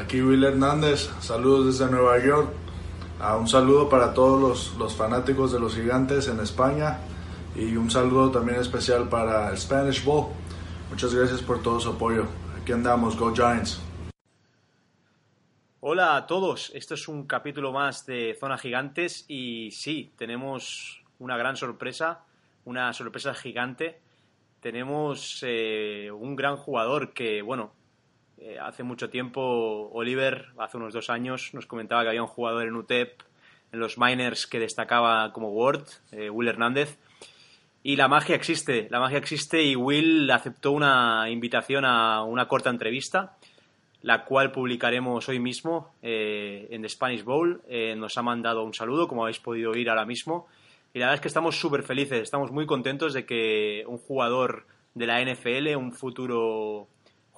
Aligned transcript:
Aquí 0.00 0.22
Will 0.22 0.42
Hernández, 0.42 1.10
saludos 1.20 1.66
desde 1.66 1.92
Nueva 1.92 2.18
York. 2.24 2.48
Uh, 3.20 3.38
un 3.38 3.46
saludo 3.46 3.90
para 3.90 4.14
todos 4.14 4.40
los, 4.40 4.78
los, 4.78 4.96
fanáticos 4.96 5.52
de 5.52 5.60
los 5.60 5.74
gigantes 5.74 6.26
en 6.26 6.40
España 6.40 7.00
y 7.54 7.76
un 7.76 7.90
saludo 7.90 8.30
también 8.30 8.58
especial 8.58 9.10
para 9.10 9.50
el 9.50 9.58
Spanish 9.58 10.02
Bowl. 10.02 10.28
Muchas 10.88 11.14
gracias 11.14 11.42
por 11.42 11.62
todo 11.62 11.78
su 11.80 11.90
apoyo. 11.90 12.24
Aquí 12.58 12.72
andamos, 12.72 13.14
Go 13.18 13.34
Giants. 13.34 13.82
Hola 15.80 16.16
a 16.16 16.26
todos, 16.26 16.72
esto 16.74 16.94
es 16.94 17.06
un 17.06 17.26
capítulo 17.26 17.70
más 17.70 18.06
de 18.06 18.34
Zona 18.40 18.56
Gigantes 18.56 19.26
y 19.28 19.70
sí, 19.72 20.12
tenemos 20.16 21.02
una 21.18 21.36
gran 21.36 21.58
sorpresa, 21.58 22.24
una 22.64 22.94
sorpresa 22.94 23.34
gigante. 23.34 24.00
Tenemos 24.60 25.44
eh, 25.46 26.10
un 26.10 26.36
gran 26.36 26.56
jugador 26.56 27.12
que, 27.12 27.42
bueno, 27.42 27.72
eh, 28.42 28.58
hace 28.58 28.82
mucho 28.82 29.10
tiempo 29.10 29.90
Oliver, 29.92 30.46
hace 30.58 30.78
unos 30.78 30.94
dos 30.94 31.10
años, 31.10 31.50
nos 31.52 31.66
comentaba 31.66 32.02
que 32.02 32.08
había 32.08 32.22
un 32.22 32.28
jugador 32.28 32.66
en 32.66 32.74
UTEP, 32.74 33.20
en 33.72 33.80
los 33.80 33.98
miners, 33.98 34.46
que 34.46 34.58
destacaba 34.58 35.30
como 35.32 35.50
Ward, 35.50 35.84
eh, 36.12 36.30
Will 36.30 36.48
Hernández. 36.48 36.98
Y 37.82 37.96
la 37.96 38.08
magia 38.08 38.34
existe, 38.34 38.88
la 38.90 38.98
magia 38.98 39.18
existe 39.18 39.62
y 39.62 39.76
Will 39.76 40.30
aceptó 40.30 40.72
una 40.72 41.28
invitación 41.28 41.84
a 41.84 42.22
una 42.22 42.48
corta 42.48 42.70
entrevista, 42.70 43.36
la 44.02 44.24
cual 44.24 44.52
publicaremos 44.52 45.28
hoy 45.28 45.38
mismo 45.38 45.92
eh, 46.00 46.66
en 46.70 46.80
The 46.80 46.88
Spanish 46.88 47.24
Bowl. 47.24 47.62
nos 47.96 48.16
ha 48.16 48.22
mandado 48.22 48.64
un 48.64 48.72
saludo, 48.72 49.06
como 49.06 49.24
habéis 49.24 49.38
podido 49.38 49.72
oír 49.72 49.90
ahora 49.90 50.06
mismo. 50.06 50.46
Y 50.94 50.98
la 50.98 51.06
verdad 51.06 51.16
es 51.16 51.20
que 51.20 51.28
estamos 51.28 51.60
súper 51.60 51.82
felices, 51.82 52.22
estamos 52.22 52.50
muy 52.50 52.66
contentos 52.66 53.12
de 53.12 53.26
que 53.26 53.84
un 53.86 53.98
jugador 53.98 54.66
de 54.94 55.06
la 55.06 55.22
NFL, 55.22 55.76
un 55.76 55.92
futuro 55.92 56.88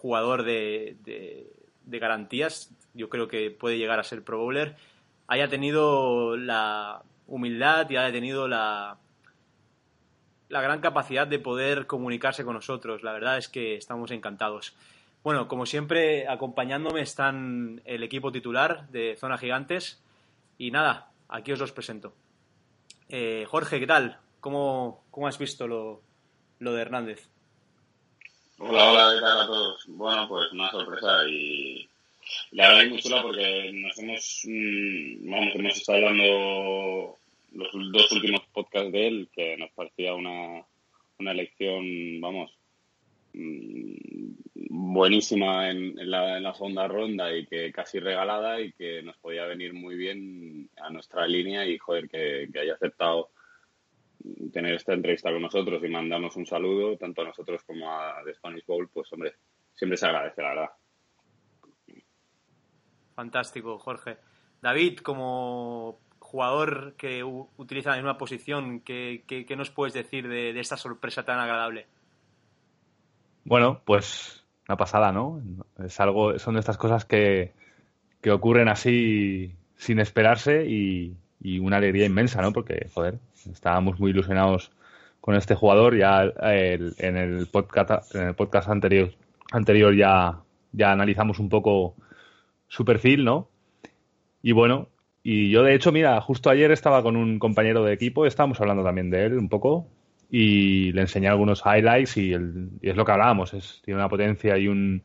jugador 0.02 0.42
de, 0.42 0.96
de, 1.04 1.98
garantías, 2.00 2.74
yo 2.92 3.08
creo 3.08 3.28
que 3.28 3.52
puede 3.52 3.78
llegar 3.78 4.00
a 4.00 4.04
ser 4.04 4.24
Pro 4.24 4.38
Bowler, 4.38 4.74
haya 5.28 5.48
tenido 5.48 6.36
la 6.36 7.02
humildad 7.28 7.88
y 7.88 7.96
haya 7.96 8.10
tenido 8.10 8.48
la, 8.48 8.98
la 10.48 10.60
gran 10.60 10.80
capacidad 10.80 11.28
de 11.28 11.38
poder 11.38 11.86
comunicarse 11.86 12.44
con 12.44 12.54
nosotros. 12.54 13.04
La 13.04 13.12
verdad 13.12 13.38
es 13.38 13.48
que 13.48 13.76
estamos 13.76 14.10
encantados. 14.10 14.74
Bueno, 15.22 15.46
como 15.46 15.66
siempre, 15.66 16.26
acompañándome 16.26 17.00
están 17.00 17.80
el 17.84 18.02
equipo 18.02 18.32
titular 18.32 18.88
de 18.88 19.16
Zona 19.16 19.38
Gigantes. 19.38 20.02
Y 20.58 20.72
nada, 20.72 21.12
aquí 21.28 21.52
os 21.52 21.60
los 21.60 21.70
presento. 21.70 22.12
Eh, 23.08 23.46
Jorge, 23.48 23.78
¿qué 23.78 23.86
tal? 23.86 24.18
¿Cómo, 24.40 25.04
¿Cómo, 25.12 25.28
has 25.28 25.38
visto 25.38 25.68
lo, 25.68 26.02
lo 26.58 26.72
de 26.72 26.82
Hernández? 26.82 27.31
Hola, 28.64 28.92
hola, 28.92 29.14
¿qué 29.14 29.20
tal 29.20 29.40
a 29.40 29.46
todos? 29.46 29.84
Bueno, 29.88 30.28
pues 30.28 30.52
una 30.52 30.70
sorpresa 30.70 31.28
y 31.28 31.88
la 32.52 32.68
verdad 32.68 32.84
es 32.84 32.90
muy 32.90 33.02
chula 33.02 33.20
porque 33.20 33.72
nos 33.74 33.98
hemos, 33.98 34.42
mm, 34.44 35.30
vamos, 35.30 35.54
hemos 35.56 35.76
estado 35.76 35.98
hablando 35.98 37.18
los 37.54 37.92
dos 37.92 38.12
últimos 38.12 38.42
podcasts 38.52 38.92
de 38.92 39.08
él 39.08 39.28
que 39.34 39.56
nos 39.56 39.68
parecía 39.72 40.14
una, 40.14 40.64
una 41.18 41.32
elección, 41.32 42.20
vamos, 42.20 42.56
mm, 43.32 44.30
buenísima 44.54 45.68
en, 45.68 45.94
la, 46.08 46.36
en 46.36 46.44
la 46.44 46.54
segunda 46.54 46.86
ronda 46.86 47.36
y 47.36 47.46
que 47.46 47.72
casi 47.72 47.98
regalada 47.98 48.60
y 48.60 48.70
que 48.74 49.02
nos 49.02 49.16
podía 49.16 49.44
venir 49.46 49.74
muy 49.74 49.96
bien 49.96 50.70
a 50.76 50.88
nuestra 50.88 51.26
línea 51.26 51.66
y 51.66 51.78
joder 51.78 52.08
que, 52.08 52.48
que 52.52 52.60
haya 52.60 52.74
aceptado 52.74 53.30
tener 54.52 54.74
esta 54.74 54.92
entrevista 54.92 55.30
con 55.30 55.42
nosotros 55.42 55.82
y 55.84 55.88
mandarnos 55.88 56.36
un 56.36 56.46
saludo, 56.46 56.96
tanto 56.96 57.22
a 57.22 57.26
nosotros 57.26 57.62
como 57.64 57.90
a 57.90 58.22
The 58.24 58.34
Spanish 58.34 58.66
Bowl, 58.66 58.88
pues 58.92 59.12
hombre, 59.12 59.34
siempre 59.72 59.96
se 59.96 60.06
agradece, 60.06 60.42
la 60.42 60.48
verdad. 60.48 60.70
Fantástico, 63.14 63.78
Jorge. 63.78 64.16
David, 64.60 64.98
como 64.98 66.00
jugador 66.18 66.94
que 66.96 67.22
utiliza 67.24 67.90
la 67.90 67.96
misma 67.96 68.16
posición, 68.16 68.80
¿qué, 68.80 69.24
qué, 69.26 69.56
nos 69.56 69.70
puedes 69.70 69.92
decir 69.92 70.28
de, 70.28 70.58
esta 70.58 70.76
sorpresa 70.76 71.24
tan 71.24 71.38
agradable? 71.38 71.86
Bueno, 73.44 73.82
pues 73.84 74.44
una 74.68 74.76
pasada, 74.76 75.12
¿no? 75.12 75.42
Es 75.84 75.98
algo, 76.00 76.38
son 76.38 76.54
de 76.54 76.60
estas 76.60 76.78
cosas 76.78 77.04
que, 77.04 77.52
que 78.20 78.30
ocurren 78.30 78.68
así 78.68 79.56
sin 79.76 79.98
esperarse 79.98 80.64
y, 80.64 81.16
y 81.42 81.58
una 81.58 81.78
alegría 81.78 82.06
inmensa, 82.06 82.40
¿no? 82.40 82.52
Porque, 82.52 82.88
joder, 82.94 83.18
estábamos 83.50 83.98
muy 83.98 84.10
ilusionados 84.12 84.70
con 85.20 85.34
este 85.34 85.54
jugador. 85.54 85.96
Ya 85.96 86.32
en 86.42 87.16
el 87.16 87.46
podcast, 87.46 88.14
en 88.14 88.28
el 88.28 88.34
podcast 88.34 88.68
anterior, 88.68 89.10
anterior 89.50 89.94
ya, 89.94 90.40
ya 90.72 90.92
analizamos 90.92 91.38
un 91.38 91.48
poco 91.48 91.94
su 92.68 92.84
perfil, 92.84 93.24
¿no? 93.24 93.48
Y 94.42 94.52
bueno, 94.52 94.88
y 95.22 95.50
yo 95.50 95.62
de 95.62 95.74
hecho, 95.74 95.92
mira, 95.92 96.20
justo 96.20 96.50
ayer 96.50 96.70
estaba 96.72 97.02
con 97.02 97.16
un 97.16 97.38
compañero 97.38 97.84
de 97.84 97.92
equipo, 97.92 98.26
estábamos 98.26 98.60
hablando 98.60 98.82
también 98.82 99.10
de 99.10 99.26
él 99.26 99.38
un 99.38 99.48
poco 99.48 99.86
y 100.30 100.92
le 100.92 101.02
enseñé 101.02 101.28
algunos 101.28 101.62
highlights 101.64 102.16
y, 102.16 102.32
es 102.32 102.96
lo 102.96 103.04
que 103.04 103.12
hablábamos, 103.12 103.54
es, 103.54 103.82
tiene 103.84 104.00
una 104.00 104.08
potencia 104.08 104.56
y 104.58 104.66
un, 104.66 105.02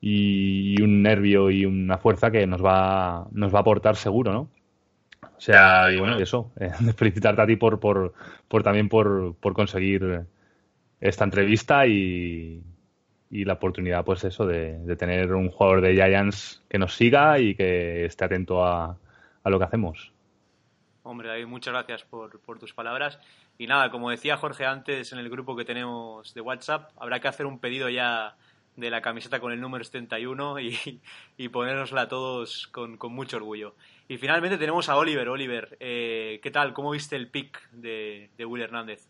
y, 0.00 0.80
un 0.82 1.02
nervio 1.02 1.50
y 1.50 1.64
una 1.66 1.98
fuerza 1.98 2.30
que 2.30 2.46
nos 2.46 2.64
va, 2.64 3.28
nos 3.32 3.54
va 3.54 3.58
a 3.58 3.60
aportar 3.60 3.96
seguro, 3.96 4.32
¿no? 4.32 4.50
O 5.36 5.40
sea, 5.40 5.92
y 5.92 5.98
bueno, 5.98 6.18
eso, 6.18 6.52
eh, 6.58 6.70
felicitarte 6.96 7.42
a 7.42 7.46
ti 7.46 7.56
por, 7.56 7.78
por, 7.78 8.14
por 8.48 8.62
también 8.62 8.88
por, 8.88 9.34
por, 9.36 9.52
conseguir 9.52 10.24
esta 11.00 11.24
entrevista 11.24 11.86
y, 11.86 12.62
y, 13.30 13.44
la 13.44 13.54
oportunidad, 13.54 14.04
pues 14.04 14.24
eso, 14.24 14.46
de, 14.46 14.78
de, 14.78 14.96
tener 14.96 15.34
un 15.34 15.50
jugador 15.50 15.82
de 15.82 15.94
Giants 15.94 16.62
que 16.68 16.78
nos 16.78 16.94
siga 16.94 17.38
y 17.38 17.54
que 17.54 18.06
esté 18.06 18.24
atento 18.24 18.64
a, 18.64 18.96
a 19.44 19.50
lo 19.50 19.58
que 19.58 19.64
hacemos. 19.64 20.12
Hombre, 21.02 21.28
David, 21.28 21.46
muchas 21.46 21.72
gracias 21.72 22.02
por, 22.02 22.40
por 22.40 22.58
tus 22.58 22.74
palabras. 22.74 23.20
Y 23.58 23.68
nada, 23.68 23.90
como 23.90 24.10
decía 24.10 24.36
Jorge 24.36 24.66
antes 24.66 25.12
en 25.12 25.20
el 25.20 25.30
grupo 25.30 25.54
que 25.54 25.64
tenemos 25.64 26.34
de 26.34 26.40
WhatsApp, 26.40 26.90
habrá 26.96 27.20
que 27.20 27.28
hacer 27.28 27.46
un 27.46 27.60
pedido 27.60 27.88
ya 27.88 28.36
de 28.74 28.90
la 28.90 29.00
camiseta 29.00 29.38
con 29.38 29.52
el 29.52 29.60
número 29.60 29.84
71 29.84 30.58
y, 30.60 31.00
y 31.36 31.48
ponérnosla 31.48 32.02
a 32.02 32.08
todos 32.08 32.66
con, 32.68 32.96
con 32.96 33.12
mucho 33.12 33.36
orgullo. 33.36 33.76
Y 34.08 34.18
finalmente 34.18 34.58
tenemos 34.58 34.88
a 34.88 34.96
Oliver. 34.96 35.28
Oliver, 35.28 35.76
eh, 35.80 36.38
¿qué 36.42 36.50
tal? 36.50 36.72
¿Cómo 36.72 36.90
viste 36.90 37.16
el 37.16 37.28
pick 37.28 37.70
de, 37.72 38.30
de 38.36 38.44
Will 38.44 38.62
Hernández? 38.62 39.08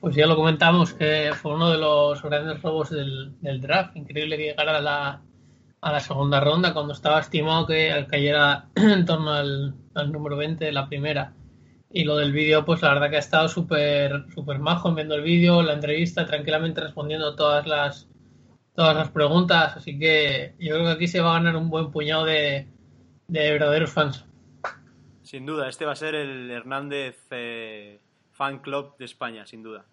Pues 0.00 0.14
ya 0.14 0.28
lo 0.28 0.36
comentamos, 0.36 0.92
que 0.92 1.32
fue 1.34 1.54
uno 1.54 1.70
de 1.70 1.78
los 1.78 2.22
grandes 2.22 2.62
robos 2.62 2.90
del, 2.90 3.60
draft. 3.60 3.96
Increíble 3.96 4.36
que 4.36 4.44
llegara 4.44 4.78
a 4.78 4.80
la, 4.80 5.22
a 5.80 5.92
la 5.92 6.00
segunda 6.00 6.38
ronda 6.38 6.72
cuando 6.72 6.92
estaba 6.92 7.18
estimado 7.18 7.66
que 7.66 8.06
cayera 8.08 8.68
en 8.76 9.04
torno 9.04 9.32
al, 9.32 9.74
número 10.12 10.36
20 10.36 10.64
de 10.64 10.72
la 10.72 10.88
primera. 10.88 11.34
Y 11.90 12.04
lo 12.04 12.16
del 12.16 12.32
vídeo, 12.32 12.64
pues 12.64 12.80
la 12.82 12.94
verdad 12.94 13.10
que 13.10 13.16
ha 13.16 13.20
estado 13.20 13.48
súper 13.48 14.26
super 14.34 14.60
majo 14.60 14.94
viendo 14.94 15.16
el 15.16 15.22
vídeo, 15.22 15.62
la 15.62 15.72
entrevista, 15.72 16.26
tranquilamente 16.26 16.80
respondiendo 16.80 17.34
todas 17.34 17.66
las, 17.66 18.08
todas 18.76 18.94
las 18.94 19.10
preguntas. 19.10 19.76
Así 19.76 19.98
que 19.98 20.54
yo 20.60 20.74
creo 20.74 20.84
que 20.84 20.92
aquí 20.92 21.08
se 21.08 21.20
va 21.20 21.30
a 21.30 21.40
ganar 21.40 21.56
un 21.56 21.70
buen 21.70 21.90
puñado 21.90 22.24
de, 22.24 22.68
de 23.28 23.52
verdaderos 23.52 23.92
fans. 23.92 24.24
Sin 25.22 25.44
duda, 25.44 25.68
este 25.68 25.84
va 25.84 25.92
a 25.92 25.96
ser 25.96 26.14
el 26.14 26.50
Hernández 26.50 27.26
eh, 27.30 28.00
Fan 28.32 28.58
Club 28.60 28.96
de 28.96 29.04
España, 29.04 29.46
sin 29.46 29.62
duda. 29.62 29.84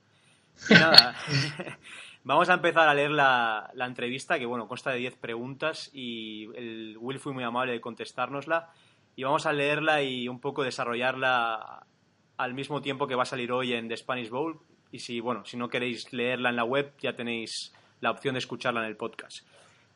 nada, 0.70 1.16
vamos 2.24 2.50
a 2.50 2.54
empezar 2.54 2.88
a 2.88 2.94
leer 2.94 3.12
la, 3.12 3.70
la, 3.74 3.86
entrevista, 3.86 4.40
que 4.40 4.46
bueno, 4.46 4.70
consta 4.70 4.92
de 4.92 5.00
10 5.00 5.18
preguntas 5.18 5.90
y 5.94 6.46
el 6.56 6.98
Will 7.00 7.20
fue 7.20 7.34
muy 7.34 7.44
amable 7.44 7.74
de 7.74 7.82
contestárnosla. 7.82 8.70
Y 9.18 9.24
vamos 9.24 9.46
a 9.46 9.54
leerla 9.54 10.02
y 10.02 10.30
un 10.30 10.40
poco 10.40 10.64
desarrollarla 10.64 11.86
al 12.38 12.54
mismo 12.54 12.82
tiempo 12.82 13.08
que 13.08 13.16
va 13.16 13.24
a 13.24 13.28
salir 13.28 13.52
hoy 13.52 13.74
en 13.74 13.90
The 13.90 13.98
Spanish 13.98 14.30
Bowl. 14.30 14.60
Y 14.92 15.00
si, 15.00 15.20
bueno, 15.20 15.44
si 15.46 15.58
no 15.58 15.68
queréis 15.68 16.14
leerla 16.14 16.50
en 16.50 16.56
la 16.56 16.64
web, 16.64 16.94
ya 17.00 17.16
tenéis 17.16 17.74
la 18.00 18.12
opción 18.12 18.36
de 18.36 18.40
escucharla 18.40 18.82
en 18.82 18.88
el 18.88 18.96
podcast. 18.96 19.46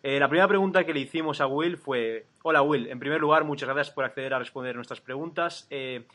Eh, 0.01 0.18
la 0.18 0.30
primera 0.30 0.48
pregunta 0.48 0.86
que 0.86 0.94
le 0.94 1.01
hicimos 1.01 1.42
a 1.42 1.48
Will 1.48 1.78
fue, 1.78 2.25
hola 2.44 2.62
Will, 2.62 2.88
en 2.88 3.00
primer 3.00 3.19
lugar, 3.19 3.44
muchas 3.44 3.68
gracias 3.68 3.94
por 3.94 4.06
acceder 4.06 4.34
a 4.34 4.40
responder 4.40 4.74
nuestras 4.75 5.01
preguntas. 5.01 5.68
Eh, 5.69 6.06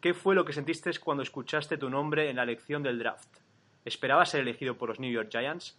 ¿Qué 0.00 0.14
fue 0.14 0.36
lo 0.36 0.44
que 0.44 0.52
sentiste 0.52 0.90
cuando 1.00 1.24
escuchaste 1.24 1.76
tu 1.76 1.90
nombre 1.90 2.30
en 2.30 2.36
la 2.36 2.44
elección 2.44 2.84
del 2.84 3.00
draft? 3.00 3.28
¿Esperabas 3.84 4.30
ser 4.30 4.42
elegido 4.42 4.78
por 4.78 4.88
los 4.88 5.00
New 5.00 5.10
York 5.10 5.28
Giants? 5.30 5.76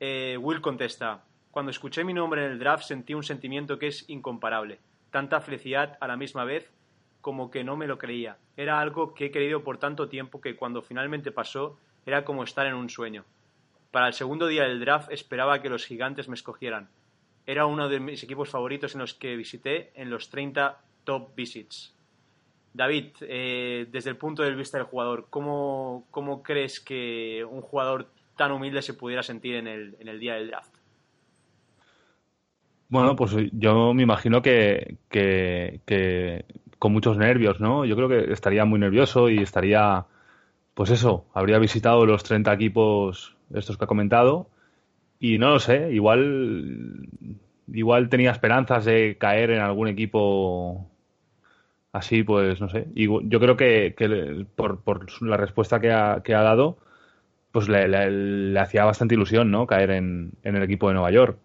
Eh, 0.00 0.36
Will 0.38 0.60
contesta, 0.60 1.24
cuando 1.50 1.70
escuché 1.70 2.04
mi 2.04 2.12
nombre 2.12 2.44
en 2.44 2.52
el 2.52 2.58
draft 2.58 2.84
sentí 2.84 3.14
un 3.14 3.22
sentimiento 3.22 3.78
que 3.78 3.86
es 3.86 4.04
incomparable. 4.10 4.78
Tanta 5.10 5.40
felicidad 5.40 5.96
a 6.00 6.06
la 6.06 6.18
misma 6.18 6.44
vez 6.44 6.70
como 7.22 7.50
que 7.50 7.64
no 7.64 7.78
me 7.78 7.86
lo 7.86 7.96
creía. 7.96 8.36
Era 8.54 8.80
algo 8.80 9.14
que 9.14 9.26
he 9.26 9.30
querido 9.30 9.64
por 9.64 9.78
tanto 9.78 10.10
tiempo 10.10 10.42
que 10.42 10.56
cuando 10.56 10.82
finalmente 10.82 11.32
pasó 11.32 11.78
era 12.04 12.24
como 12.26 12.44
estar 12.44 12.66
en 12.66 12.74
un 12.74 12.90
sueño. 12.90 13.24
Para 13.96 14.08
el 14.08 14.12
segundo 14.12 14.46
día 14.46 14.64
del 14.64 14.78
draft 14.78 15.10
esperaba 15.10 15.62
que 15.62 15.70
los 15.70 15.86
gigantes 15.86 16.28
me 16.28 16.34
escogieran. 16.34 16.90
Era 17.46 17.64
uno 17.64 17.88
de 17.88 17.98
mis 17.98 18.22
equipos 18.22 18.50
favoritos 18.50 18.94
en 18.94 19.00
los 19.00 19.14
que 19.14 19.34
visité 19.36 19.90
en 19.94 20.10
los 20.10 20.28
30 20.28 20.78
top 21.04 21.34
visits. 21.34 21.96
David, 22.74 23.06
eh, 23.22 23.86
desde 23.90 24.10
el 24.10 24.18
punto 24.18 24.42
de 24.42 24.54
vista 24.54 24.76
del 24.76 24.86
jugador, 24.86 25.28
¿cómo, 25.30 26.04
¿cómo, 26.10 26.42
crees 26.42 26.78
que 26.78 27.42
un 27.50 27.62
jugador 27.62 28.10
tan 28.36 28.52
humilde 28.52 28.82
se 28.82 28.92
pudiera 28.92 29.22
sentir 29.22 29.54
en 29.54 29.66
el, 29.66 29.96
en 29.98 30.08
el 30.08 30.20
día 30.20 30.34
del 30.34 30.48
draft? 30.48 30.76
Bueno, 32.90 33.16
pues 33.16 33.34
yo 33.52 33.94
me 33.94 34.02
imagino 34.02 34.42
que, 34.42 34.98
que, 35.08 36.44
con 36.78 36.92
muchos 36.92 37.16
nervios, 37.16 37.60
¿no? 37.60 37.86
Yo 37.86 37.96
creo 37.96 38.10
que 38.10 38.30
estaría 38.30 38.66
muy 38.66 38.78
nervioso 38.78 39.30
y 39.30 39.38
estaría, 39.38 40.04
pues 40.74 40.90
eso, 40.90 41.24
habría 41.32 41.58
visitado 41.58 42.04
los 42.04 42.22
30 42.24 42.52
equipos 42.52 43.35
estos 43.54 43.76
que 43.76 43.84
ha 43.84 43.88
comentado 43.88 44.48
y 45.18 45.38
no 45.38 45.50
lo 45.50 45.60
sé, 45.60 45.92
igual, 45.92 47.08
igual 47.72 48.08
tenía 48.08 48.30
esperanzas 48.30 48.84
de 48.84 49.16
caer 49.18 49.50
en 49.50 49.60
algún 49.60 49.88
equipo 49.88 50.90
así, 51.92 52.22
pues 52.22 52.60
no 52.60 52.68
sé. 52.68 52.86
Yo 52.94 53.40
creo 53.40 53.56
que, 53.56 54.46
por, 54.56 54.82
por, 54.82 55.22
la 55.22 55.36
respuesta 55.36 55.80
que 55.80 55.92
ha, 55.92 56.22
que 56.22 56.34
ha 56.34 56.42
dado, 56.42 56.78
pues 57.52 57.68
le, 57.68 58.58
hacía 58.58 58.84
bastante 58.84 59.14
ilusión, 59.14 59.50
¿no? 59.50 59.66
Caer 59.66 59.90
en, 59.92 60.32
el 60.42 60.62
equipo 60.62 60.88
de 60.88 60.94
Nueva 60.94 61.10
York. 61.10 61.38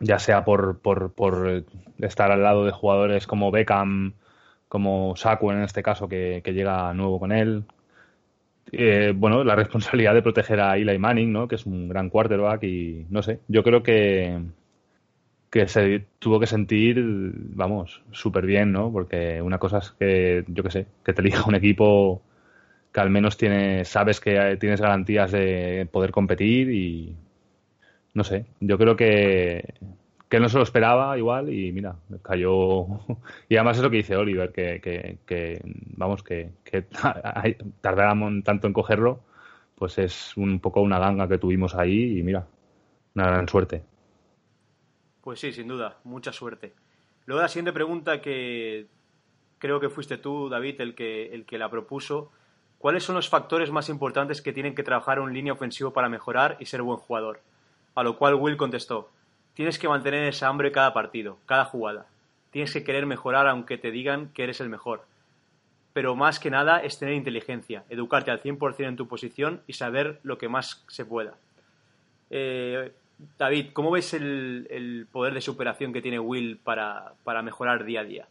Ya 0.00 0.18
sea 0.20 0.44
por, 0.44 0.78
por, 0.80 1.12
por 1.12 1.64
estar 1.98 2.30
al 2.30 2.42
lado 2.42 2.64
de 2.64 2.72
jugadores 2.72 3.26
como 3.26 3.50
Beckham, 3.50 4.14
como 4.68 5.16
Saku 5.16 5.50
en 5.50 5.62
este 5.62 5.82
caso, 5.82 6.08
que 6.08 6.42
llega 6.44 6.94
nuevo 6.94 7.18
con 7.18 7.32
él. 7.32 7.64
Eh, 8.72 9.12
bueno, 9.16 9.44
la 9.44 9.54
responsabilidad 9.56 10.14
de 10.14 10.22
proteger 10.22 10.60
a 10.60 10.76
Eli 10.76 10.98
Manning, 10.98 11.32
¿no? 11.32 11.48
Que 11.48 11.56
es 11.56 11.66
un 11.66 11.88
gran 11.88 12.10
quarterback 12.10 12.62
y 12.64 13.06
no 13.10 13.22
sé. 13.22 13.40
Yo 13.48 13.62
creo 13.62 13.82
que 13.82 14.38
que 15.50 15.66
se 15.68 16.06
tuvo 16.18 16.40
que 16.40 16.46
sentir, 16.46 17.02
vamos, 17.54 18.02
súper 18.12 18.46
bien, 18.46 18.72
¿no? 18.72 18.92
Porque 18.92 19.40
una 19.42 19.58
cosa 19.58 19.78
es 19.78 19.92
que, 19.92 20.44
yo 20.48 20.62
qué 20.62 20.70
sé, 20.70 20.86
que 21.04 21.12
te 21.14 21.22
elija 21.22 21.44
un 21.48 21.54
equipo 21.54 22.22
que 22.92 23.00
al 23.00 23.10
menos 23.10 23.36
tiene, 23.38 23.84
sabes 23.84 24.20
que 24.20 24.56
tienes 24.60 24.80
garantías 24.80 25.32
de 25.32 25.88
poder 25.92 26.10
competir 26.12 26.70
y 26.70 27.16
no 28.14 28.24
sé, 28.24 28.46
yo 28.60 28.78
creo 28.78 28.96
que, 28.96 29.74
que 30.28 30.40
no 30.40 30.48
se 30.48 30.58
lo 30.58 30.62
esperaba 30.62 31.16
igual 31.16 31.52
y 31.52 31.72
mira, 31.72 31.96
cayó. 32.22 32.86
Y 33.48 33.56
además 33.56 33.78
es 33.78 33.82
lo 33.82 33.90
que 33.90 33.98
dice 33.98 34.16
Oliver, 34.16 34.52
que, 34.52 34.80
que, 35.26 35.60
vamos, 35.96 36.22
que, 36.22 36.50
que 36.64 36.82
tanto 37.80 38.66
en 38.66 38.72
cogerlo, 38.72 39.20
pues 39.74 39.98
es 39.98 40.36
un 40.36 40.60
poco 40.60 40.80
una 40.82 40.98
ganga 40.98 41.28
que 41.28 41.38
tuvimos 41.38 41.74
ahí 41.74 42.18
y 42.18 42.22
mira, 42.22 42.46
una 43.14 43.26
gran 43.26 43.48
suerte. 43.48 43.82
Pues 45.22 45.40
sí, 45.40 45.52
sin 45.52 45.68
duda, 45.68 45.98
mucha 46.04 46.32
suerte. 46.32 46.74
Luego 47.26 47.42
la 47.42 47.48
siguiente 47.48 47.72
pregunta 47.72 48.20
que 48.20 48.86
creo 49.58 49.80
que 49.80 49.90
fuiste 49.90 50.18
tú, 50.18 50.48
David, 50.48 50.80
el 50.80 50.94
que, 50.94 51.34
el 51.34 51.44
que 51.44 51.58
la 51.58 51.70
propuso. 51.70 52.32
¿Cuáles 52.78 53.02
son 53.02 53.16
los 53.16 53.28
factores 53.28 53.70
más 53.70 53.88
importantes 53.88 54.40
que 54.40 54.52
tienen 54.52 54.74
que 54.74 54.84
trabajar 54.84 55.20
un 55.20 55.34
línea 55.34 55.52
ofensivo 55.52 55.92
para 55.92 56.08
mejorar 56.08 56.56
y 56.60 56.66
ser 56.66 56.82
buen 56.82 56.98
jugador? 56.98 57.40
A 57.94 58.04
lo 58.04 58.16
cual 58.16 58.36
Will 58.36 58.56
contestó, 58.56 59.10
tienes 59.58 59.76
que 59.76 59.88
mantener 59.88 60.22
esa 60.28 60.46
hambre 60.46 60.70
cada 60.70 60.94
partido, 60.94 61.40
cada 61.44 61.64
jugada. 61.64 62.06
Tienes 62.52 62.72
que 62.72 62.84
querer 62.84 63.06
mejorar 63.06 63.48
aunque 63.48 63.76
te 63.76 63.90
digan 63.90 64.28
que 64.28 64.44
eres 64.44 64.60
el 64.60 64.68
mejor. 64.68 65.02
Pero 65.92 66.14
más 66.14 66.38
que 66.38 66.48
nada 66.48 66.78
es 66.78 67.00
tener 67.00 67.16
inteligencia, 67.16 67.82
educarte 67.90 68.30
al 68.30 68.40
100% 68.40 68.86
en 68.86 68.94
tu 68.94 69.08
posición 69.08 69.60
y 69.66 69.72
saber 69.72 70.20
lo 70.22 70.38
que 70.38 70.48
más 70.48 70.84
se 70.86 71.04
pueda. 71.04 71.34
Eh, 72.30 72.92
David, 73.36 73.70
¿cómo 73.72 73.90
ves 73.90 74.14
el, 74.14 75.08
poder 75.10 75.34
de 75.34 75.40
superación 75.40 75.92
que 75.92 76.02
tiene 76.02 76.20
Will 76.20 76.58
para, 76.62 77.14
mejorar 77.42 77.84
día 77.84 78.02
a 78.02 78.04
día? 78.04 78.28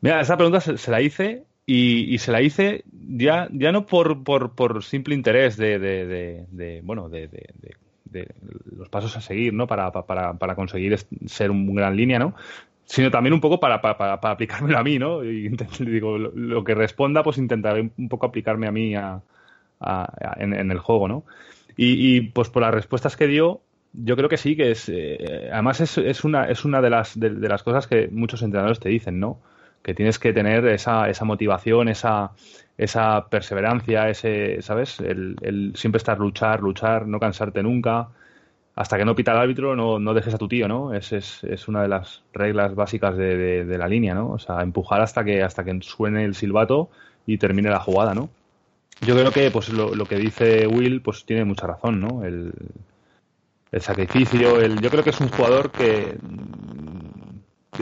Mira, 0.00 0.20
esa 0.20 0.36
pregunta 0.36 0.60
se, 0.60 0.90
la 0.92 1.02
hice 1.02 1.42
y, 1.66 2.16
se 2.18 2.30
la 2.30 2.40
hice 2.40 2.84
ya, 2.92 3.48
ya 3.50 3.72
no 3.72 3.84
por, 3.84 4.22
por, 4.22 4.84
simple 4.84 5.16
interés 5.16 5.56
de, 5.56 6.80
bueno, 6.84 7.08
de, 7.08 7.28
los 8.76 8.88
pasos 8.88 9.16
a 9.16 9.20
seguir, 9.20 9.52
¿no? 9.52 9.66
Para, 9.66 9.90
para, 9.92 10.54
conseguir 10.54 10.98
ser 11.26 11.50
un 11.50 11.74
gran 11.74 11.96
línea, 11.96 12.18
¿no? 12.18 12.34
Sino 12.84 13.10
también 13.10 13.34
un 13.34 13.40
poco 13.40 13.58
para, 13.58 13.80
para, 13.80 14.14
aplicármelo 14.14 14.78
a 14.78 14.84
mí, 14.84 14.98
¿no? 14.98 15.24
Y 15.24 15.48
digo, 15.80 16.18
lo, 16.18 16.64
que 16.64 16.74
responda, 16.74 17.22
pues 17.22 17.38
intentaré 17.38 17.90
un 17.96 18.08
poco 18.08 18.26
aplicarme 18.26 18.66
a 18.66 18.72
mí 18.72 18.94
en, 18.94 20.52
en, 20.54 20.70
el 20.70 20.78
juego, 20.78 21.08
¿no? 21.08 21.24
Y, 21.76 22.20
pues 22.22 22.48
por 22.48 22.62
las 22.62 22.72
respuestas 22.72 23.16
que 23.16 23.26
dio, 23.26 23.60
yo 23.92 24.16
creo 24.16 24.28
que 24.28 24.36
sí, 24.36 24.56
que 24.56 24.70
es. 24.70 24.88
Eh, 24.88 25.48
además, 25.52 25.80
es, 25.80 26.24
una, 26.24 26.44
es 26.44 26.64
una 26.64 26.80
de 26.80 26.90
las, 26.90 27.18
de, 27.18 27.30
las 27.30 27.62
cosas 27.62 27.86
que 27.86 28.08
muchos 28.08 28.42
entrenadores 28.42 28.80
te 28.80 28.88
dicen, 28.88 29.20
¿no? 29.20 29.40
Que 29.82 29.94
tienes 29.94 30.18
que 30.18 30.32
tener 30.32 30.66
esa, 30.66 31.08
esa 31.08 31.24
motivación, 31.24 31.88
esa, 31.88 32.32
esa 32.76 33.28
perseverancia, 33.28 34.08
ese, 34.08 34.60
¿sabes? 34.62 35.00
El, 35.00 35.72
siempre 35.76 35.98
estar 35.98 36.18
luchar, 36.18 36.60
luchar, 36.60 37.06
no 37.06 37.20
cansarte 37.20 37.62
nunca. 37.62 38.08
Hasta 38.74 38.98
que 38.98 39.04
no 39.04 39.14
pita 39.14 39.32
el 39.32 39.38
árbitro, 39.38 39.74
no, 39.74 39.98
no 39.98 40.12
dejes 40.12 40.34
a 40.34 40.38
tu 40.38 40.48
tío, 40.48 40.68
¿no? 40.68 40.92
Es, 40.92 41.12
es, 41.12 41.42
es 41.44 41.68
una 41.68 41.82
de 41.82 41.88
las 41.88 42.22
reglas 42.34 42.74
básicas 42.74 43.16
de, 43.16 43.64
de, 43.64 43.78
la 43.78 43.88
línea, 43.88 44.14
¿no? 44.14 44.30
O 44.32 44.38
sea, 44.38 44.60
empujar 44.62 45.00
hasta 45.00 45.24
que, 45.24 45.42
hasta 45.42 45.64
que 45.64 45.78
suene 45.80 46.24
el 46.24 46.34
silbato 46.34 46.90
y 47.26 47.38
termine 47.38 47.70
la 47.70 47.80
jugada, 47.80 48.14
¿no? 48.14 48.28
yo 49.00 49.14
creo 49.14 49.30
que 49.30 49.50
pues 49.50 49.68
lo, 49.68 49.94
lo, 49.94 50.06
que 50.06 50.16
dice 50.16 50.66
Will 50.66 51.02
pues 51.02 51.24
tiene 51.24 51.44
mucha 51.44 51.66
razón, 51.66 52.00
¿no? 52.00 52.24
El, 52.24 52.52
el 53.72 53.80
sacrificio, 53.80 54.60
el, 54.60 54.80
yo 54.80 54.90
creo 54.90 55.04
que 55.04 55.10
es 55.10 55.20
un 55.20 55.28
jugador 55.28 55.70
que 55.70 56.16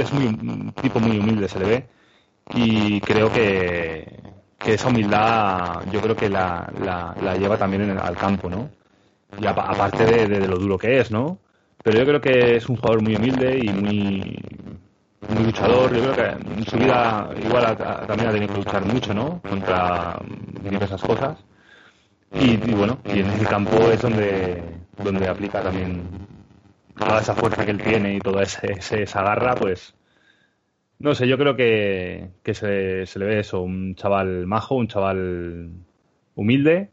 es 0.02 0.12
muy, 0.12 0.26
un 0.26 0.72
tipo 0.80 1.00
muy 1.00 1.18
humilde, 1.18 1.48
se 1.48 1.58
le 1.58 1.66
ve, 1.66 1.86
y 2.54 3.00
creo 3.00 3.32
que, 3.32 4.20
que 4.58 4.74
esa 4.74 4.88
humildad 4.88 5.82
yo 5.92 6.00
creo 6.00 6.16
que 6.16 6.28
la, 6.28 6.70
la, 6.82 7.36
lleva 7.36 7.56
también 7.56 7.82
en 7.90 7.98
al 7.98 8.16
campo, 8.16 8.48
¿no? 8.48 8.70
Y 9.38 9.46
aparte 9.46 10.04
de, 10.04 10.28
de, 10.28 10.46
lo 10.48 10.58
duro 10.58 10.78
que 10.78 11.00
es, 11.00 11.10
¿no? 11.10 11.38
Pero 11.82 11.98
yo 11.98 12.06
creo 12.06 12.20
que 12.20 12.56
es 12.56 12.68
un 12.68 12.76
jugador 12.76 13.02
muy 13.02 13.16
humilde 13.16 13.58
y 13.62 13.68
muy, 13.68 14.38
muy 15.28 15.44
luchador. 15.44 15.92
Yo 15.94 16.12
creo 16.12 16.14
que 16.14 16.52
en 16.54 16.64
su 16.64 16.76
vida 16.78 17.28
igual 17.44 17.76
también 18.06 18.28
ha 18.28 18.32
tenido 18.32 18.52
que 18.52 18.58
luchar 18.58 18.84
mucho, 18.86 19.12
¿no? 19.12 19.40
Contra 19.42 20.18
diversas 20.62 21.02
cosas. 21.02 21.36
Y, 22.32 22.56
bueno, 22.56 22.98
y 23.04 23.20
en 23.20 23.26
ese 23.30 23.44
campo 23.44 23.76
es 23.90 24.02
donde, 24.02 24.62
donde 25.02 25.28
aplica 25.28 25.62
también 25.62 26.02
toda 26.96 27.20
esa 27.20 27.34
fuerza 27.34 27.64
que 27.64 27.72
él 27.72 27.82
tiene 27.82 28.16
y 28.16 28.18
toda 28.20 28.42
ese, 28.42 29.02
esa 29.02 29.22
garra, 29.22 29.54
pues 29.54 29.94
no 30.98 31.14
sé, 31.14 31.26
yo 31.28 31.36
creo 31.38 31.56
que, 31.56 32.30
que 32.42 32.54
se, 32.54 33.06
se, 33.06 33.18
le 33.18 33.26
ve 33.26 33.38
eso, 33.40 33.62
un 33.62 33.94
chaval 33.94 34.46
majo, 34.46 34.76
un 34.76 34.88
chaval 34.88 35.70
humilde 36.34 36.90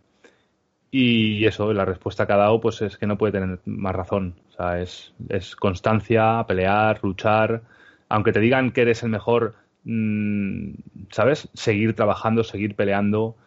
y 0.92 1.46
eso, 1.46 1.72
la 1.74 1.86
respuesta 1.86 2.28
que 2.28 2.34
ha 2.34 2.38
dado 2.38 2.60
pues 2.60 2.82
es 2.82 2.98
que 2.98 3.08
no 3.08 3.18
puede 3.18 3.34
tener 3.34 3.60
más 3.66 3.96
razón. 3.96 4.36
O 4.50 4.52
sea, 4.54 4.82
es, 4.82 5.14
es 5.30 5.56
constancia, 5.56 6.44
pelear, 6.48 7.00
luchar, 7.04 7.64
aunque 8.10 8.34
te 8.34 8.42
digan 8.42 8.72
que 8.72 8.82
eres 8.82 9.04
el 9.04 9.10
mejor, 9.10 9.56
mmm, 9.86 10.72
¿sabes? 11.12 11.50
Seguir 11.54 11.96
trabajando, 11.96 12.44
seguir 12.44 12.76
peleando. 12.76 13.38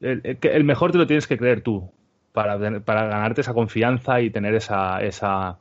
El, 0.00 0.38
el, 0.40 0.64
mejor 0.64 0.92
te 0.92 0.98
lo 0.98 1.06
tienes 1.06 1.26
que 1.26 1.38
creer 1.38 1.62
tú 1.62 1.90
para, 2.36 2.58
para 2.82 3.06
ganarte 3.06 3.40
esa 3.40 3.54
confianza 3.54 4.20
y 4.20 4.28
tener 4.28 4.54
esa, 4.54 5.02
esa, 5.02 5.56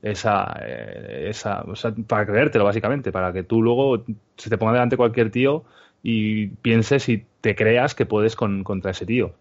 esa, 0.00 0.58
eh, 0.62 1.26
esa 1.28 1.60
o 1.68 1.76
sea, 1.76 1.92
para 2.06 2.24
creértelo 2.24 2.64
básicamente, 2.64 3.12
para 3.12 3.34
que 3.34 3.42
tú 3.42 3.60
luego 3.60 4.02
se 4.38 4.48
te 4.48 4.56
ponga 4.56 4.72
delante 4.72 4.96
cualquier 4.96 5.30
tío 5.30 5.64
y 6.02 6.46
pienses 6.62 7.10
y 7.10 7.26
te 7.42 7.54
creas 7.54 7.94
que 7.94 8.06
puedes 8.06 8.34
con, 8.34 8.64
contra 8.64 8.92
ese 8.92 9.04
tío. 9.04 9.34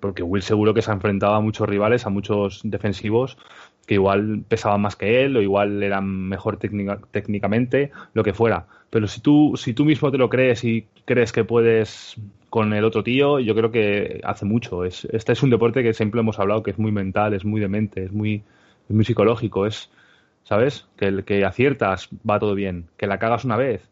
Porque 0.00 0.24
Will 0.24 0.42
seguro 0.42 0.74
que 0.74 0.82
se 0.82 0.90
ha 0.90 0.94
enfrentado 0.94 1.34
a 1.34 1.40
muchos 1.40 1.68
rivales, 1.68 2.04
a 2.04 2.10
muchos 2.10 2.62
defensivos 2.64 3.38
que 3.86 3.94
igual 3.94 4.42
pesaban 4.48 4.80
más 4.80 4.96
que 4.96 5.24
él 5.24 5.36
o 5.36 5.40
igual 5.40 5.84
eran 5.84 6.28
mejor 6.28 6.56
técnicamente, 6.56 7.92
lo 8.12 8.24
que 8.24 8.34
fuera. 8.34 8.66
Pero 8.90 9.06
si 9.06 9.20
tú, 9.20 9.54
si 9.56 9.72
tú 9.72 9.84
mismo 9.84 10.10
te 10.10 10.18
lo 10.18 10.28
crees 10.28 10.64
y 10.64 10.88
crees 11.04 11.30
que 11.30 11.44
puedes 11.44 12.16
con 12.52 12.74
el 12.74 12.84
otro 12.84 13.02
tío, 13.02 13.40
yo 13.40 13.54
creo 13.54 13.70
que 13.70 14.20
hace 14.24 14.44
mucho. 14.44 14.84
Es, 14.84 15.06
este 15.06 15.32
es 15.32 15.42
un 15.42 15.48
deporte 15.48 15.82
que 15.82 15.94
siempre 15.94 16.20
hemos 16.20 16.38
hablado 16.38 16.62
que 16.62 16.72
es 16.72 16.78
muy 16.78 16.92
mental, 16.92 17.32
es 17.32 17.46
muy 17.46 17.62
demente, 17.62 18.04
es 18.04 18.12
muy, 18.12 18.42
muy 18.90 19.06
psicológico, 19.06 19.64
es, 19.64 19.90
¿sabes? 20.44 20.86
Que 20.98 21.06
el 21.06 21.24
que 21.24 21.46
aciertas 21.46 22.10
va 22.28 22.38
todo 22.38 22.54
bien, 22.54 22.88
que 22.98 23.06
la 23.06 23.18
cagas 23.18 23.46
una 23.46 23.56
vez, 23.56 23.88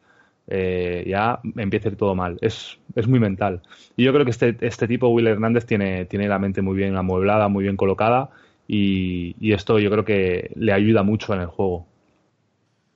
eh, 0.47 1.05
ya 1.07 1.41
ir 1.43 1.97
todo 1.97 2.15
mal. 2.15 2.37
Es, 2.43 2.79
es 2.95 3.09
muy 3.09 3.19
mental. 3.19 3.63
Y 3.97 4.05
yo 4.05 4.13
creo 4.13 4.27
que 4.27 4.31
este, 4.33 4.55
este 4.61 4.87
tipo, 4.87 5.09
Will 5.09 5.29
Hernández, 5.29 5.65
tiene, 5.65 6.05
tiene 6.05 6.29
la 6.29 6.39
mente 6.39 6.61
muy 6.61 6.77
bien 6.77 6.97
amueblada, 6.97 7.49
muy 7.49 7.63
bien 7.63 7.79
colocada 7.79 8.29
y, 8.69 9.55
esto 9.55 9.79
yo 9.79 9.91
creo 9.91 10.05
que 10.05 10.53
le 10.55 10.75
ayuda 10.75 11.03
mucho 11.03 11.33
en 11.33 11.41
el 11.41 11.47
juego. 11.47 11.87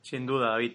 Sin 0.03 0.27
duda, 0.27 0.51
David. 0.51 0.73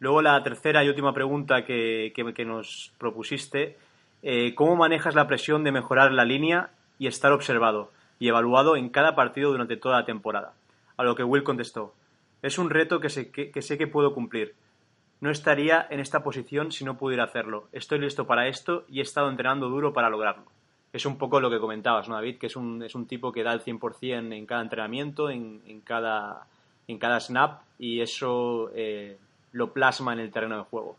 Luego 0.00 0.20
la 0.20 0.42
tercera 0.42 0.82
y 0.82 0.88
última 0.88 1.14
pregunta 1.14 1.64
que, 1.64 2.12
que, 2.12 2.44
nos 2.44 2.92
propusiste, 2.98 3.76
eh, 4.22 4.54
¿cómo 4.54 4.76
manejas 4.76 5.14
la 5.14 5.26
presión 5.26 5.64
de 5.64 5.72
mejorar 5.72 6.12
la 6.12 6.24
línea 6.24 6.70
y 6.98 7.06
estar 7.06 7.32
observado 7.32 7.90
y 8.18 8.28
evaluado 8.28 8.76
en 8.76 8.88
cada 8.88 9.14
partido 9.14 9.50
durante 9.50 9.76
toda 9.76 10.00
la 10.00 10.06
temporada? 10.06 10.52
A 10.96 11.04
lo 11.04 11.14
que 11.14 11.24
Will 11.24 11.42
contestó, 11.42 11.94
es 12.42 12.58
un 12.58 12.70
reto 12.70 13.00
que 13.00 13.08
sé 13.08 13.30
que, 13.30 13.86
puedo 13.86 14.14
cumplir. 14.14 14.54
No 15.20 15.30
estaría 15.30 15.86
en 15.90 16.00
esta 16.00 16.22
posición 16.22 16.72
si 16.72 16.84
no 16.84 16.98
pudiera 16.98 17.24
hacerlo. 17.24 17.68
Estoy 17.72 18.00
listo 18.00 18.26
para 18.26 18.48
esto 18.48 18.84
y 18.88 18.98
he 18.98 19.02
estado 19.02 19.30
entrenando 19.30 19.68
duro 19.68 19.92
para 19.92 20.10
lograrlo 20.10 20.44
es 20.92 21.06
un 21.06 21.16
poco 21.16 21.40
lo 21.40 21.50
que 21.50 21.58
comentabas, 21.58 22.08
¿no, 22.08 22.16
David? 22.16 22.38
Que 22.38 22.48
es 22.48 22.56
un, 22.56 23.06
tipo 23.08 23.32
que 23.32 23.42
da 23.42 23.52
el 23.52 23.64
100% 23.64 24.36
en 24.36 24.46
cada 24.46 24.62
entrenamiento, 24.62 25.30
en, 25.30 25.62
en, 25.66 25.80
cada, 25.80 26.46
en 26.86 26.98
cada 26.98 27.18
snap, 27.18 27.62
y 27.78 28.00
eso 28.00 28.70
eh, 28.74 29.16
lo 29.52 29.72
plasma 29.72 30.12
en 30.12 30.20
el 30.20 30.30
terreno 30.30 30.58
de 30.58 30.64
juego. 30.64 30.96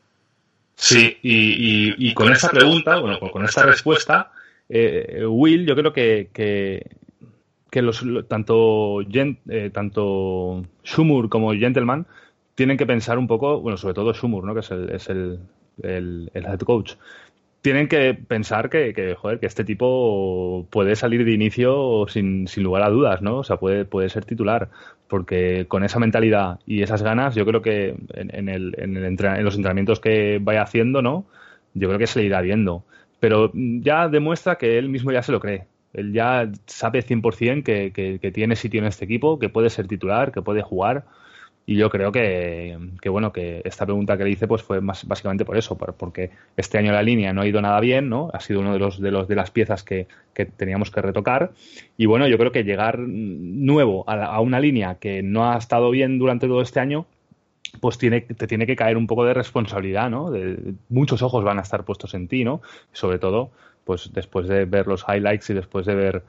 Sí, 0.83 1.17
y, 1.21 2.09
y, 2.09 2.13
con 2.13 2.29
esa 2.33 2.49
pregunta, 2.49 2.99
bueno, 2.99 3.17
con 3.31 3.45
esta 3.45 3.63
respuesta, 3.63 4.33
eh, 4.67 5.25
Will, 5.25 5.65
yo 5.65 5.75
creo 5.77 5.93
que, 5.93 6.29
que, 6.33 7.81
los, 7.81 8.03
tanto, 8.27 8.99
eh, 9.01 9.69
tanto 9.73 10.65
Schumur 10.83 11.29
como 11.29 11.53
Gentleman 11.53 12.05
tienen 12.55 12.75
que 12.75 12.85
pensar 12.85 13.17
un 13.17 13.27
poco, 13.27 13.61
bueno, 13.61 13.77
sobre 13.77 13.93
todo 13.93 14.13
Schumur, 14.13 14.43
¿no? 14.43 14.53
que 14.53 14.59
es 14.59 14.71
el, 14.71 14.89
es 14.89 15.07
el, 15.07 15.39
el 15.81 16.29
head 16.33 16.59
coach, 16.59 16.95
tienen 17.63 17.87
que 17.87 18.13
pensar 18.13 18.69
que, 18.69 19.15
joder, 19.17 19.39
que 19.39 19.45
este 19.45 19.63
tipo 19.63 20.67
puede 20.69 20.97
salir 20.97 21.23
de 21.23 21.31
inicio 21.31 22.05
sin, 22.09 22.45
sin, 22.49 22.61
lugar 22.61 22.83
a 22.83 22.89
dudas, 22.89 23.21
¿no? 23.21 23.37
O 23.37 23.43
sea, 23.45 23.55
puede, 23.55 23.85
puede 23.85 24.09
ser 24.09 24.25
titular, 24.25 24.69
porque 25.07 25.65
con 25.69 25.85
esa 25.85 25.97
mentalidad 25.97 26.59
y 26.65 26.81
esas 26.81 27.03
ganas, 27.03 27.35
yo 27.35 27.45
creo 27.45 27.61
que 27.61 27.95
en, 28.15 28.49
el, 28.49 28.75
en, 28.77 28.97
el 28.97 29.05
en 29.05 29.45
los 29.45 29.55
entrenamientos 29.55 30.01
que 30.01 30.39
vaya 30.41 30.61
haciendo, 30.63 31.01
¿no? 31.01 31.25
Yo 31.73 31.87
creo 31.87 31.99
que 31.99 32.07
se 32.07 32.19
le 32.19 32.25
irá 32.25 32.41
viendo. 32.41 32.83
Pero 33.21 33.49
ya 33.53 34.09
demuestra 34.09 34.57
que 34.57 34.77
él 34.77 34.89
mismo 34.89 35.13
ya 35.13 35.23
se 35.23 35.31
lo 35.31 35.39
cree. 35.39 35.63
Él 35.93 36.11
ya 36.11 36.51
sabe 36.65 37.01
100% 37.01 37.63
que, 37.63 37.93
que, 37.93 38.19
que 38.19 38.31
tiene 38.33 38.57
sitio 38.57 38.81
en 38.81 38.87
este 38.87 39.05
equipo, 39.05 39.39
que 39.39 39.47
puede 39.47 39.69
ser 39.69 39.87
titular, 39.87 40.33
que 40.33 40.41
puede 40.41 40.63
jugar 40.63 41.05
y 41.65 41.77
yo 41.77 41.89
creo 41.89 42.11
que, 42.11 42.77
bueno, 43.05 43.31
que 43.31 43.61
esta 43.63 43.85
pregunta 43.85 44.17
que 44.17 44.25
le 44.25 44.31
hice 44.31 44.47
pues 44.47 44.61
fue 44.61 44.81
más, 44.81 45.07
básicamente 45.07 45.45
por 45.45 45.55
eso, 45.55 45.77
porque 45.77 46.31
este 46.57 46.77
año 46.77 46.91
la 46.91 47.01
línea 47.01 47.31
no 47.31 47.41
ha 47.41 47.47
ido 47.47 47.61
nada 47.61 47.79
bien, 47.79 48.09
¿no? 48.09 48.29
Ha 48.33 48.41
sido 48.41 48.59
uno 48.59 48.73
de 48.73 48.79
los 48.79 48.99
de 48.99 49.11
los 49.11 49.29
de 49.29 49.35
las 49.35 49.49
piezas 49.49 49.81
que, 49.83 50.07
teníamos 50.57 50.91
que 50.91 51.01
retocar. 51.01 51.51
Y 51.95 52.05
bueno, 52.05 52.27
yo 52.27 52.37
creo 52.37 52.51
que 52.51 52.63
llegar 52.63 52.99
nuevo 52.99 54.03
a, 54.09 54.41
una 54.41 54.59
línea 54.59 54.95
que 54.95 55.23
no 55.23 55.49
ha 55.49 55.57
estado 55.57 55.89
bien 55.89 56.19
durante 56.19 56.47
todo 56.47 56.61
este 56.61 56.81
año, 56.81 57.05
pues 57.79 57.97
tiene, 57.97 58.21
te 58.21 58.45
tiene 58.45 58.65
que 58.67 58.75
caer 58.75 58.97
un 58.97 59.07
poco 59.07 59.23
de 59.23 59.33
responsabilidad, 59.33 60.09
¿no? 60.09 60.33
Muchos 60.89 61.21
ojos 61.21 61.45
van 61.45 61.59
a 61.59 61.61
estar 61.61 61.85
puestos 61.85 62.13
en 62.13 62.27
ti, 62.27 62.43
¿no? 62.43 62.61
Sobre 62.91 63.19
todo, 63.19 63.51
pues 63.85 64.11
después 64.11 64.49
de 64.49 64.65
ver 64.65 64.87
los 64.87 65.05
highlights 65.07 65.49
y 65.49 65.53
después 65.53 65.85
de 65.85 65.95
ver 65.95 66.23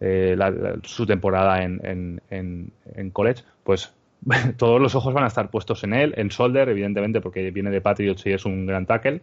eh, 0.00 0.36
su 0.82 1.06
temporada 1.06 1.62
en, 1.62 1.80
en, 1.84 2.22
en, 2.30 2.72
en 2.96 3.10
college, 3.10 3.44
pues 3.62 3.92
todos 4.56 4.80
los 4.80 4.94
ojos 4.94 5.14
van 5.14 5.24
a 5.24 5.28
estar 5.28 5.50
puestos 5.50 5.84
en 5.84 5.94
él, 5.94 6.14
en 6.16 6.30
Solder, 6.30 6.68
evidentemente, 6.68 7.20
porque 7.20 7.50
viene 7.50 7.70
de 7.70 7.80
Patriots 7.80 8.26
y 8.26 8.32
es 8.32 8.44
un 8.44 8.66
gran 8.66 8.86
tackle. 8.86 9.22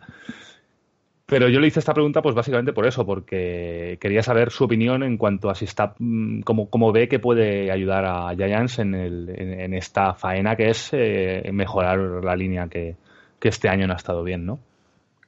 Pero 1.26 1.50
yo 1.50 1.60
le 1.60 1.68
hice 1.68 1.80
esta 1.80 1.94
pregunta, 1.94 2.22
pues 2.22 2.36
básicamente 2.36 2.72
por 2.72 2.88
eso, 2.88 3.06
porque 3.06 3.98
quería 4.00 4.24
saber 4.24 4.50
su 4.50 4.64
opinión 4.64 5.04
en 5.04 5.18
cuanto 5.18 5.50
a 5.50 5.56
si 5.56 5.66
está, 5.66 5.94
mm, 6.00 6.40
como, 6.42 6.92
ve 6.94 7.10
que 7.10 7.20
puede 7.20 7.70
ayudar 7.70 8.06
a 8.06 8.34
Giants 8.34 8.80
en, 8.80 9.74
esta 9.74 10.14
faena 10.14 10.56
que 10.56 10.70
es 10.70 10.90
eh, 10.94 11.50
mejorar 11.52 12.00
la 12.24 12.34
línea 12.34 12.70
que, 12.70 12.96
que 13.40 13.50
este 13.50 13.68
año 13.68 13.88
no 13.88 13.94
ha 13.94 13.98
estado 13.98 14.24
bien, 14.24 14.46
¿no? 14.46 14.60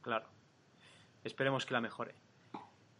Claro. 0.01 0.25
Esperemos 1.25 1.65
que 1.65 1.73
la 1.73 1.81
mejore. 1.81 2.13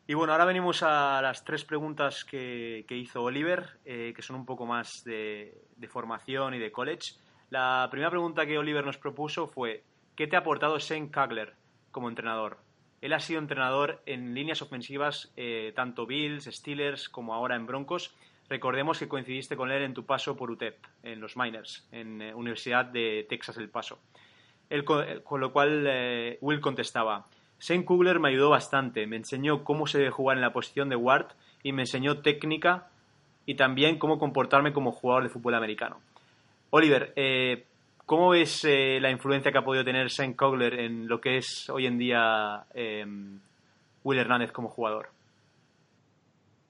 Y 0.10 0.16
bueno, 0.16 0.34
ahora 0.34 0.46
venimos 0.46 0.82
a 0.82 1.22
las 1.22 1.46
tres 1.46 1.64
preguntas 1.64 2.26
que, 2.26 2.84
hizo 2.90 3.22
Oliver, 3.22 3.78
eh, 3.86 4.12
que 4.16 4.24
son 4.24 4.38
un 4.38 4.46
poco 4.48 4.66
más 4.66 5.04
de, 5.04 5.56
formación 5.88 6.56
y 6.56 6.58
de 6.58 6.72
college. 6.72 7.14
La 7.52 7.88
primera 7.92 8.10
pregunta 8.10 8.48
que 8.48 8.58
Oliver 8.58 8.84
nos 8.84 8.98
propuso 8.98 9.46
fue, 9.46 9.84
¿qué 10.16 10.26
te 10.26 10.36
ha 10.36 10.40
aportado 10.40 10.80
Shane 10.80 11.12
Kagler 11.12 11.54
como 11.92 12.10
entrenador? 12.10 12.58
Él 13.02 13.14
ha 13.14 13.20
sido 13.20 13.40
entrenador 13.40 14.02
en 14.08 14.34
líneas 14.34 14.64
ofensivas, 14.64 15.32
eh, 15.38 15.74
tanto 15.76 16.08
Bills, 16.08 16.46
Steelers, 16.46 17.08
como 17.08 17.36
ahora 17.36 17.56
en 17.56 17.68
Broncos. 17.68 18.16
Recordemos 18.50 18.98
que 18.98 19.08
coincidiste 19.08 19.56
con 19.56 19.70
él 19.70 19.84
en 19.84 19.94
tu 19.94 20.08
paso 20.08 20.36
por 20.36 20.50
UTEP, 20.50 20.84
en 21.04 21.22
los 21.22 21.38
Miners, 21.38 21.88
en 21.92 22.24
eh, 22.24 22.34
Universidad 22.34 22.84
de 22.86 23.28
Texas 23.30 23.58
El 23.58 23.70
Paso. 23.70 24.00
con, 24.86 25.40
lo 25.40 25.54
cual 25.54 26.38
Will 26.42 26.62
contestaba, 26.62 27.28
Shane 27.60 27.86
Kugler 27.86 28.20
me 28.20 28.30
ayudó 28.30 28.50
bastante, 28.50 29.06
me 29.06 29.18
enseñó 29.18 29.64
cómo 29.64 29.86
se 29.86 29.98
debe 29.98 30.12
jugar 30.12 30.38
en 30.38 30.42
la 30.42 30.54
posición 30.54 30.90
de 30.90 30.96
guard 30.96 31.28
y 31.62 31.74
me 31.74 31.84
enseñó 31.84 32.20
técnica 32.20 32.88
y 33.46 33.56
también 33.56 33.98
cómo 33.98 34.18
comportarme 34.20 34.74
como 34.74 34.92
jugador 34.92 35.24
de 35.24 35.30
fútbol 35.30 35.56
americano. 35.56 36.00
Oliver, 36.70 37.14
eh, 37.16 37.66
¿cómo 38.06 38.30
ves 38.30 38.64
eh, 38.64 39.00
la 39.02 39.10
influencia 39.10 39.52
que 39.52 39.58
ha 39.58 39.64
podido 39.64 39.84
tener 39.84 40.08
Shane 40.08 40.36
Kugler 40.36 40.80
en 40.80 41.08
lo 41.08 41.20
que 41.20 41.38
es 41.38 41.70
hoy 41.70 41.86
en 41.88 41.98
día 41.98 42.64
em, 42.74 43.40
Will 44.04 44.20
Hernández 44.20 44.52
como 44.52 44.70
jugador? 44.70 45.10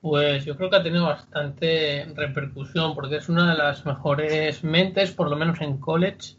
Pues 0.01 0.46
yo 0.46 0.55
creo 0.55 0.69
que 0.69 0.77
ha 0.77 0.84
tenido 0.84 1.05
bastante 1.05 2.08
repercusión 2.15 2.96
porque 2.96 3.17
es 3.17 3.27
una 3.27 3.51
de 3.51 3.58
las 3.58 3.86
mejores 3.86 4.63
mentes, 4.63 5.12
por 5.12 5.29
lo 5.29 5.36
menos 5.36 5.60
en 5.60 5.77
college, 5.77 6.38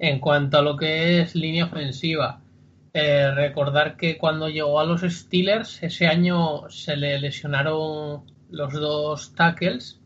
en 0.00 0.18
cuanto 0.18 0.58
a 0.58 0.62
lo 0.62 0.76
que 0.76 1.20
es 1.20 1.36
línea 1.36 1.66
ofensiva. 1.66 2.40
Eh, 2.92 3.30
recordar 3.34 3.96
que 3.96 4.18
cuando 4.18 4.48
llegó 4.48 4.80
a 4.80 4.84
los 4.84 5.02
Steelers, 5.02 5.82
ese 5.82 6.08
año 6.08 6.68
se 6.70 6.96
le 6.96 7.20
lesionaron 7.20 8.24
los 8.50 8.72
dos 8.72 9.34
tackles 9.34 10.00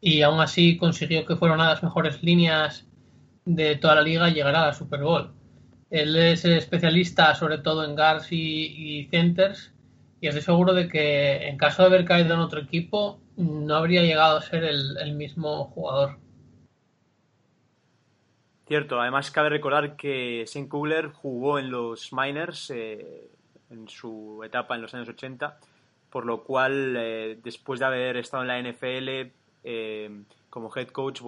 y 0.00 0.22
aún 0.22 0.40
así 0.40 0.76
consiguió 0.76 1.24
que 1.24 1.36
fueran 1.36 1.58
una 1.58 1.68
de 1.68 1.74
las 1.74 1.82
mejores 1.82 2.22
líneas 2.22 2.86
de 3.46 3.76
toda 3.76 3.96
la 3.96 4.02
liga 4.02 4.28
y 4.28 4.34
llegar 4.34 4.54
a 4.54 4.66
la 4.66 4.72
Super 4.74 5.02
Bowl. 5.02 5.32
Él 5.88 6.14
es 6.16 6.44
especialista 6.44 7.34
sobre 7.34 7.58
todo 7.58 7.84
en 7.84 7.96
guards 7.96 8.30
y, 8.30 9.08
centers 9.10 9.72
y 10.20 10.28
estoy 10.28 10.42
seguro 10.42 10.74
de 10.74 10.88
que 10.88 11.48
en 11.48 11.56
caso 11.56 11.82
de 11.82 11.88
haber 11.88 12.04
caído 12.04 12.34
en 12.34 12.40
otro 12.40 12.60
equipo 12.60 13.20
no 13.36 13.74
habría 13.76 14.02
llegado 14.02 14.36
a 14.36 14.42
ser 14.42 14.64
el 14.64 15.14
mismo 15.14 15.64
jugador. 15.64 16.18
Cierto, 18.70 19.00
además 19.00 19.32
cabe 19.32 19.48
recordar 19.48 19.96
que 19.96 20.44
Shane 20.46 20.68
Kugler 20.68 21.08
jugó 21.08 21.58
en 21.58 21.72
los 21.72 22.12
Miners 22.12 22.70
eh, 22.70 23.28
en 23.68 23.88
su 23.88 24.42
etapa 24.44 24.76
en 24.76 24.82
los 24.82 24.94
años 24.94 25.08
80, 25.08 25.58
por 26.08 26.24
lo 26.24 26.44
cual 26.44 26.94
eh, 26.96 27.36
después 27.42 27.80
de 27.80 27.86
haber 27.86 28.16
estado 28.16 28.44
en 28.44 28.48
la 28.48 28.60
NFL 28.62 29.32
eh, 29.64 30.22
como 30.50 30.70
head 30.72 30.86
coach, 30.86 31.20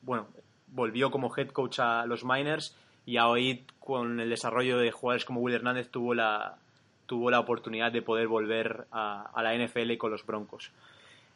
bueno, 0.00 0.28
volvió 0.68 1.10
como 1.10 1.30
head 1.36 1.48
coach 1.48 1.80
a 1.80 2.06
los 2.06 2.24
Miners 2.24 2.74
y 3.04 3.18
hoy 3.18 3.66
con 3.78 4.18
el 4.18 4.30
desarrollo 4.30 4.78
de 4.78 4.90
jugadores 4.90 5.26
como 5.26 5.40
Will 5.40 5.56
Hernández 5.56 5.90
tuvo 5.90 6.14
la, 6.14 6.56
tuvo 7.04 7.30
la 7.30 7.40
oportunidad 7.40 7.92
de 7.92 8.00
poder 8.00 8.26
volver 8.26 8.86
a, 8.90 9.30
a 9.34 9.42
la 9.42 9.54
NFL 9.54 9.98
con 9.98 10.12
los 10.12 10.24
Broncos. 10.24 10.72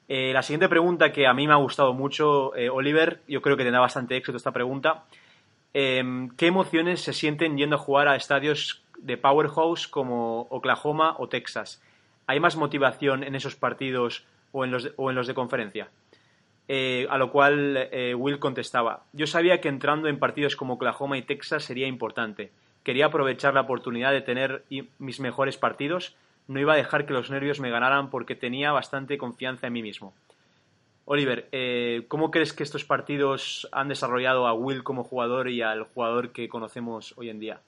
la 0.09 0.43
siguiente 0.43 0.71
pregunta 0.71 1.13
que 1.13 1.27
a 1.27 1.35
mí 1.35 1.47
me 1.47 1.53
ha 1.53 1.57
gustado 1.57 1.93
mucho, 1.93 2.53
Oliver, 2.73 3.21
yo 3.29 3.43
creo 3.43 3.59
que 3.59 3.65
tendrá 3.65 3.81
bastante 3.81 4.17
éxito 4.17 4.39
esta 4.39 4.53
pregunta, 4.53 5.05
Em, 5.73 6.31
¿Qué 6.31 6.47
emociones 6.47 7.01
se 7.01 7.13
sienten 7.13 7.57
yendo 7.57 7.77
a 7.77 7.79
jugar 7.79 8.09
a 8.09 8.17
estadios 8.17 8.83
de 8.99 9.17
Powerhouse 9.17 9.87
como 9.87 10.43
Oklahoma 10.51 11.15
o 11.19 11.29
Texas? 11.29 11.83
¿Hay 12.27 12.41
más 12.41 12.57
motivación 12.57 13.23
en 13.23 13.35
esos 13.35 13.55
partidos 13.55 14.25
o 14.53 14.65
en 14.65 14.73
los 14.73 15.27
de, 15.27 15.35
conferencia? 15.35 15.89
Eh, 16.67 17.07
a 17.11 17.19
lo 17.19 17.31
cual 17.31 17.77
eh, 17.77 18.15
Will 18.15 18.39
contestaba, 18.39 19.05
yo 19.13 19.27
sabía 19.27 19.61
que 19.61 19.69
entrando 19.69 20.09
en 20.09 20.19
partidos 20.19 20.57
como 20.57 20.75
Oklahoma 20.75 21.19
y 21.19 21.23
Texas 21.23 21.65
sería 21.65 21.87
importante. 21.87 22.51
Quería 22.83 23.07
aprovechar 23.07 23.55
la 23.55 23.63
oportunidad 23.63 24.13
de 24.13 24.23
tener 24.23 24.65
mis 24.99 25.21
mejores 25.21 25.57
partidos. 25.57 26.17
No 26.49 26.59
iba 26.59 26.73
a 26.73 26.77
dejar 26.77 27.07
que 27.07 27.13
los 27.13 27.31
nervios 27.31 27.61
me 27.61 27.71
ganaran 27.71 28.11
porque 28.11 28.35
tenía 28.35 28.73
bastante 28.73 29.19
confianza 29.19 29.67
en 29.67 29.73
mí 29.73 29.83
mismo. 29.83 30.15
Oliver, 31.05 31.49
eh, 31.53 32.05
¿cómo 32.09 32.31
crees 32.31 32.53
que 32.53 32.63
estos 32.63 32.85
partidos 32.85 33.69
han 33.73 33.89
desarrollado 33.89 34.47
a 34.47 34.55
Will 34.55 34.85
como 34.85 35.05
jugador 35.05 35.49
y 35.49 35.63
al 35.63 35.85
jugador 35.85 36.33
que 36.33 36.49
conocemos 36.49 37.15
hoy 37.17 37.31
en 37.31 37.41
día? 37.41 37.61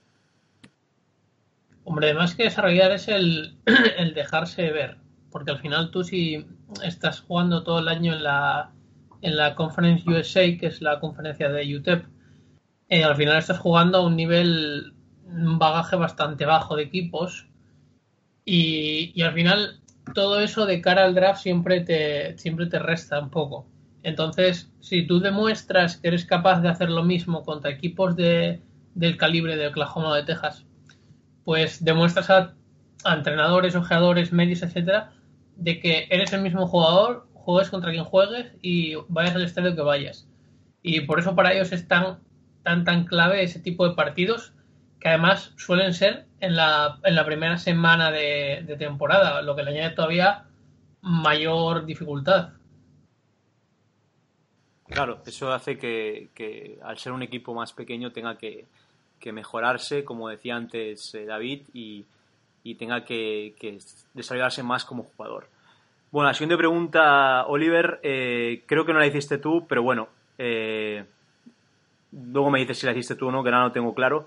Hombre, 1.84 2.14
más 2.14 2.34
que 2.34 2.44
desarrollar 2.44 2.92
es 2.92 3.08
el, 3.08 3.58
dejarse 4.14 4.70
ver, 4.70 4.98
porque 5.30 5.50
al 5.50 5.58
final 5.58 5.90
tú 5.90 6.04
si 6.04 6.46
estás 6.84 7.20
jugando 7.20 7.64
todo 7.64 7.80
el 7.80 7.88
año 7.88 8.14
en 8.14 8.22
la, 8.22 8.70
en 9.20 9.36
la 9.36 9.56
Conference 9.56 10.08
USA, 10.08 10.56
que 10.56 10.66
es 10.66 10.80
la 10.80 11.00
conferencia 11.00 11.48
de 11.48 11.76
UTEP, 11.76 12.06
eh, 12.88 13.02
al 13.02 13.16
final 13.16 13.38
estás 13.38 13.58
jugando 13.58 13.98
a 13.98 14.06
un 14.06 14.14
nivel, 14.14 14.94
un 15.24 15.58
bagaje 15.58 15.96
bastante 15.96 16.44
bajo 16.44 16.76
de 16.76 16.84
equipos 16.84 17.48
y, 18.44 19.12
y 19.14 19.22
al 19.22 19.34
final 19.34 19.81
todo 20.14 20.40
eso 20.40 20.66
de 20.66 20.80
cara 20.80 21.04
al 21.04 21.14
draft 21.14 21.42
siempre 21.42 21.80
te, 21.80 22.36
siempre 22.38 22.66
te 22.66 22.78
resta 22.78 23.18
un 23.20 23.30
poco. 23.30 23.66
Entonces, 24.02 24.70
si 24.80 25.06
tú 25.06 25.20
demuestras 25.20 25.96
que 25.96 26.08
eres 26.08 26.24
capaz 26.24 26.60
de 26.60 26.68
hacer 26.68 26.90
lo 26.90 27.04
mismo 27.04 27.44
contra 27.44 27.70
equipos 27.70 28.16
de, 28.16 28.60
del 28.94 29.16
calibre 29.16 29.56
de 29.56 29.68
Oklahoma 29.68 30.08
o 30.08 30.14
de 30.14 30.24
Texas, 30.24 30.66
pues 31.44 31.84
demuestras 31.84 32.30
a, 32.30 32.54
entrenadores, 33.04 33.74
ojeadores, 33.74 34.32
medios, 34.32 34.62
etcétera, 34.62 35.12
de 35.56 35.80
que 35.80 36.06
eres 36.10 36.32
el 36.32 36.42
mismo 36.42 36.66
jugador, 36.66 37.28
juegues 37.34 37.70
contra 37.70 37.90
quien 37.90 38.04
juegues 38.04 38.52
y 38.62 38.94
vayas 39.08 39.34
al 39.34 39.44
estadio 39.44 39.74
que 39.74 39.82
vayas. 39.82 40.28
Y 40.82 41.00
por 41.02 41.18
eso 41.18 41.34
para 41.34 41.52
ellos 41.52 41.72
es 41.72 41.86
tan, 41.86 42.18
tan, 42.62 42.84
tan 42.84 43.04
clave 43.04 43.42
ese 43.42 43.60
tipo 43.60 43.88
de 43.88 43.94
partidos 43.94 44.51
que 45.02 45.08
además 45.08 45.52
suelen 45.56 45.94
ser 45.94 46.26
en 46.38 46.54
la, 46.54 47.00
en 47.02 47.16
la 47.16 47.26
primera 47.26 47.58
semana 47.58 48.12
de, 48.12 48.76
temporada, 48.78 49.42
lo 49.42 49.56
que 49.56 49.64
le 49.64 49.72
añade 49.72 49.96
todavía 49.96 50.44
mayor 51.00 51.84
dificultad. 51.84 52.50
Claro, 54.86 55.20
eso 55.26 55.52
hace 55.52 55.76
que, 55.76 56.28
que, 56.34 56.78
al 56.84 56.98
ser 56.98 57.12
un 57.12 57.22
equipo 57.22 57.52
más 57.52 57.72
pequeño 57.72 58.12
tenga 58.12 58.38
que, 58.38 58.66
que 59.18 59.32
mejorarse, 59.32 60.04
como 60.04 60.28
decía 60.28 60.54
antes 60.54 61.12
eh, 61.16 61.24
David, 61.24 61.62
y, 61.72 62.04
y 62.62 62.76
tenga 62.76 63.04
que, 63.04 63.56
desarrollarse 64.14 64.62
más 64.62 64.84
como 64.84 65.02
jugador. 65.02 65.48
Bueno, 66.12 66.28
la 66.28 66.34
siguiente 66.34 66.58
pregunta, 66.58 67.44
Oliver, 67.46 67.98
eh, 68.04 68.62
creo 68.66 68.84
que 68.84 68.92
no 68.92 69.00
la 69.00 69.06
hiciste 69.06 69.38
tú, 69.38 69.66
pero 69.66 69.82
bueno, 69.82 70.08
eh, 70.38 71.04
luego 72.12 72.50
me 72.50 72.60
dices 72.60 72.78
si 72.78 72.86
la 72.86 72.92
hiciste 72.92 73.16
tú 73.16 73.28
o 73.28 73.32
no, 73.32 73.42
que 73.42 73.48
ahora 73.48 73.62
no 73.62 73.72
tengo 73.72 73.94
claro, 73.94 74.26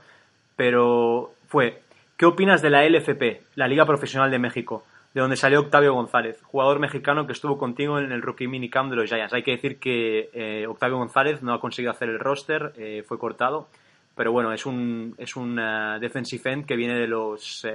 pero 0.55 1.31
fue, 1.47 1.81
¿qué 2.17 2.25
opinas 2.25 2.61
de 2.61 2.69
la 2.69 2.87
LFP, 2.87 3.41
la 3.55 3.67
Liga 3.67 3.85
Profesional 3.85 4.31
de 4.31 4.39
México? 4.39 4.83
de 5.15 5.21
donde 5.21 5.37
salió 5.37 5.61
Octavio 5.61 5.93
González, 5.93 6.41
jugador 6.43 6.77
mexicano 6.79 7.25
que 7.25 7.31
estuvo 7.31 7.57
contigo 7.57 7.99
en 7.99 8.11
el 8.11 8.21
rookie 8.21 8.49
minicamp 8.49 8.89
de 8.89 8.97
los 8.97 9.09
Giants. 9.09 9.33
Hay 9.33 9.43
que 9.43 9.51
decir 9.51 9.79
que 9.79 10.29
eh, 10.33 10.67
Octavio 10.67 10.97
González 10.97 11.41
no 11.41 11.53
ha 11.53 11.61
conseguido 11.61 11.91
hacer 11.91 12.09
el 12.09 12.19
roster, 12.19 12.73
eh, 12.75 13.01
fue 13.07 13.17
cortado, 13.17 13.69
pero 14.13 14.33
bueno, 14.33 14.51
es 14.51 14.65
un, 14.65 15.15
es 15.17 15.37
un 15.37 15.57
uh, 15.57 15.99
defensive 16.01 16.51
end 16.51 16.65
que 16.65 16.75
viene 16.75 16.95
de 16.95 17.07
los, 17.07 17.65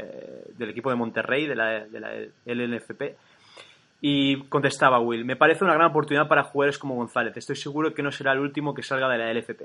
del 0.54 0.68
equipo 0.68 0.90
de 0.90 0.96
Monterrey, 0.96 1.46
de 1.46 1.54
la, 1.54 1.86
de 1.86 2.00
la 2.00 2.10
LNFP. 2.44 3.16
Y 4.02 4.42
contestaba 4.44 4.98
Will, 5.00 5.24
me 5.24 5.36
parece 5.36 5.64
una 5.64 5.74
gran 5.74 5.90
oportunidad 5.90 6.28
para 6.28 6.42
jugadores 6.42 6.78
como 6.78 6.96
González. 6.96 7.36
Estoy 7.38 7.56
seguro 7.56 7.94
que 7.94 8.02
no 8.02 8.12
será 8.12 8.32
el 8.32 8.40
último 8.40 8.74
que 8.74 8.82
salga 8.82 9.08
de 9.08 9.16
la 9.16 9.32
LFP. 9.32 9.62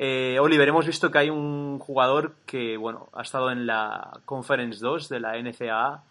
Eh, 0.00 0.38
Oliver, 0.40 0.68
hemos 0.68 0.86
visto 0.86 1.10
que 1.10 1.18
hay 1.18 1.28
un 1.28 1.80
jugador 1.80 2.36
que, 2.46 2.76
bueno, 2.76 3.08
ha 3.12 3.22
estado 3.22 3.50
en 3.50 3.66
la 3.66 4.20
Conference 4.24 4.78
2 4.80 5.08
de 5.08 5.18
la 5.18 5.36
NCAA, 5.36 6.04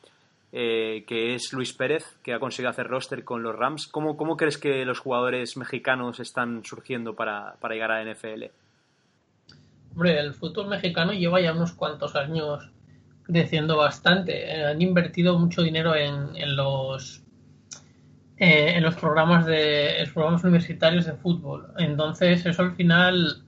eh, 0.51 1.05
que 1.07 1.35
es 1.35 1.53
Luis 1.53 1.71
Pérez, 1.71 2.17
que 2.21 2.33
ha 2.33 2.39
conseguido 2.39 2.69
hacer 2.69 2.87
roster 2.87 3.23
con 3.23 3.43
los 3.43 3.55
Rams. 3.55 3.87
¿Cómo, 3.87 4.17
cómo 4.17 4.35
crees 4.35 4.57
que 4.57 4.83
los 4.83 4.99
jugadores 4.99 5.55
mexicanos 5.55 6.19
están 6.19 6.65
surgiendo 6.65 7.15
para, 7.15 7.55
para, 7.61 7.75
llegar 7.75 7.91
a 7.91 8.03
la 8.03 8.13
NFL? 8.13 8.43
Hombre, 9.93 10.19
el 10.19 10.33
fútbol 10.33 10.67
mexicano 10.67 11.13
lleva 11.13 11.39
ya 11.39 11.53
unos 11.53 11.71
cuantos 11.71 12.17
años 12.17 12.69
creciendo 13.23 13.77
bastante. 13.77 14.53
Eh, 14.53 14.65
han 14.65 14.81
invertido 14.81 15.39
mucho 15.39 15.61
dinero 15.61 15.95
en, 15.95 16.35
en 16.35 16.57
los 16.57 17.23
eh, 18.39 18.75
en 18.75 18.83
los 18.83 18.95
programas 18.95 19.47
de 19.47 19.95
los 20.01 20.11
programas 20.11 20.43
universitarios 20.43 21.05
de 21.05 21.13
fútbol. 21.13 21.73
Entonces, 21.79 22.45
eso 22.45 22.61
al 22.61 22.75
final, 22.75 23.41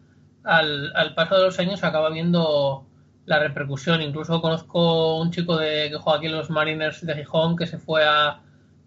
al, 0.44 0.92
al 0.96 1.14
paso 1.14 1.38
de 1.38 1.46
los 1.46 1.60
años, 1.60 1.84
acaba 1.84 2.10
viendo 2.10 2.86
la 3.26 3.40
repercusión. 3.40 4.02
Incluso 4.02 4.42
conozco 4.42 5.20
un 5.20 5.32
chico 5.32 5.58
de, 5.58 5.90
que 5.90 5.98
juega 5.98 6.18
aquí 6.18 6.28
en 6.28 6.34
los 6.34 6.50
Mariners 6.50 7.06
de 7.06 7.16
Gijón 7.16 7.56
que 7.56 7.68
se 7.68 7.78
fue 7.78 8.04
a, 8.04 8.40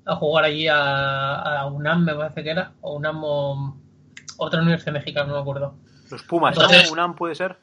a 0.04 0.16
jugar 0.16 0.44
allí 0.44 0.68
a, 0.68 1.36
a, 1.36 1.66
UNAM, 1.66 2.04
me 2.04 2.14
parece 2.14 2.42
que 2.42 2.50
era, 2.50 2.72
o 2.80 2.96
UNAM 2.96 3.20
o 3.22 3.76
otra 4.38 4.60
universidad 4.60 4.92
mexicana, 4.92 5.28
no 5.28 5.34
me 5.34 5.40
acuerdo. 5.40 5.74
Los 6.10 6.22
Pumas, 6.24 6.56
Entonces, 6.56 6.86
¿no? 6.86 6.92
¿UNAM 6.92 7.14
puede 7.14 7.34
ser? 7.34 7.56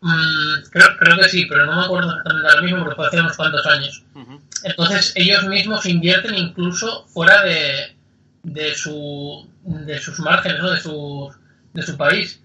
Mmm, 0.00 0.68
creo, 0.70 0.88
creo, 0.98 1.16
que 1.16 1.28
sí, 1.28 1.46
pero 1.46 1.64
no 1.64 1.76
me 1.76 1.84
acuerdo 1.84 2.10
ahora 2.10 2.62
mismo 2.62 2.80
porque 2.80 2.96
fue 2.96 3.06
hace 3.06 3.20
unos 3.20 3.36
cuantos 3.36 3.64
años. 3.66 4.04
Uh 4.14 4.18
-huh. 4.18 4.40
Entonces 4.64 5.12
ellos 5.16 5.46
mismos 5.46 5.86
invierten 5.86 6.34
incluso 6.34 7.06
fuera 7.06 7.42
de, 7.42 7.96
de, 8.42 8.74
su, 8.74 9.48
de 9.62 9.98
sus 10.00 10.18
márgenes, 10.20 10.60
¿no? 10.60 10.70
de, 10.72 10.80
su, 10.80 11.34
de 11.72 11.82
su 11.82 11.96
país. 11.96 12.42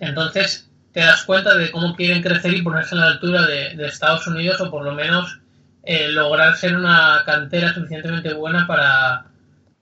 Entonces 0.00 0.70
te 0.92 1.00
das 1.00 1.24
cuenta 1.24 1.54
de 1.54 1.70
cómo 1.70 1.94
quieren 1.94 2.22
crecer 2.22 2.52
y 2.54 2.62
ponerse 2.62 2.94
a 2.96 2.98
la 2.98 3.06
altura 3.06 3.46
de, 3.46 3.86
Estados 3.86 4.26
Unidos 4.26 4.60
o 4.60 4.70
por 4.70 4.84
lo 4.84 4.92
menos 4.92 5.40
eh, 5.82 6.08
lograr 6.08 6.56
ser 6.56 6.76
una 6.76 7.22
cantera 7.24 7.72
suficientemente 7.72 8.34
buena 8.34 8.66
para, 8.66 9.26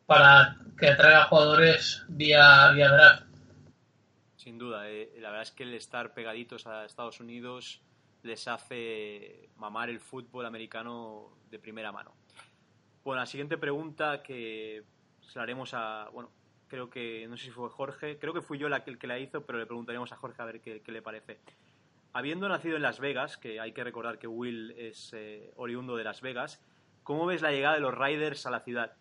para 0.06 0.58
que 0.76 0.88
atraiga 0.88 1.24
jugadores 1.24 2.04
vía, 2.08 2.70
vía 2.72 2.88
draft. 2.88 3.24
Sin 4.36 4.58
duda, 4.58 4.88
eh, 4.88 5.10
la 5.20 5.30
verdad 5.30 5.42
es 5.42 5.50
que 5.52 5.62
el 5.62 5.74
estar 5.74 6.12
pegaditos 6.12 6.66
a 6.66 6.84
Estados 6.84 7.20
Unidos 7.20 7.80
les 8.22 8.48
hace 8.48 9.48
mamar 9.56 9.88
el 9.88 10.00
fútbol 10.00 10.46
americano 10.46 11.30
de 11.50 11.58
primera 11.58 11.92
mano. 11.92 12.12
Bueno, 13.04 13.20
la 13.20 13.26
siguiente 13.26 13.56
pregunta 13.56 14.22
que 14.22 14.84
se 15.20 15.38
la 15.38 15.44
haremos 15.44 15.72
a, 15.74 16.08
bueno, 16.12 16.30
creo 16.68 16.90
que, 16.90 17.26
no 17.28 17.36
sé 17.36 17.46
si 17.46 17.50
fue 17.50 17.68
Jorge, 17.70 18.18
creo 18.18 18.32
que 18.32 18.42
fui 18.42 18.58
yo 18.58 18.68
la, 18.68 18.82
el 18.86 18.98
que 18.98 19.06
la 19.06 19.18
hizo, 19.18 19.44
pero 19.44 19.58
le 19.58 19.66
preguntaremos 19.66 20.12
a 20.12 20.16
Jorge 20.16 20.42
a 20.42 20.44
ver 20.44 20.60
qué, 20.60 20.80
qué 20.82 20.92
le 20.92 21.02
parece. 21.02 21.38
Habiendo 22.12 22.48
nacido 22.48 22.76
en 22.76 22.82
Las 22.82 23.00
Vegas, 23.00 23.36
que 23.36 23.60
hay 23.60 23.72
que 23.72 23.84
recordar 23.84 24.18
que 24.18 24.26
Will 24.26 24.72
es 24.76 25.12
eh, 25.14 25.52
oriundo 25.56 25.96
de 25.96 26.04
Las 26.04 26.20
Vegas, 26.22 26.64
¿cómo 27.02 27.26
ves 27.26 27.42
la 27.42 27.52
llegada 27.52 27.74
de 27.74 27.80
los 27.80 27.96
Riders 27.96 28.46
a 28.46 28.50
la 28.50 28.60
ciudad? 28.60 28.92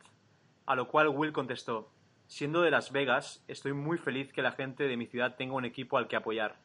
A 0.66 0.76
lo 0.76 0.88
cual 0.88 1.08
Will 1.08 1.32
contestó, 1.32 1.90
siendo 2.28 2.62
de 2.62 2.72
Las 2.72 2.92
Vegas, 2.92 3.44
estoy 3.48 3.74
muy 3.74 3.98
feliz 3.98 4.34
que 4.34 4.42
la 4.42 4.52
gente 4.52 4.84
de 4.88 4.98
mi 4.98 5.08
ciudad 5.08 5.36
tenga 5.36 5.56
un 5.56 5.66
equipo 5.66 5.98
al 5.98 6.08
que 6.08 6.18
apoyar. 6.18 6.58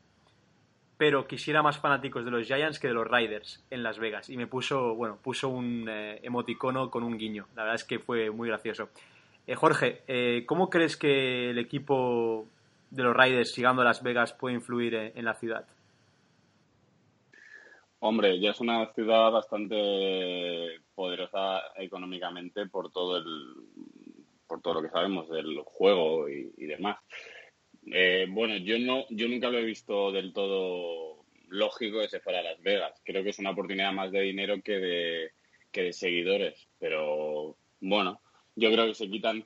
Pero 0.99 1.27
quisiera 1.27 1.63
más 1.63 1.79
fanáticos 1.79 2.25
de 2.25 2.31
los 2.31 2.47
Giants 2.47 2.79
que 2.79 2.89
de 2.89 2.95
los 2.95 3.09
Riders 3.09 3.65
en 3.71 3.83
Las 3.83 3.99
Vegas. 3.99 4.29
Y 4.29 4.37
me 4.37 4.47
puso, 4.47 4.95
bueno, 4.95 5.19
puso 5.23 5.49
un 5.49 5.89
eh, 5.89 6.21
emoticono 6.23 6.91
con 6.91 7.03
un 7.03 7.17
guiño. 7.17 7.47
La 7.55 7.63
verdad 7.63 7.77
es 7.77 7.85
que 7.85 7.99
fue 7.99 8.31
muy 8.31 8.49
gracioso. 8.49 8.91
Eh, 9.47 9.55
Jorge, 9.55 10.03
eh, 10.07 10.45
¿cómo 10.47 10.71
crees 10.71 10.97
que 10.97 11.51
el 11.51 11.59
equipo 11.59 12.49
de 12.91 13.03
los 13.03 13.17
Raiders 13.17 13.57
llegando 13.57 13.83
a 13.83 13.85
Las 13.85 14.03
Vegas 14.03 14.33
puede 14.33 14.55
influir 14.55 14.95
en, 14.95 15.25
la 15.25 15.35
ciudad? 15.35 15.67
Hombre, 18.01 18.39
ya 18.41 18.51
es 18.51 18.61
una 18.61 18.93
ciudad 18.93 19.31
bastante 19.31 20.81
poderosa 20.95 21.61
económicamente 21.77 22.67
por 22.67 22.93
todo 22.93 23.19
el 23.19 23.27
por 24.47 24.61
todo 24.61 24.75
lo 24.75 24.83
que 24.83 24.91
sabemos 24.91 25.31
del 25.31 25.61
juego 25.65 26.29
y, 26.29 26.53
y 26.59 26.67
demás. 26.67 26.99
Eh, 27.87 28.27
bueno, 28.29 28.57
yo 28.57 28.79
no, 28.79 29.07
yo 29.11 29.29
nunca 29.29 29.51
lo 29.51 29.59
he 29.59 29.65
visto 29.65 30.13
del 30.13 30.33
todo 30.33 31.25
lógico 31.49 32.01
que 32.01 32.09
se 32.09 32.21
fuera 32.21 32.41
a 32.41 32.43
Las 32.43 32.63
Vegas. 32.63 33.01
Creo 33.05 33.23
que 33.23 33.31
es 33.31 33.39
una 33.39 33.51
oportunidad 33.51 33.93
más 33.93 34.13
de 34.13 34.21
dinero 34.21 34.63
que 34.63 34.79
de, 34.79 35.31
que 35.71 35.83
de 35.85 35.93
seguidores. 35.93 36.69
Pero 36.79 37.57
bueno, 37.81 38.21
yo 38.57 38.71
creo 38.73 38.87
que 38.87 38.95
se 38.95 39.09
quitan 39.09 39.45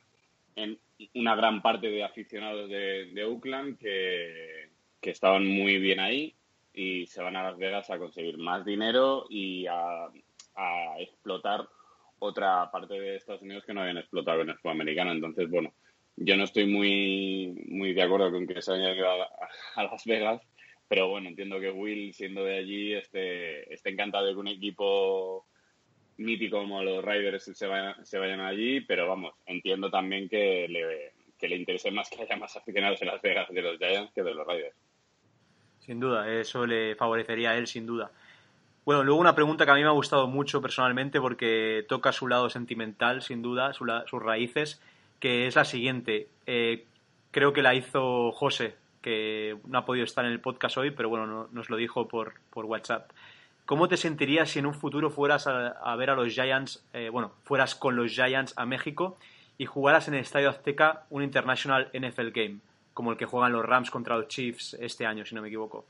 en 0.56 0.78
una 1.14 1.36
gran 1.36 1.62
parte 1.62 1.88
de 1.88 2.02
aficionados 2.02 2.68
de, 2.68 3.10
de 3.12 3.24
Oakland 3.24 3.78
que, 3.78 4.74
estaban 5.02 5.46
muy 5.46 5.78
bien 5.78 6.00
ahí 6.00 6.34
y 6.74 7.06
se 7.06 7.22
van 7.22 7.36
a 7.36 7.44
Las 7.44 7.56
Vegas 7.58 7.88
a 7.90 7.98
conseguir 7.98 8.38
más 8.38 8.64
dinero 8.64 9.24
y 9.30 9.64
a, 9.68 10.06
a, 10.56 10.96
explotar 10.98 11.68
otra 12.18 12.68
parte 12.72 12.94
de 12.94 13.14
Estados 13.14 13.42
Unidos 13.42 13.64
que 13.64 13.72
no 13.72 13.82
habían 13.82 13.98
explotado 13.98 14.40
en 14.40 14.48
el 14.48 14.56
fútbol 14.56 14.72
americano. 14.72 15.12
Entonces, 15.12 15.48
bueno, 15.48 15.72
yo 16.16 16.36
no 16.36 16.42
estoy 16.42 16.66
muy, 16.66 17.54
muy 17.68 17.92
de 17.92 18.02
acuerdo 18.02 18.32
con 18.32 18.48
que 18.48 18.60
se 18.60 18.72
haya 18.72 18.96
ido 18.96 19.08
a, 19.08 19.28
a, 19.76 19.84
Las 19.84 20.04
Vegas, 20.04 20.42
pero 20.88 21.08
bueno, 21.08 21.28
entiendo 21.28 21.60
que 21.60 21.70
Will, 21.70 22.12
siendo 22.12 22.42
de 22.42 22.58
allí, 22.58 22.94
esté, 22.94 23.72
esté 23.72 23.90
encantado 23.90 24.26
de 24.26 24.32
que 24.32 24.40
un 24.40 24.48
equipo 24.48 25.46
mítico 26.18 26.58
como 26.58 26.82
los 26.82 27.04
Riders 27.04 27.50
se 27.52 27.66
vayan, 27.66 28.04
se 28.04 28.18
vayan 28.18 28.40
allí, 28.40 28.80
pero 28.80 29.08
vamos, 29.08 29.34
entiendo 29.46 29.90
también 29.90 30.28
que 30.28 30.66
le, 30.68 31.12
que 31.38 31.48
le 31.48 31.56
interese 31.56 31.90
más 31.90 32.08
que 32.08 32.22
haya 32.22 32.36
más 32.36 32.56
aficionados 32.56 33.00
en 33.02 33.08
Las 33.08 33.22
Vegas 33.22 33.48
de 33.50 33.62
los 33.62 33.78
Giants 33.78 34.12
que 34.14 34.22
de 34.22 34.34
los 34.34 34.46
Riders. 34.46 34.76
Sin 35.80 36.00
duda, 36.00 36.30
eso 36.32 36.66
le 36.66 36.96
favorecería 36.96 37.50
a 37.50 37.56
él, 37.56 37.66
sin 37.66 37.86
duda. 37.86 38.10
Bueno, 38.84 39.02
luego 39.02 39.20
una 39.20 39.34
pregunta 39.34 39.64
que 39.64 39.72
a 39.72 39.74
mí 39.74 39.82
me 39.82 39.88
ha 39.88 39.92
gustado 39.92 40.28
mucho 40.28 40.62
personalmente 40.62 41.20
porque 41.20 41.84
toca 41.88 42.12
su 42.12 42.28
lado 42.28 42.50
sentimental, 42.50 43.22
sin 43.22 43.42
duda, 43.42 43.72
su, 43.72 43.84
sus 44.06 44.22
raíces, 44.22 44.80
que 45.18 45.46
es 45.46 45.56
la 45.56 45.64
siguiente. 45.64 46.28
Eh, 46.46 46.84
creo 47.32 47.52
que 47.52 47.62
la 47.62 47.74
hizo 47.74 48.30
José, 48.32 48.76
que 49.02 49.56
no 49.66 49.78
ha 49.78 49.84
podido 49.84 50.04
estar 50.04 50.24
en 50.24 50.32
el 50.32 50.40
podcast 50.40 50.76
hoy, 50.76 50.92
pero 50.92 51.08
bueno, 51.08 51.26
no, 51.26 51.48
nos 51.52 51.68
lo 51.68 51.76
dijo 51.76 52.08
por, 52.08 52.34
por 52.50 52.64
WhatsApp. 52.64 53.10
¿Cómo 53.66 53.88
te 53.88 53.96
sentirías 53.96 54.50
si 54.50 54.60
en 54.60 54.66
un 54.66 54.74
futuro 54.74 55.10
fueras 55.10 55.48
a, 55.48 55.96
ver 55.96 56.10
a 56.10 56.14
los 56.14 56.32
Giants, 56.32 56.86
eh, 56.92 57.08
bueno, 57.10 57.32
fueras 57.42 57.74
con 57.74 57.96
los 57.96 58.12
Giants 58.12 58.54
a 58.56 58.64
México 58.64 59.18
y 59.58 59.66
jugaras 59.66 60.06
en 60.06 60.14
el 60.14 60.20
Estadio 60.20 60.50
Azteca 60.50 61.04
un 61.10 61.24
International 61.24 61.90
NFL 61.92 62.28
Game, 62.28 62.58
como 62.94 63.10
el 63.10 63.18
que 63.18 63.26
juegan 63.26 63.52
los 63.52 63.64
Rams 63.64 63.90
contra 63.90 64.16
los 64.16 64.28
Chiefs 64.28 64.74
este 64.80 65.04
año, 65.04 65.26
si 65.26 65.34
no 65.34 65.42
me 65.42 65.48
equivoco? 65.48 65.84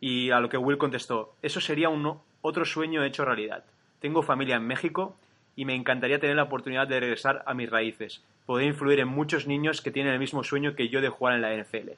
Y 0.00 0.30
a 0.30 0.38
lo 0.38 0.48
que 0.48 0.58
Will 0.58 0.78
contestó, 0.78 1.34
eso 1.42 1.60
sería 1.60 1.88
un, 1.88 2.20
otro 2.40 2.64
sueño 2.64 3.02
hecho 3.02 3.24
realidad. 3.24 3.64
Tengo 3.98 4.22
familia 4.22 4.54
en 4.54 4.66
México 4.68 5.16
y 5.56 5.64
me 5.64 5.74
encantaría 5.74 6.20
tener 6.20 6.36
la 6.36 6.44
oportunidad 6.44 6.86
de 6.86 7.00
regresar 7.00 7.42
a 7.46 7.54
mis 7.54 7.68
raíces. 7.68 8.22
podría 8.44 8.68
influir 8.68 9.00
en 9.00 9.08
muchos 9.08 9.48
niños 9.48 9.82
que 9.82 9.90
tienen 9.90 10.12
el 10.12 10.20
mismo 10.20 10.44
sueño 10.44 10.76
que 10.76 10.88
yo 10.88 11.00
de 11.00 11.08
jugar 11.08 11.34
en 11.34 11.42
la 11.42 11.52
NFL. 11.56 11.94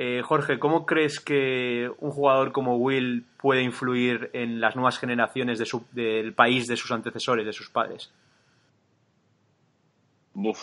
Eh, 0.00 0.22
Jorge, 0.22 0.60
¿cómo 0.60 0.86
crees 0.86 1.18
que 1.18 1.90
un 1.98 2.12
jugador 2.12 2.52
como 2.52 2.76
Will 2.76 3.26
puede 3.36 3.62
influir 3.62 4.30
en 4.32 4.60
las 4.60 4.76
nuevas 4.76 4.96
generaciones 4.96 5.60
del 5.90 6.34
país 6.34 6.68
de 6.68 6.76
sus 6.76 6.92
antecesores, 6.92 7.44
de 7.44 7.52
sus 7.52 7.68
padres? 7.68 8.12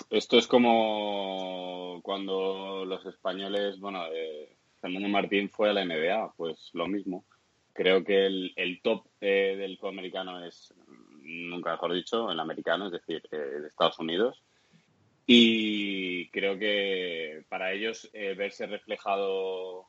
esto 0.10 0.38
es 0.38 0.48
como 0.48 2.00
cuando 2.02 2.86
los 2.86 3.06
españoles, 3.06 3.78
bueno, 3.78 4.06
eh, 4.08 4.56
Fernando 4.80 5.10
Martín 5.10 5.50
fue 5.50 5.70
a 5.70 5.74
la 5.74 5.84
NBA, 5.84 6.32
pues 6.38 6.70
lo 6.72 6.88
mismo. 6.88 7.26
Creo 7.74 8.06
que 8.06 8.28
el, 8.28 8.80
top 8.82 9.06
eh, 9.20 9.58
del 9.58 9.78
americano 9.86 10.46
es, 10.46 10.74
nunca 11.24 11.72
mejor 11.72 11.92
dicho, 11.92 12.32
el 12.32 12.40
americano, 12.40 12.86
es 12.86 12.94
decir, 12.94 13.22
eh, 13.34 13.36
de 13.36 13.68
Estados 13.68 14.00
Unidos. 14.00 14.42
Y 15.28 16.30
creo 16.30 16.58
que 16.58 17.44
para 17.50 17.72
ellos 17.72 18.10
eh, 18.14 18.36
verse 18.36 18.68
reflejado 18.68 19.88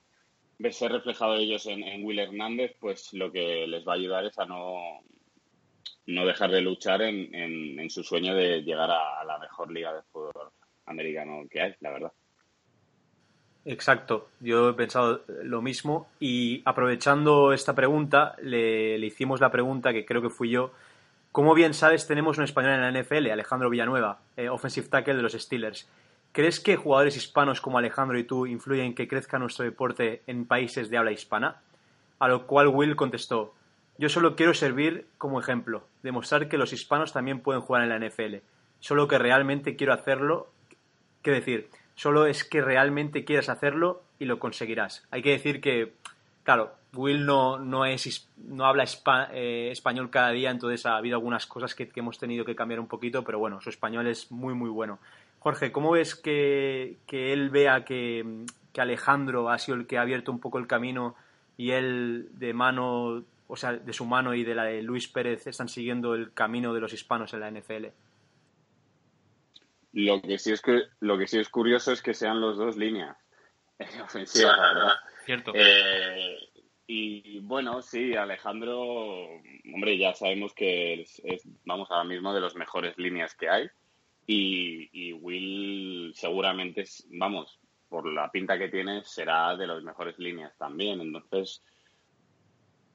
verse 0.59 0.89
reflejado 0.89 1.37
ellos 1.37 1.67
en, 1.67 2.05
Will 2.05 2.19
Hernández, 2.19 2.75
pues 2.81 3.13
lo 3.13 3.31
que 3.31 3.67
les 3.67 3.87
va 3.87 3.93
a 3.93 3.97
ayudar 3.97 4.25
es 4.25 4.39
a 4.39 4.47
no, 4.47 5.01
no 6.07 6.27
dejar 6.27 6.51
de 6.51 6.61
luchar 6.61 7.03
en, 7.03 7.35
en, 7.79 7.91
su 7.91 8.03
sueño 8.03 8.35
de 8.35 8.63
llegar 8.63 8.91
a, 8.91 9.25
la 9.25 9.39
mejor 9.39 9.71
liga 9.71 9.93
de 9.93 10.03
fútbol 10.11 10.51
americano 10.87 11.47
que 11.51 11.61
hay, 11.61 11.75
la 11.81 11.91
verdad. 11.91 12.13
Exacto, 13.65 14.29
yo 14.39 14.71
he 14.71 14.75
pensado 14.75 15.25
lo 15.43 15.61
mismo 15.61 16.09
y 16.21 16.63
aprovechando 16.65 17.53
esta 17.53 17.75
pregunta, 17.75 18.37
le, 18.41 18.97
hicimos 18.99 19.41
la 19.41 19.51
pregunta 19.51 19.93
que 19.93 20.05
creo 20.07 20.23
que 20.23 20.31
fui 20.31 20.51
yo. 20.51 20.73
Como 21.37 21.53
bien 21.53 21.75
sabes, 21.75 22.07
tenemos 22.07 22.39
un 22.39 22.45
español 22.45 22.73
en 22.73 22.81
la 22.81 23.03
NFL, 23.03 23.31
Alejandro 23.31 23.69
Villanueva, 23.69 24.21
eh, 24.39 24.49
offensive 24.49 24.89
tackle 24.89 25.17
de 25.17 25.21
los 25.21 25.35
Steelers. 25.35 25.87
¿Crees 26.33 26.61
que 26.61 26.77
jugadores 26.77 27.15
hispanos 27.15 27.61
como 27.61 27.77
Alejandro 27.77 28.19
y 28.19 28.25
tú 28.25 28.47
influyen 28.47 28.87
en 28.87 28.95
que 28.95 29.07
crezca 29.07 29.39
nuestro 29.39 29.67
deporte 29.67 30.23
en 30.27 30.47
países 30.47 30.89
de 30.89 30.97
habla 30.97 31.13
hispana? 31.13 31.61
A 32.21 32.29
lo 32.29 32.47
cual 32.47 32.69
Will 32.69 32.97
contestó, 32.97 33.53
yo 33.99 34.09
solo 34.09 34.35
quiero 34.35 34.55
servir 34.55 35.09
como 35.19 35.39
ejemplo, 35.39 35.87
demostrar 36.03 36.49
que 36.49 36.57
los 36.57 36.73
hispanos 36.73 37.13
también 37.13 37.41
pueden 37.41 37.61
jugar 37.61 37.83
en 37.83 37.91
la 37.91 37.99
NFL, 37.99 38.37
solo 38.81 39.07
que 39.07 39.19
realmente 39.19 39.77
quiero 39.77 39.93
hacerlo, 39.93 40.49
qué 41.21 41.33
decir, 41.33 41.69
solo 41.97 42.25
es 42.25 42.45
que 42.45 42.63
realmente 42.63 43.27
quieras 43.27 43.51
hacerlo 43.51 44.03
y 44.19 44.25
lo 44.25 44.39
conseguirás. 44.39 45.07
Hay 45.11 45.21
que 45.21 45.33
decir 45.33 45.61
que, 45.61 45.93
claro, 46.45 46.73
Will 46.97 47.25
no, 47.25 47.59
no, 47.59 47.85
es, 47.85 48.29
no 48.37 48.65
habla 48.65 48.85
eh, 49.33 49.69
español 49.71 50.11
cada 50.11 50.31
día, 50.31 50.51
entonces 50.51 50.87
ha 50.87 50.97
habido 50.97 51.17
algunas 51.17 51.47
cosas 51.47 51.75
que, 51.75 51.91
hemos 51.95 52.19
tenido 52.19 52.45
que 52.45 52.57
cambiar 52.57 52.81
un 52.81 52.89
poquito, 52.89 53.23
pero 53.25 53.39
bueno, 53.39 53.61
su 53.61 53.71
español 53.71 54.07
es 54.07 54.31
muy, 54.31 54.55
muy 54.55 54.71
bueno. 54.71 54.99
Jorge, 55.39 55.73
¿cómo 55.73 55.93
ves 55.93 56.15
que, 56.15 56.97
él 57.09 57.51
vea 57.51 57.85
que, 57.85 58.45
que, 58.73 58.81
Alejandro 58.81 59.51
ha 59.51 59.59
sido 59.59 59.77
el 59.77 59.87
que 59.87 59.99
ha 59.99 60.03
abierto 60.03 60.33
un 60.33 60.41
poco 60.41 60.59
el 60.59 60.67
camino 60.67 61.15
y 61.57 61.71
él 61.71 62.29
de 62.33 62.53
mano, 62.53 63.25
o 63.47 63.57
sea, 63.57 63.73
de 63.73 63.93
su 63.93 64.05
mano 64.05 64.35
y 64.35 64.45
de 64.45 64.55
la 64.55 64.65
de 64.65 64.83
Luis 64.83 65.09
Pérez 65.09 65.47
están 65.47 65.69
siguiendo 65.69 66.15
el 66.15 66.33
camino 66.33 66.75
de 66.75 66.81
los 66.81 66.93
hispanos 66.93 67.33
en 67.35 67.41
la 67.41 67.51
NFL? 67.51 67.87
Lo 69.93 70.21
que 70.21 70.39
sí 70.39 70.53
es 70.53 70.61
que 70.61 70.83
lo 71.01 71.17
que 71.17 71.27
sí 71.27 71.39
es 71.39 71.49
curioso 71.49 71.91
es 71.91 72.03
que 72.03 72.13
sean 72.13 72.39
los 72.39 72.59
dos 72.59 72.77
líneas 72.77 73.17
ofensivas, 74.05 74.59
¿verdad? 74.59 74.93
Cierto. 75.25 75.53
Eh, 75.55 76.46
y 76.87 77.41
bueno, 77.41 77.83
sí, 77.83 78.15
Alejandro, 78.15 79.25
hombre, 79.75 79.99
ya 79.99 80.15
sabemos 80.15 80.55
que 80.55 81.01
es, 81.01 81.49
vamos, 81.65 81.91
ahora 81.91 82.05
mismo 82.05 82.33
de 82.33 82.41
las 82.41 82.55
mejores 82.55 82.97
líneas 82.97 83.35
que 83.35 83.49
hay. 83.49 83.69
Y, 84.29 85.13
Will 85.13 86.13
seguramente, 86.15 86.85
vamos, 87.11 87.61
por 87.89 88.13
la 88.13 88.31
pinta 88.31 88.59
que 88.59 88.69
tiene, 88.69 89.05
será 89.05 89.57
de 89.57 89.67
las 89.67 89.83
mejores 89.83 90.19
líneas 90.19 90.57
también. 90.59 91.01
Entonces, 91.01 91.63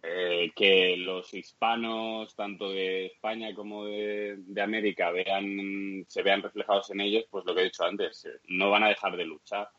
eh, 0.04 0.52
que 0.56 0.98
los 0.98 1.34
hispanos, 1.34 2.36
tanto 2.36 2.70
de 2.70 3.08
España 3.08 3.54
como 3.54 3.86
de, 3.86 4.40
América, 4.62 5.12
vean, 5.12 6.06
se 6.08 6.24
vean 6.24 6.42
reflejados 6.42 6.90
en 6.92 7.02
ellos, 7.02 7.26
pues 7.30 7.46
lo 7.46 7.54
que 7.54 7.62
he 7.62 7.66
dicho 7.66 7.84
antes, 7.84 8.26
eh, 8.26 8.40
no 8.48 8.70
van 8.70 8.84
a 8.84 8.90
dejar 8.90 9.18
de 9.18 9.26
luchar. 9.26 9.70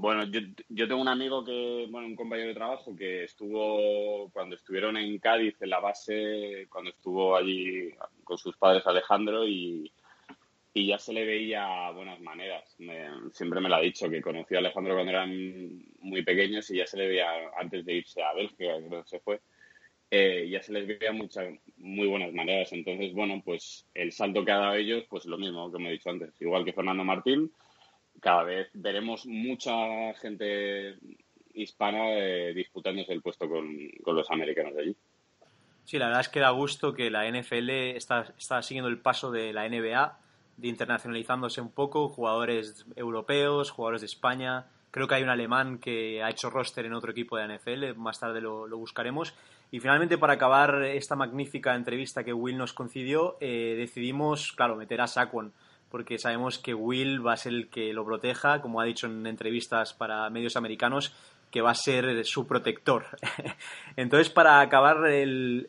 Bueno, 0.00 0.24
yo, 0.24 0.40
yo 0.70 0.88
tengo 0.88 1.02
un 1.02 1.08
amigo 1.08 1.44
que, 1.44 1.86
bueno, 1.90 2.06
un 2.06 2.16
compañero 2.16 2.48
de 2.48 2.54
trabajo 2.54 2.96
que 2.96 3.24
estuvo, 3.24 4.30
cuando 4.30 4.56
estuvieron 4.56 4.96
en 4.96 5.18
Cádiz, 5.18 5.60
en 5.60 5.68
la 5.68 5.78
base, 5.78 6.66
cuando 6.70 6.88
estuvo 6.88 7.36
allí 7.36 7.90
con 8.24 8.38
sus 8.38 8.56
padres 8.56 8.86
Alejandro 8.86 9.46
y, 9.46 9.92
y 10.72 10.86
ya 10.86 10.98
se 10.98 11.12
le 11.12 11.26
veía 11.26 11.90
buenas 11.90 12.18
maneras. 12.22 12.74
siempre 13.32 13.60
me 13.60 13.68
lo 13.68 13.74
ha 13.74 13.80
dicho, 13.82 14.08
que 14.08 14.22
conoció 14.22 14.56
a 14.56 14.60
Alejandro 14.60 14.94
cuando 14.94 15.10
eran 15.10 15.84
muy 15.98 16.22
pequeños 16.22 16.70
y 16.70 16.78
ya 16.78 16.86
se 16.86 16.96
le 16.96 17.06
veía, 17.06 17.28
antes 17.58 17.84
de 17.84 17.92
irse 17.92 18.22
a 18.22 18.32
Bélgica, 18.32 18.78
creo 18.88 19.02
que 19.02 19.08
se 19.10 19.20
fue, 19.20 19.42
eh, 20.10 20.48
ya 20.50 20.62
se 20.62 20.72
les 20.72 20.86
veía 20.86 21.12
muchas, 21.12 21.52
muy 21.76 22.06
buenas 22.06 22.32
maneras. 22.32 22.72
Entonces, 22.72 23.12
bueno, 23.12 23.42
pues 23.44 23.84
el 23.92 24.12
salto 24.12 24.46
que 24.46 24.52
ha 24.52 24.60
dado 24.60 24.76
ellos, 24.76 25.04
pues 25.10 25.26
lo 25.26 25.36
mismo 25.36 25.70
que 25.70 25.78
me 25.78 25.90
he 25.90 25.92
dicho 25.92 26.08
antes. 26.08 26.40
Igual 26.40 26.64
que 26.64 26.72
Fernando 26.72 27.04
Martín, 27.04 27.52
cada 28.20 28.44
vez 28.44 28.68
veremos 28.74 29.26
mucha 29.26 30.14
gente 30.14 30.96
hispana 31.54 32.10
eh, 32.10 32.52
disputándose 32.54 33.12
el 33.12 33.22
puesto 33.22 33.48
con, 33.48 33.66
los 34.06 34.30
americanos 34.30 34.74
de 34.74 34.82
allí. 34.82 34.96
Sí, 35.84 35.98
la 35.98 36.06
verdad 36.06 36.20
es 36.20 36.28
que 36.28 36.40
da 36.40 36.50
gusto 36.50 36.94
que 36.94 37.10
la 37.10 37.28
NFL 37.28 37.70
está, 37.70 38.62
siguiendo 38.62 38.88
el 38.88 38.98
paso 38.98 39.30
de 39.30 39.52
la 39.52 39.68
NBA 39.68 40.18
de 40.56 40.68
internacionalizándose 40.68 41.60
un 41.60 41.72
poco, 41.72 42.08
jugadores 42.08 42.86
europeos, 42.94 43.70
jugadores 43.70 44.02
de 44.02 44.06
España. 44.06 44.66
Creo 44.90 45.08
que 45.08 45.14
hay 45.14 45.22
un 45.22 45.30
alemán 45.30 45.78
que 45.78 46.22
ha 46.22 46.30
hecho 46.30 46.50
roster 46.50 46.84
en 46.84 46.92
otro 46.92 47.12
equipo 47.12 47.36
de 47.36 47.48
NFL, 47.48 47.94
más 47.96 48.20
tarde 48.20 48.40
lo, 48.40 48.68
buscaremos. 48.76 49.34
Y 49.70 49.80
finalmente, 49.80 50.18
para 50.18 50.34
acabar 50.34 50.82
esta 50.82 51.16
magnífica 51.16 51.74
entrevista 51.74 52.24
que 52.24 52.32
Will 52.32 52.58
nos 52.58 52.72
concedió, 52.72 53.36
eh, 53.40 53.74
decidimos, 53.78 54.52
claro, 54.52 54.76
meter 54.76 55.00
a 55.00 55.06
Saquon, 55.06 55.52
porque 55.90 56.18
sabemos 56.18 56.58
que 56.58 56.74
Will 56.74 57.26
va 57.26 57.32
a 57.32 57.36
ser 57.36 57.52
el 57.52 57.68
que 57.68 57.92
lo 57.92 58.04
proteja, 58.04 58.60
como 58.60 58.80
ha 58.80 58.84
dicho 58.84 59.06
en 59.06 59.26
entrevistas 59.26 59.92
para 59.92 60.28
medios 60.30 60.56
americanos, 60.56 61.12
que 61.50 61.62
va 61.62 61.70
a 61.70 61.74
ser 61.74 62.24
su 62.24 62.46
protector. 62.46 63.06
Entonces, 63.96 64.30
para 64.30 64.60
acabar 64.60 64.98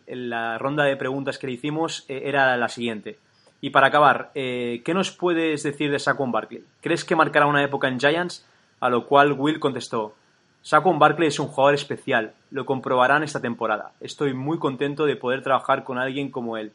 la 0.08 0.58
ronda 0.58 0.84
de 0.84 0.96
preguntas 0.96 1.38
que 1.38 1.48
le 1.48 1.54
hicimos, 1.54 2.06
eh, 2.08 2.22
era 2.26 2.56
la 2.56 2.70
siguiente. 2.70 3.18
Y 3.62 3.72
para 3.72 3.88
acabar, 3.88 4.32
eh, 4.36 4.82
¿qué 4.86 4.94
nos 4.94 5.12
puedes 5.12 5.64
decir 5.64 5.92
de 5.92 6.00
Saquon 6.00 6.32
Barkley? 6.32 6.64
¿Crees 6.82 7.04
que 7.04 7.16
marcará 7.16 7.46
una 7.46 7.64
época 7.64 7.88
en 7.88 8.00
Giants? 8.00 8.46
A 8.80 8.90
lo 8.90 9.06
cual 9.06 9.34
Will 9.34 9.60
contestó, 9.60 10.16
Saquon 10.64 11.00
Barkley 11.00 11.28
es 11.28 11.40
un 11.40 11.48
jugador 11.48 11.74
especial, 11.74 12.34
lo 12.52 12.66
comprobarán 12.66 13.24
esta 13.24 13.40
temporada. 13.40 13.94
Estoy 14.00 14.34
muy 14.34 14.60
contento 14.60 15.06
de 15.06 15.16
poder 15.16 15.42
trabajar 15.42 15.84
con 15.84 15.98
alguien 15.98 16.30
como 16.30 16.58
él. 16.58 16.72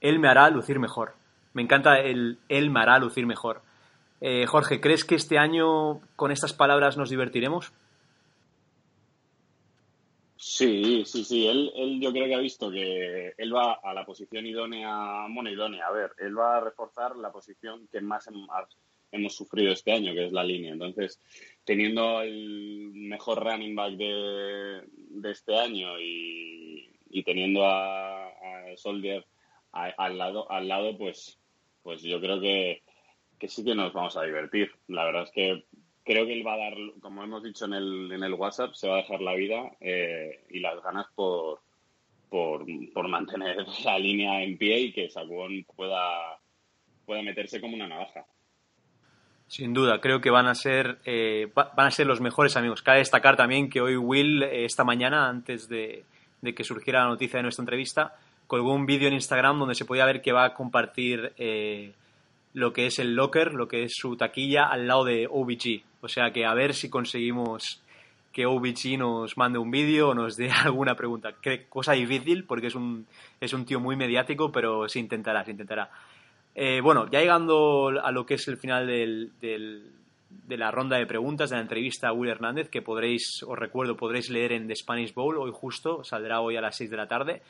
Él 0.00 0.20
me 0.20 0.28
hará 0.28 0.48
lucir 0.50 0.78
mejor. 0.78 1.17
Me 1.52 1.62
encanta 1.62 1.98
el 2.00 2.38
él 2.48 2.70
me 2.70 2.80
hará 2.80 2.98
lucir 2.98 3.26
mejor. 3.26 3.62
Eh, 4.20 4.46
Jorge, 4.46 4.80
¿crees 4.80 5.04
que 5.04 5.14
este 5.14 5.38
año 5.38 6.00
con 6.16 6.32
estas 6.32 6.52
palabras 6.52 6.96
nos 6.96 7.10
divertiremos? 7.10 7.72
Sí, 10.36 11.04
sí, 11.04 11.24
sí. 11.24 11.46
Él, 11.46 11.72
él 11.76 12.00
yo 12.00 12.12
creo 12.12 12.26
que 12.26 12.34
ha 12.34 12.40
visto 12.40 12.70
que 12.70 13.34
él 13.36 13.54
va 13.54 13.80
a 13.82 13.94
la 13.94 14.04
posición 14.04 14.46
idónea, 14.46 15.26
bueno, 15.30 15.50
idónea. 15.50 15.86
A 15.86 15.92
ver, 15.92 16.12
él 16.18 16.36
va 16.36 16.56
a 16.56 16.60
reforzar 16.60 17.16
la 17.16 17.30
posición 17.30 17.88
que 17.90 18.00
más 18.00 18.28
hemos 19.10 19.34
sufrido 19.34 19.72
este 19.72 19.92
año, 19.92 20.12
que 20.14 20.26
es 20.26 20.32
la 20.32 20.44
línea. 20.44 20.72
Entonces, 20.72 21.20
teniendo 21.64 22.20
el 22.20 22.90
mejor 22.92 23.44
running 23.44 23.74
back 23.74 23.94
de, 23.94 25.30
este 25.30 25.56
año 25.56 25.98
y, 26.00 26.88
y 27.10 27.22
teniendo 27.22 27.64
a 27.64 28.30
Soldier 28.76 29.24
al 29.72 30.18
lado, 30.18 30.50
al 30.50 30.68
lado, 30.68 30.96
pues, 30.96 31.38
pues 31.82 32.02
yo 32.02 32.20
creo 32.20 32.40
que, 32.40 32.82
que 33.38 33.48
sí 33.48 33.64
que 33.64 33.74
nos 33.74 33.92
vamos 33.92 34.16
a 34.16 34.22
divertir. 34.22 34.70
La 34.88 35.04
verdad 35.04 35.24
es 35.24 35.30
que 35.30 35.64
creo 36.04 36.26
que 36.26 36.32
él 36.32 36.46
va 36.46 36.54
a 36.54 36.58
dar, 36.58 36.74
como 37.00 37.22
hemos 37.22 37.42
dicho 37.42 37.66
en 37.66 37.74
el, 37.74 38.12
en 38.12 38.22
el 38.22 38.34
WhatsApp, 38.34 38.72
se 38.72 38.88
va 38.88 38.94
a 38.94 39.02
dejar 39.02 39.20
la 39.20 39.34
vida 39.34 39.70
eh, 39.80 40.44
y 40.50 40.60
las 40.60 40.82
ganas 40.82 41.06
por, 41.14 41.60
por, 42.30 43.08
mantener 43.08 43.56
la 43.84 43.98
línea 43.98 44.42
en 44.42 44.56
pie 44.56 44.80
y 44.80 44.92
que 44.92 45.10
Saquon 45.10 45.64
pueda, 45.76 46.38
pueda 47.04 47.22
meterse 47.22 47.60
como 47.60 47.74
una 47.74 47.86
navaja. 47.86 48.24
Sin 49.46 49.72
duda, 49.72 50.00
creo 50.00 50.20
que 50.20 50.30
van 50.30 50.46
a 50.46 50.54
ser 50.54 50.98
eh, 51.06 51.50
van 51.54 51.86
a 51.86 51.90
ser 51.90 52.06
los 52.06 52.20
mejores 52.20 52.56
amigos. 52.56 52.82
Cabe 52.82 52.98
destacar 52.98 53.36
también 53.36 53.70
que 53.70 53.80
hoy 53.80 53.96
Will, 53.96 54.42
eh, 54.42 54.66
esta 54.66 54.84
mañana, 54.84 55.28
antes 55.28 55.68
de, 55.68 56.04
de, 56.42 56.54
que 56.54 56.64
surgiera 56.64 57.00
la 57.00 57.08
noticia 57.08 57.38
de 57.38 57.44
nuestra 57.44 57.62
entrevista, 57.62 58.14
colgó 58.48 58.74
un 58.74 58.86
vídeo 58.86 59.06
en 59.06 59.14
Instagram 59.14 59.60
donde 59.60 59.76
se 59.76 59.84
podía 59.84 60.04
ver 60.04 60.20
que 60.20 60.32
va 60.32 60.44
a 60.44 60.54
compartir 60.54 61.32
lo 62.54 62.72
que 62.72 62.86
es 62.86 62.98
el 62.98 63.14
locker, 63.14 63.54
lo 63.54 63.68
que 63.68 63.84
es 63.84 63.94
su 63.94 64.16
taquilla 64.16 64.66
al 64.66 64.88
lado 64.88 65.04
de 65.04 65.28
OBG. 65.30 65.82
O 66.00 66.08
sea 66.08 66.32
que 66.32 66.44
a 66.44 66.54
ver 66.54 66.74
si 66.74 66.90
conseguimos 66.90 67.80
que 68.32 68.46
OBG 68.46 68.98
nos 68.98 69.36
mande 69.36 69.58
un 69.58 69.70
vídeo 69.70 70.10
o 70.10 70.14
nos 70.14 70.36
dé 70.36 70.50
alguna 70.64 70.94
pregunta. 70.94 71.34
Qué 71.40 71.66
cosa 71.68 71.92
difícil 71.92 72.44
porque 72.44 72.68
es 72.68 72.74
un, 72.74 73.06
es 73.40 73.52
un 73.52 73.64
tío 73.64 73.80
muy 73.80 73.96
mediático, 73.96 74.52
pero 74.52 74.88
se 74.88 74.98
intentará, 74.98 75.44
se 75.44 75.52
intentará. 75.52 75.90
Eh, 76.54 76.80
bueno, 76.80 77.08
ya 77.10 77.20
llegando 77.20 77.92
a 78.02 78.10
lo 78.10 78.26
que 78.26 78.34
es 78.34 78.48
el 78.48 78.56
final 78.56 78.86
de 78.86 80.56
la 80.56 80.70
ronda 80.70 80.96
de 80.96 81.06
preguntas 81.06 81.50
de 81.50 81.56
la 81.56 81.62
entrevista 81.62 82.08
a 82.08 82.12
Will 82.12 82.30
Hernández, 82.30 82.68
que 82.68 82.82
podréis, 82.82 83.44
os 83.46 83.58
recuerdo, 83.58 83.96
podréis 83.96 84.30
leer 84.30 84.52
en 84.52 84.66
The 84.66 84.74
Spanish 84.74 85.14
Bowl 85.14 85.38
hoy 85.38 85.52
justo, 85.52 86.02
saldrá 86.02 86.40
hoy 86.40 86.56
a 86.56 86.60
las 86.60 86.76
6 86.76 86.90
de 86.90 86.96
la 86.96 87.06
tarde. 87.06 87.42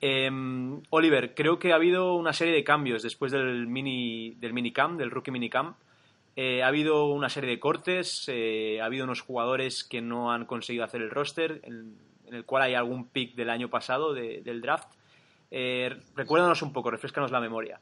Em, 0.00 0.80
Oliver, 0.88 1.34
creo 1.34 1.58
que 1.58 1.72
ha 1.72 1.76
habido 1.76 2.14
una 2.14 2.32
serie 2.32 2.54
de 2.54 2.64
cambios 2.64 3.02
después 3.02 3.32
del 3.32 3.66
mini 3.66 4.34
del 4.38 4.54
minicamp, 4.54 4.98
del 4.98 5.10
rookie 5.10 5.30
minicamp. 5.30 5.76
Eh, 6.36 6.62
ha 6.62 6.68
habido 6.68 7.06
una 7.06 7.28
serie 7.28 7.50
de 7.50 7.60
cortes, 7.60 8.24
eh, 8.28 8.80
ha 8.80 8.86
habido 8.86 9.04
unos 9.04 9.20
jugadores 9.20 9.84
que 9.84 10.00
no 10.00 10.32
han 10.32 10.46
conseguido 10.46 10.84
hacer 10.84 11.02
el 11.02 11.10
roster, 11.10 11.60
en, 11.64 11.98
el 12.32 12.44
cual 12.44 12.62
hay 12.62 12.74
algún 12.74 13.08
pick 13.08 13.34
del 13.34 13.50
año 13.50 13.68
pasado 13.68 14.14
del 14.14 14.60
draft. 14.60 14.88
Eh, 15.50 15.94
recuérdanos 16.14 16.62
un 16.62 16.72
poco, 16.72 16.90
refrescanos 16.90 17.32
la 17.32 17.40
memoria. 17.40 17.80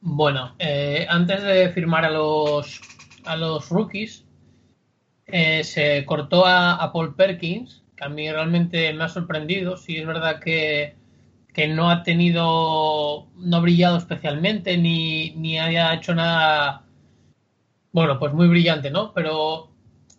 Bueno, 0.00 0.54
eh, 0.58 1.04
antes 1.08 1.42
de 1.42 1.68
firmar 1.70 2.04
a 2.04 2.10
los, 2.10 2.80
a 3.24 3.36
los 3.36 3.68
rookies, 3.68 4.24
se 5.26 6.04
cortó 6.06 6.46
a, 6.46 6.92
Paul 6.92 7.16
Perkins, 7.16 7.82
que 7.96 8.04
a 8.04 8.08
mí 8.08 8.30
realmente 8.30 8.92
me 8.94 9.04
ha 9.04 9.08
sorprendido. 9.08 9.76
Sí, 9.76 9.96
es 9.96 10.06
verdad 10.06 10.40
que, 10.40 10.94
que 11.56 11.68
no 11.68 11.88
ha 11.88 12.02
tenido, 12.02 13.28
no 13.34 13.56
ha 13.56 13.60
brillado 13.60 13.96
especialmente, 13.96 14.76
ni, 14.76 15.30
ni 15.36 15.58
haya 15.58 15.94
hecho 15.94 16.14
nada, 16.14 16.84
bueno, 17.92 18.18
pues 18.18 18.34
muy 18.34 18.46
brillante, 18.46 18.90
¿no? 18.90 19.14
Pero, 19.14 19.70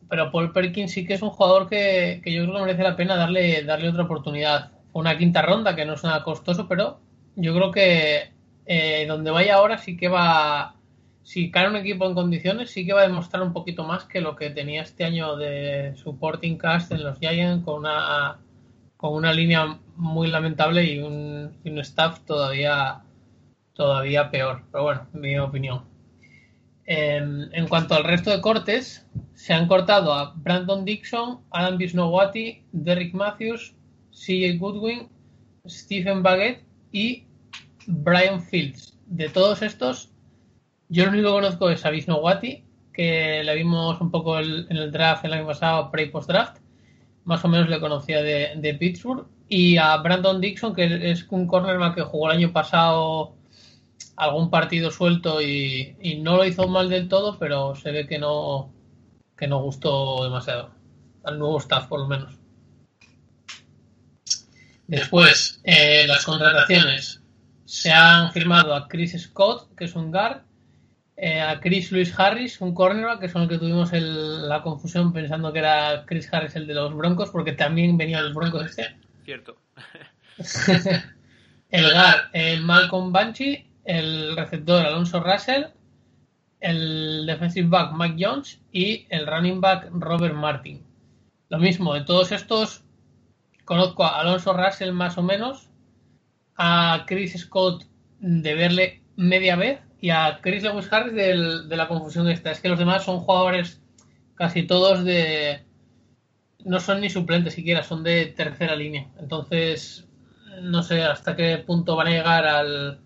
pero 0.10 0.32
Paul 0.32 0.52
Perkins 0.52 0.92
sí 0.94 1.06
que 1.06 1.14
es 1.14 1.22
un 1.22 1.30
jugador 1.30 1.70
que, 1.70 2.22
que 2.24 2.34
yo 2.34 2.42
creo 2.42 2.56
que 2.56 2.62
merece 2.62 2.82
la 2.82 2.96
pena 2.96 3.16
darle, 3.16 3.62
darle 3.64 3.90
otra 3.90 4.06
oportunidad. 4.06 4.72
Una 4.94 5.16
quinta 5.16 5.44
ronda, 5.44 5.76
que 5.76 5.86
no 5.86 5.94
es 5.94 6.04
nada 6.04 6.24
costoso, 6.24 6.68
pero 6.68 7.02
yo 7.36 7.54
creo 7.54 7.72
que 7.72 8.32
eh, 8.66 9.06
donde 9.08 9.30
vaya 9.30 9.58
ahora 9.58 9.78
sí 9.78 9.96
que 9.96 10.08
va, 10.08 10.74
si 11.22 11.52
cae 11.52 11.68
un 11.68 11.76
equipo 11.76 12.08
en 12.08 12.16
condiciones, 12.16 12.72
sí 12.72 12.84
que 12.84 12.94
va 12.94 13.02
a 13.02 13.08
demostrar 13.08 13.44
un 13.44 13.54
poquito 13.54 13.84
más 13.84 14.06
que 14.06 14.22
lo 14.22 14.36
que 14.36 14.50
tenía 14.50 14.82
este 14.82 15.04
año 15.04 15.38
de 15.38 15.94
supporting 15.98 16.58
cast 16.58 16.92
en 16.92 17.04
los 17.04 17.20
Giants 17.20 17.64
con 17.64 17.82
una, 17.82 18.40
con 18.98 19.14
una 19.14 19.32
línea 19.32 19.80
muy 19.96 20.28
lamentable 20.28 20.84
y 20.84 21.00
un, 21.00 21.56
un 21.64 21.80
staff 21.80 22.20
todavía, 22.26 23.02
todavía 23.74 24.30
peor. 24.30 24.64
Pero 24.72 24.84
bueno, 24.84 25.08
en 25.14 25.22
mi 25.22 25.38
opinión. 25.38 25.84
En, 26.86 27.50
en, 27.54 27.68
cuanto 27.68 27.96
al 27.96 28.04
resto 28.04 28.32
de 28.32 28.42
cortes, 28.42 29.06
se 29.34 29.54
han 29.54 29.68
cortado 29.68 30.14
a 30.14 30.34
Brandon 30.36 30.86
Dixon, 30.86 31.42
Adam 31.52 31.78
Bisnowati, 31.78 32.64
Derrick 32.72 33.14
Matthews, 33.14 33.76
CJ 34.12 34.58
Goodwin, 34.58 35.10
Stephen 35.68 36.24
Baguette 36.24 36.64
y 36.92 37.26
Brian 37.88 38.42
Fields. 38.42 38.98
De 39.06 39.30
todos 39.30 39.62
estos, 39.62 40.12
yo 40.90 41.06
lo 41.06 41.12
único 41.12 41.28
que 41.28 41.34
conozco 41.34 41.70
es 41.70 41.86
a 41.86 42.16
Wati, 42.16 42.64
que 42.94 43.44
le 43.44 43.56
vimos 43.56 44.00
un 44.02 44.12
poco 44.12 44.40
en 44.40 44.66
el 44.70 44.92
draft 44.92 45.26
el 45.26 45.34
año 45.34 45.46
pasado, 45.46 45.92
pre 45.92 46.04
y 46.04 46.10
post 46.10 46.30
draft. 46.30 46.58
Más 47.28 47.44
o 47.44 47.50
menos 47.50 47.68
le 47.68 47.82
conocía 47.82 48.24
de, 48.24 48.78
Pittsburgh. 48.80 49.28
Y 49.50 49.76
a 49.76 49.98
Brandon 49.98 50.40
Dixon, 50.40 50.74
que 50.74 51.12
es 51.12 51.26
un 51.30 51.46
cornerman 51.46 51.94
que 51.94 52.02
jugó 52.02 52.32
el 52.32 52.38
año 52.38 52.54
pasado 52.54 53.36
algún 54.16 54.50
partido 54.50 54.92
suelto 54.92 55.42
y, 55.42 56.22
no 56.22 56.38
lo 56.38 56.46
hizo 56.46 56.70
mal 56.70 56.88
del 56.88 57.10
todo, 57.10 57.38
pero 57.38 57.76
se 57.76 57.92
ve 57.92 58.08
que 58.08 58.18
no, 58.18 58.74
que 59.38 59.48
no 59.48 59.62
gustó 59.62 60.24
demasiado. 60.24 60.72
Al 61.26 61.38
nuevo 61.38 61.58
staff, 61.58 61.88
por 61.88 62.00
lo 62.00 62.08
menos. 62.08 62.34
Después, 64.88 65.60
eh, 65.66 66.06
las 66.08 66.24
contrataciones 66.24 67.22
se 67.66 67.92
han 67.92 68.32
firmado 68.32 68.74
a 68.74 68.88
Chris 68.88 69.22
Scott, 69.22 69.76
que 69.76 69.84
es 69.84 69.96
un 69.96 70.12
guard, 70.12 70.44
eh, 71.20 71.42
a 71.42 71.60
Chris 71.60 71.92
Luis 71.92 72.18
Harris, 72.18 72.62
un 72.62 72.76
cornerback, 72.76 73.20
que 73.20 73.26
es 73.26 73.34
con 73.34 73.42
el 73.42 73.50
que 73.50 73.58
tuvimos 73.58 73.92
la 73.92 74.62
confusión 74.62 75.12
pensando 75.12 75.52
que 75.52 75.60
era 75.60 76.06
Chris 76.06 76.32
Harris 76.32 76.56
el 76.56 76.68
de 76.68 76.76
los 76.76 76.94
Broncos, 76.94 77.32
porque 77.32 77.54
también 77.54 77.98
venía 77.98 78.18
de 78.18 78.26
los 78.26 78.36
Broncos 78.36 78.68
este. 78.68 78.96
Cierto. 79.26 79.58
el 81.72 81.92
guard, 81.92 82.30
el 82.34 82.62
Malcolm 82.62 83.12
Banshee, 83.12 83.66
el 83.84 84.38
receptor 84.38 84.86
Alonso 84.86 85.20
Russell, 85.20 85.64
el 86.60 87.26
defensive 87.26 87.68
back 87.68 87.94
Mike 87.98 88.24
Jones 88.24 88.62
y 88.72 89.08
el 89.10 89.26
running 89.26 89.60
back 89.60 89.90
Robert 89.92 90.36
Martin. 90.36 90.86
Lo 91.50 91.58
mismo, 91.58 91.96
de 91.96 92.02
todos 92.02 92.32
estos 92.32 92.84
conozco 93.66 94.04
a 94.04 94.20
Alonso 94.20 94.54
Russell 94.54 94.92
más 94.92 95.18
o 95.18 95.24
menos, 95.24 95.72
a 96.58 97.06
Chris 97.08 97.40
Scott 97.40 97.86
de 98.20 98.54
verle 98.54 99.02
media 99.16 99.56
vez 99.56 99.87
y 100.00 100.10
a 100.12 100.40
Chris 100.42 100.64
Lewis 100.64 100.92
Harris 100.92 101.14
de 101.14 101.76
la 101.76 101.88
confusión 101.88 102.30
esta. 102.30 102.52
Es 102.52 102.62
que 102.62 102.70
los 102.70 102.80
demás 102.80 103.04
son 103.04 103.20
jugadores 103.20 103.82
casi 104.36 104.64
todos 104.64 105.04
de... 105.04 105.64
No 106.64 106.80
son 106.80 107.02
ni 107.02 107.10
suplentes 107.10 107.54
siquiera, 107.54 107.84
son 107.84 108.04
de 108.04 108.26
tercera 108.28 108.76
línea. 108.76 109.08
Entonces, 109.20 110.08
no 110.62 110.84
sé 110.84 111.04
hasta 111.04 111.36
qué 111.36 111.58
punto 111.60 111.96
van 111.96 112.08
a 112.08 112.12
llegar 112.12 112.46
al, 112.46 113.00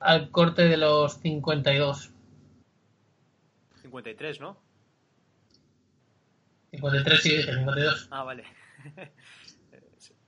al 0.00 0.30
corte 0.30 0.68
de 0.68 0.76
los 0.76 1.18
52. 1.20 2.10
53, 3.82 4.40
¿no? 4.40 4.58
53, 6.72 7.22
sí, 7.22 7.42
52. 7.42 8.08
Ah, 8.10 8.24
vale. 8.24 8.44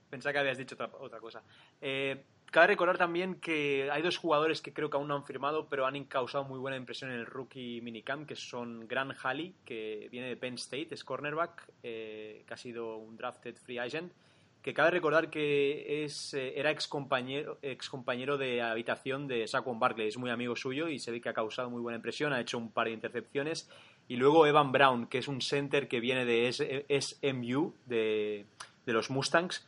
Pensaba 0.09 0.33
que 0.33 0.39
habías 0.39 0.57
dicho 0.57 0.75
otra, 0.75 0.89
otra 0.99 1.19
cosa. 1.19 1.43
Eh, 1.81 2.23
Cabe 2.51 2.67
recordar 2.67 2.97
también 2.97 3.35
que 3.35 3.89
hay 3.91 4.01
dos 4.01 4.17
jugadores 4.17 4.61
que 4.61 4.71
creo 4.71 4.89
que 4.89 4.95
aún 4.95 5.09
no 5.09 5.15
han 5.15 5.25
firmado, 5.25 5.67
pero 5.67 5.85
han 5.85 6.01
causado 6.05 6.45
muy 6.45 6.59
buena 6.59 6.77
impresión 6.77 7.11
en 7.11 7.19
el 7.19 7.25
rookie 7.25 7.81
minicamp, 7.81 8.25
que 8.25 8.37
son 8.37 8.87
Grant 8.87 9.13
Halley, 9.21 9.53
que 9.65 10.07
viene 10.11 10.29
de 10.29 10.37
Penn 10.37 10.55
State, 10.55 10.87
es 10.91 11.03
cornerback, 11.03 11.69
eh, 11.83 12.43
que 12.47 12.53
ha 12.53 12.57
sido 12.57 12.97
un 12.97 13.17
drafted 13.17 13.55
free 13.57 13.79
agent, 13.79 14.13
que 14.61 14.73
cabe 14.73 14.91
recordar 14.91 15.29
que 15.29 16.05
es, 16.05 16.33
eh, 16.33 16.53
era 16.57 16.71
ex 16.71 16.87
compañero, 16.87 17.57
ex 17.61 17.89
compañero 17.89 18.37
de 18.37 18.61
habitación 18.61 19.27
de 19.27 19.45
Saquon 19.45 19.79
Barkley, 19.79 20.07
es 20.07 20.17
muy 20.17 20.31
amigo 20.31 20.55
suyo 20.55 20.87
y 20.87 20.99
se 20.99 21.11
ve 21.11 21.19
que 21.19 21.29
ha 21.29 21.33
causado 21.33 21.69
muy 21.69 21.81
buena 21.81 21.97
impresión, 21.97 22.31
ha 22.31 22.39
hecho 22.39 22.57
un 22.57 22.71
par 22.71 22.87
de 22.87 22.93
intercepciones. 22.93 23.69
Y 24.07 24.15
luego 24.15 24.47
Evan 24.47 24.71
Brown, 24.71 25.07
que 25.07 25.17
es 25.17 25.27
un 25.27 25.41
center 25.41 25.89
que 25.89 25.99
viene 25.99 26.23
de 26.23 26.49
SMU, 26.53 27.73
de, 27.85 28.45
de 28.85 28.93
los 28.93 29.09
Mustangs, 29.09 29.66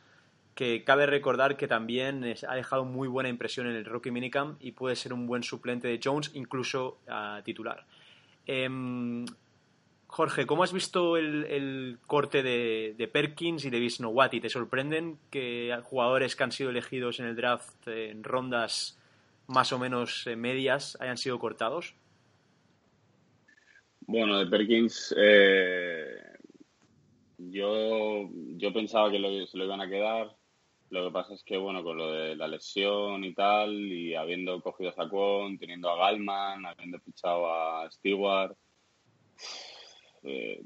que 0.60 0.84
cabe 0.84 1.06
recordar 1.06 1.56
que 1.56 1.66
también 1.66 2.22
ha 2.46 2.54
dejado 2.54 2.84
muy 2.84 3.08
buena 3.08 3.30
impresión 3.30 3.66
en 3.66 3.76
el 3.76 3.86
Rookie 3.86 4.10
Minicamp 4.10 4.62
y 4.62 4.72
puede 4.72 4.94
ser 4.94 5.14
un 5.14 5.26
buen 5.26 5.42
suplente 5.42 5.88
de 5.88 5.98
Jones, 6.04 6.32
incluso 6.34 6.98
a 7.08 7.40
titular. 7.42 7.86
Em, 8.44 9.24
Jorge, 10.06 10.44
¿cómo 10.44 10.62
has 10.62 10.74
visto 10.74 11.16
el, 11.16 11.96
corte 12.06 12.42
de, 12.42 13.10
Perkins 13.10 13.64
y 13.64 13.70
de 13.70 13.80
Visnowati? 13.80 14.38
¿Te 14.38 14.50
sorprenden 14.50 15.16
que 15.30 15.74
jugadores 15.84 16.36
que 16.36 16.44
han 16.44 16.52
sido 16.52 16.68
elegidos 16.68 17.20
en 17.20 17.24
el 17.24 17.36
draft 17.36 17.88
en 17.88 18.22
rondas 18.22 19.00
más 19.46 19.72
o 19.72 19.78
menos 19.78 20.26
eh, 20.26 20.36
medias 20.36 20.98
hayan 21.00 21.16
sido 21.16 21.38
cortados? 21.38 21.94
Bueno, 24.00 24.38
de 24.38 24.44
Perkins, 24.44 25.14
eh, 25.16 26.18
yo, 27.38 28.28
yo 28.58 28.74
pensaba 28.74 29.10
que 29.10 29.46
se 29.50 29.56
lo 29.56 29.64
iban 29.64 29.80
a 29.80 29.88
quedar. 29.88 30.38
Lo 30.90 31.04
que 31.04 31.12
pasa 31.12 31.34
es 31.34 31.44
que, 31.44 31.56
bueno, 31.56 31.84
con 31.84 31.96
lo 31.96 32.10
de 32.10 32.34
la 32.34 32.48
lesión 32.48 33.24
y 33.24 33.32
tal, 33.32 33.72
y 33.72 34.16
habiendo 34.16 34.60
cogido 34.60 34.90
a 34.90 34.94
Zacón, 34.94 35.56
teniendo 35.56 35.88
a 35.88 35.96
Galman, 35.96 36.66
habiendo 36.66 36.98
fichado 36.98 37.46
a 37.52 37.88
Stewart, 37.92 38.56
eh, 40.24 40.60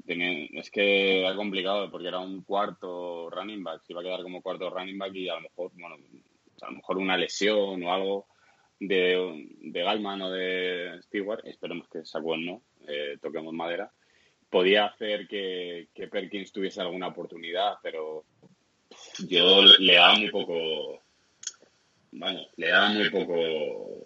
es 0.53 0.71
que 0.71 1.19
era 1.19 1.35
complicado 1.35 1.91
porque 1.91 2.07
era 2.07 2.19
un 2.19 2.43
cuarto 2.43 3.29
running 3.29 3.63
back, 3.63 3.83
se 3.83 3.93
iba 3.93 4.01
a 4.01 4.03
quedar 4.03 4.23
como 4.23 4.41
cuarto 4.41 4.69
running 4.71 4.97
back 4.97 5.13
y 5.13 5.29
a 5.29 5.35
lo 5.35 5.41
mejor, 5.41 5.71
bueno, 5.75 5.95
a 6.61 6.65
lo 6.71 6.75
mejor 6.75 6.97
una 6.97 7.17
lesión 7.17 7.83
o 7.83 7.93
algo 7.93 8.27
de, 8.79 9.47
de 9.61 9.83
Galman 9.83 10.23
o 10.23 10.31
de 10.31 11.01
Stewart, 11.03 11.45
esperemos 11.45 11.87
que 11.87 12.03
Zacón 12.03 12.45
no, 12.45 12.63
eh, 12.87 13.19
toquemos 13.21 13.53
madera, 13.53 13.91
podía 14.49 14.85
hacer 14.85 15.27
que, 15.27 15.89
que 15.93 16.07
Perkins 16.07 16.51
tuviese 16.51 16.81
alguna 16.81 17.07
oportunidad, 17.09 17.75
pero 17.83 18.25
yo 19.27 19.63
le 19.63 19.93
daba 19.93 20.15
muy 20.15 20.29
poco, 20.29 21.01
bueno, 22.11 22.41
le 22.57 22.67
daba 22.67 22.89
muy 22.89 23.09
poco, 23.09 24.05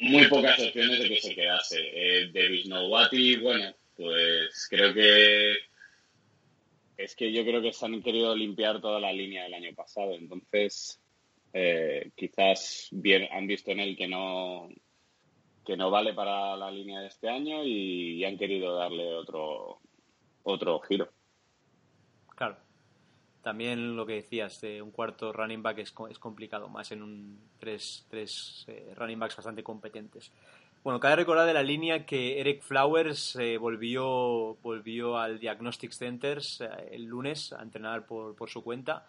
muy 0.00 0.26
pocas 0.28 0.58
opciones 0.60 1.00
de 1.00 1.08
que 1.08 1.20
se 1.20 1.34
quedase. 1.34 1.78
Eh, 1.80 2.64
Nowati, 2.66 3.36
bueno, 3.36 3.74
pues 3.96 4.66
creo 4.68 4.92
que 4.92 5.54
es 6.96 7.16
que 7.16 7.32
yo 7.32 7.44
creo 7.44 7.62
que 7.62 7.72
se 7.72 7.84
han 7.84 8.02
querido 8.02 8.34
limpiar 8.34 8.80
toda 8.80 9.00
la 9.00 9.12
línea 9.12 9.44
del 9.44 9.54
año 9.54 9.74
pasado, 9.74 10.14
entonces 10.14 11.00
eh, 11.52 12.10
quizás 12.16 12.88
bien, 12.92 13.28
han 13.30 13.46
visto 13.46 13.70
en 13.70 13.80
él 13.80 13.96
que 13.96 14.08
no 14.08 14.68
que 15.64 15.76
no 15.76 15.90
vale 15.90 16.12
para 16.12 16.56
la 16.56 16.70
línea 16.72 17.00
de 17.00 17.06
este 17.06 17.28
año 17.28 17.64
y, 17.64 18.14
y 18.14 18.24
han 18.24 18.36
querido 18.36 18.74
darle 18.74 19.14
otro 19.14 19.78
otro 20.42 20.80
giro. 20.80 21.08
Claro. 22.34 22.56
También 23.42 23.96
lo 23.96 24.06
que 24.06 24.14
decías, 24.14 24.60
de 24.60 24.80
un 24.80 24.90
cuarto 24.90 25.32
running 25.32 25.62
back 25.62 25.78
es, 25.78 25.92
es 26.10 26.18
complicado, 26.18 26.68
más 26.68 26.92
en 26.92 27.02
un 27.02 27.38
tres, 27.58 28.06
tres 28.08 28.64
eh, 28.68 28.94
running 28.96 29.18
backs 29.18 29.36
bastante 29.36 29.62
competentes. 29.62 30.30
Bueno, 30.84 30.98
cabe 30.98 31.16
recordar 31.16 31.46
de 31.46 31.54
la 31.54 31.62
línea 31.62 32.06
que 32.06 32.40
Eric 32.40 32.62
Flowers 32.62 33.36
eh, 33.36 33.56
volvió, 33.56 34.56
volvió 34.62 35.16
al 35.16 35.38
Diagnostic 35.38 35.92
Centers 35.92 36.60
eh, 36.60 36.68
el 36.92 37.04
lunes 37.04 37.52
a 37.52 37.62
entrenar 37.62 38.04
por, 38.04 38.34
por, 38.34 38.50
su 38.50 38.64
cuenta. 38.64 39.06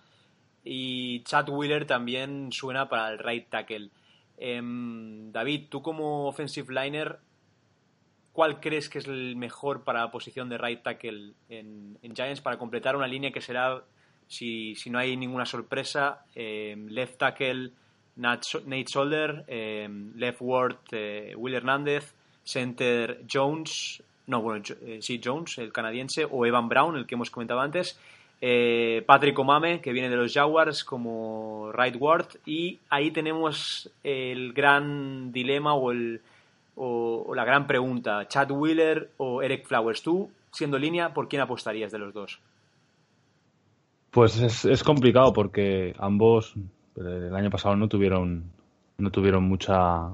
Y 0.64 1.24
Chad 1.24 1.50
Wheeler 1.50 1.86
también 1.86 2.52
suena 2.52 2.88
para 2.90 3.10
el 3.10 3.20
right 3.20 3.50
tackle. 3.50 3.90
Em, 4.38 5.32
David, 5.32 5.68
tú 5.70 5.82
como 5.82 6.28
offensive 6.28 6.74
liner, 6.74 7.20
¿cuál 8.34 8.60
crees 8.60 8.88
que 8.88 9.00
es 9.00 9.08
el 9.08 9.36
mejor 9.36 9.84
para 9.84 10.02
la 10.02 10.12
posición 10.12 10.50
de 10.50 10.58
right 10.58 10.84
tackle 10.84 11.34
en, 11.50 11.98
en 12.02 12.16
Giants 12.16 12.42
para 12.42 12.58
completar 12.58 12.96
una 12.96 13.08
línea 13.08 13.32
que 13.32 13.42
será, 13.42 13.84
si, 14.28 14.76
si 14.76 14.90
no 14.90 15.00
hay 15.00 15.16
ninguna 15.18 15.46
sorpresa, 15.46 16.26
em, 16.36 16.88
left 16.90 17.18
tackle 17.18 17.72
Nate 18.16 18.88
Solder, 18.88 19.44
em, 19.48 20.14
left 20.16 20.42
ward 20.42 20.78
eh, 20.92 21.34
Will 21.36 21.56
Hernández, 21.56 22.14
center 22.44 23.22
Jones, 23.32 24.04
no, 24.28 24.42
bueno, 24.42 24.64
eh, 24.82 25.00
sí, 25.02 25.20
Jones, 25.24 25.58
el 25.58 25.72
canadiense, 25.72 26.26
o 26.30 26.46
Evan 26.46 26.70
Brown, 26.70 26.96
el 26.96 27.06
que 27.06 27.16
hemos 27.16 27.30
comentado 27.30 27.60
antes, 27.60 28.00
eh, 28.42 29.04
Patrick 29.06 29.40
Omame, 29.40 29.80
que 29.80 29.94
viene 29.94 30.10
de 30.10 30.18
los 30.18 30.34
Jaguars 30.34 30.84
como 30.84 31.72
right 31.72 31.96
ward, 31.98 32.28
y 32.46 32.80
ahí 32.90 33.12
tenemos 33.12 33.90
el 34.04 34.54
gran 34.54 35.32
dilema 35.32 35.74
o, 35.74 35.92
el, 35.92 36.22
o, 36.76 37.34
la 37.36 37.46
gran 37.46 37.68
pregunta, 37.68 38.28
Chad 38.28 38.52
Wheeler 38.52 39.12
o 39.18 39.42
Eric 39.42 39.66
Flowers. 39.66 40.02
Tú, 40.02 40.30
siendo 40.52 40.78
línea, 40.78 41.14
¿por 41.14 41.30
quién 41.30 41.42
apostarías 41.42 41.92
de 41.92 42.00
los 42.00 42.14
dos? 42.14 42.40
Pues 44.14 44.40
es, 44.40 44.64
es 44.66 44.84
complicado 44.84 45.34
porque 45.34 45.96
ambos 45.98 46.54
el 46.96 47.36
año 47.36 47.50
pasado 47.50 47.76
no 47.76 47.88
tuvieron 47.90 48.52
no 49.00 49.10
tuvieron 49.10 49.44
mucha 49.44 50.14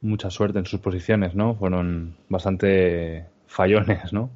mucha 0.00 0.30
suerte 0.30 0.58
en 0.58 0.64
sus 0.64 0.80
posiciones, 0.80 1.34
¿no? 1.34 1.54
Fueron 1.54 2.16
bastante 2.30 3.26
fallones, 3.46 4.14
¿no? 4.14 4.30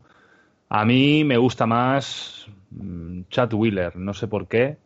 A 0.68 0.84
mí 0.84 1.24
me 1.24 1.38
gusta 1.38 1.64
más 1.64 2.46
mm, 2.70 3.22
Chad 3.30 3.54
Wheeler, 3.54 3.96
no 3.96 4.12
sé 4.12 4.28
por 4.28 4.46
qué, 4.46 4.76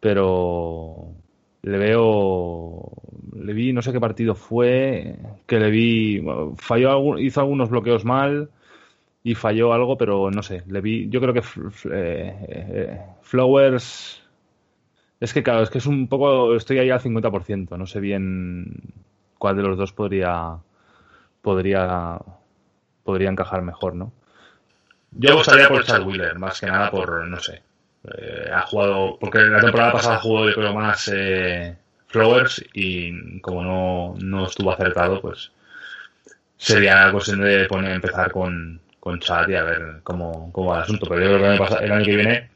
pero 0.00 1.12
le 1.60 1.76
veo 1.76 2.90
le 3.36 3.52
vi 3.52 3.74
no 3.74 3.82
sé 3.82 3.92
qué 3.92 4.00
partido 4.00 4.34
fue 4.34 5.18
que 5.46 5.60
le 5.60 5.70
vi 5.70 6.24
falló 6.56 7.18
hizo 7.18 7.40
algunos 7.40 7.68
bloqueos 7.68 8.06
mal 8.06 8.48
y 9.24 9.34
falló 9.34 9.72
algo 9.72 9.96
pero 9.96 10.30
no 10.30 10.42
sé 10.42 10.62
le 10.66 10.80
vi 10.80 11.08
yo 11.08 11.20
creo 11.20 11.32
que 11.32 11.42
eh, 11.90 12.36
eh, 12.48 13.00
Flowers 13.22 14.22
es 15.22 15.32
que 15.32 15.44
claro, 15.44 15.62
es 15.62 15.70
que 15.70 15.78
es 15.78 15.86
un 15.86 16.08
poco, 16.08 16.56
estoy 16.56 16.80
ahí 16.80 16.90
al 16.90 17.00
50%, 17.00 17.78
no 17.78 17.86
sé 17.86 18.00
bien 18.00 18.66
cuál 19.38 19.56
de 19.56 19.62
los 19.62 19.78
dos 19.78 19.92
podría 19.92 20.56
podría 21.40 22.18
podría 23.04 23.30
encajar 23.30 23.62
mejor, 23.62 23.94
¿no? 23.94 24.12
Yo 25.12 25.36
gustaría 25.36 25.68
por 25.68 25.84
Chad 25.84 26.04
Wheeler, 26.04 26.36
más 26.40 26.58
que 26.58 26.66
nada 26.66 26.90
por, 26.90 27.28
no 27.28 27.38
sé, 27.38 27.62
eh, 28.18 28.50
ha 28.52 28.62
jugado, 28.62 29.16
porque 29.20 29.38
la 29.38 29.60
temporada 29.60 29.92
pasada 29.92 30.18
jugó 30.18 30.48
yo 30.48 30.56
creo 30.56 30.74
más 30.74 31.08
eh, 31.14 31.76
Flowers 32.08 32.64
y 32.74 33.40
como 33.42 33.62
no, 33.62 34.14
no 34.18 34.46
estuvo 34.46 34.72
acertado, 34.72 35.20
pues 35.20 35.52
sería 36.56 37.12
cuestión 37.12 37.42
de 37.42 37.66
poner, 37.66 37.92
empezar 37.92 38.32
con, 38.32 38.80
con 39.02 39.18
Chad 39.18 39.48
y 39.48 39.56
a 39.56 39.64
ver 39.64 40.00
cómo, 40.04 40.52
cómo 40.52 40.70
va 40.70 40.76
el 40.76 40.82
asunto. 40.84 41.06
Pero 41.08 41.20
yo 41.20 41.38
creo 41.38 41.66
que 41.66 41.84
el 41.84 41.92
año 41.92 42.04
que 42.04 42.16
viene, 42.16 42.50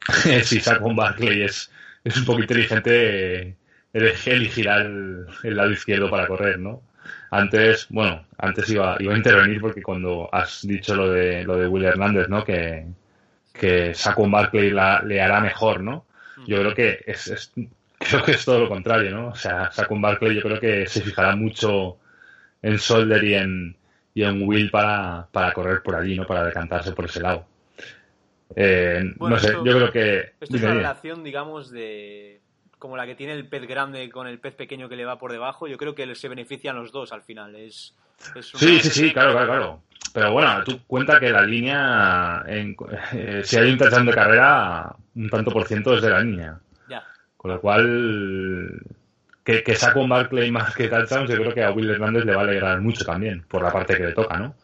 si 0.42 0.58
saco 0.58 0.86
un 0.86 0.96
Barclay 0.96 1.42
es 1.42 1.70
es 2.04 2.16
un 2.16 2.24
poco 2.24 2.40
inteligente 2.40 3.56
elegir 3.92 4.68
el, 4.68 5.26
el, 5.42 5.56
lado 5.56 5.70
izquierdo 5.70 6.08
para 6.10 6.26
correr, 6.26 6.58
¿no? 6.58 6.82
Antes, 7.30 7.86
bueno, 7.90 8.24
antes 8.38 8.70
iba, 8.70 8.96
iba 9.00 9.14
a 9.14 9.16
intervenir 9.16 9.60
porque 9.60 9.82
cuando 9.82 10.28
has 10.32 10.66
dicho 10.66 10.94
lo 10.94 11.10
de 11.10 11.44
lo 11.44 11.56
de 11.56 11.68
Will 11.68 11.84
Hernández, 11.84 12.28
¿no? 12.28 12.44
Que, 12.44 12.86
que 13.52 13.92
un 14.16 14.30
Barkley 14.30 14.70
le 14.70 15.20
hará 15.20 15.40
mejor, 15.40 15.82
¿no? 15.82 16.06
Yo 16.46 16.60
creo 16.60 16.74
que 16.74 17.04
es, 17.06 17.52
creo 17.98 18.22
que 18.24 18.32
es 18.32 18.44
todo 18.44 18.60
lo 18.60 18.68
contrario, 18.68 19.10
¿no? 19.10 19.28
O 19.28 19.34
sea, 19.34 19.70
un 19.90 20.00
Barkley 20.00 20.36
yo 20.36 20.42
creo 20.42 20.58
que 20.58 20.86
se 20.86 21.02
fijará 21.02 21.36
mucho 21.36 21.98
en 22.62 22.78
Solder 22.78 23.22
y 23.24 23.34
en, 23.34 23.76
y 24.20 24.24
en 24.24 24.46
Will 24.46 24.70
para, 24.70 25.26
para 25.32 25.52
correr 25.52 25.82
por 25.82 25.94
allí, 25.94 26.14
¿no? 26.14 26.26
Para 26.26 26.44
decantarse 26.44 26.92
por 26.92 27.06
ese 27.06 27.20
lado. 27.20 27.46
Eh, 28.54 29.02
no 29.18 29.38
sé, 29.38 29.52
yo 29.52 29.62
creo 29.62 29.90
que. 29.90 30.18
Esto 30.40 30.56
es 30.56 30.62
una 30.62 30.74
relación, 30.74 31.24
digamos, 31.24 31.70
de. 31.70 32.40
como 32.78 32.96
la 32.98 33.06
que 33.06 33.14
tiene 33.14 33.32
el 33.32 33.48
pez 33.48 33.66
grande 33.66 34.10
con 34.10 34.26
el 34.26 34.38
pez 34.38 34.54
pequeño 34.54 34.88
que 34.90 34.96
le 34.96 35.06
va 35.06 35.18
por 35.18 35.32
debajo. 35.32 35.66
Yo 35.66 35.78
creo 35.78 35.94
que 35.94 36.14
se 36.14 36.28
benefician 36.28 36.76
los 36.76 36.92
dos 36.92 37.12
al 37.12 37.22
final. 37.22 37.56
Es, 37.56 37.94
Sí, 38.42 38.80
sí, 38.80 38.90
sí, 38.90 39.12
claro, 39.14 39.32
claro, 39.32 39.46
claro. 39.46 39.82
Pero 40.12 40.32
bueno, 40.32 40.62
tú 40.62 40.80
cuenta 40.86 41.18
que 41.18 41.30
la 41.30 41.42
línea. 41.42 42.44
Eh, 42.46 43.42
si 43.42 43.56
hay 43.56 43.70
un 43.70 43.78
touchdown 43.78 44.04
de 44.04 44.12
carrera, 44.12 44.94
un 45.14 45.30
tanto 45.30 45.50
por 45.50 45.66
ciento 45.66 45.94
es 45.94 46.02
de 46.02 46.10
la 46.10 46.20
línea. 46.20 46.60
Ya. 46.90 47.02
Con 47.38 47.52
lo 47.52 47.60
cual. 47.62 48.82
Que, 49.44 49.62
que 49.62 49.74
saque 49.74 49.98
un 49.98 50.08
Barclay 50.08 50.50
más 50.50 50.74
que 50.74 50.88
touchdowns, 50.88 51.30
yo 51.30 51.36
creo 51.36 51.54
que 51.54 51.64
a 51.64 51.72
Will 51.72 51.90
Hernández 51.90 52.24
le 52.24 52.34
va 52.34 52.42
a 52.42 52.44
alegrar 52.44 52.80
mucho 52.80 53.04
también, 53.04 53.44
por 53.48 53.62
la 53.62 53.72
parte 53.72 53.96
que 53.96 54.06
le 54.06 54.12
toca, 54.12 54.38
¿no? 54.38 54.54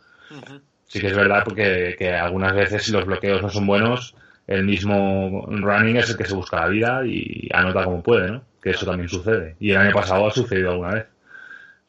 sí 0.87 1.01
que 1.01 1.09
es 1.09 1.17
verdad 1.17 1.43
porque 1.45 1.97
que 1.99 2.13
algunas 2.13 2.55
veces 2.55 2.85
si 2.85 2.93
los 2.93 3.05
bloqueos 3.05 3.43
no 3.43 3.51
son 3.51 3.67
buenos, 3.67 4.15
el 4.47 4.65
mismo 4.65 5.47
running 5.49 5.97
es 5.97 6.11
el 6.11 6.17
que 6.17 6.25
se 6.25 6.35
busca 6.35 6.61
la 6.61 6.69
vida 6.69 7.07
y 7.07 7.49
anota 7.53 7.85
como 7.85 8.03
puede, 8.03 8.31
¿no? 8.31 8.43
Que 8.63 8.71
eso 8.71 8.87
también 8.87 9.09
sucede. 9.09 9.57
Y 9.59 9.73
el 9.73 9.79
año 9.79 9.93
pasado 9.93 10.27
ha 10.27 10.31
sucedido 10.31 10.71
alguna 10.71 10.95
vez. 10.95 11.07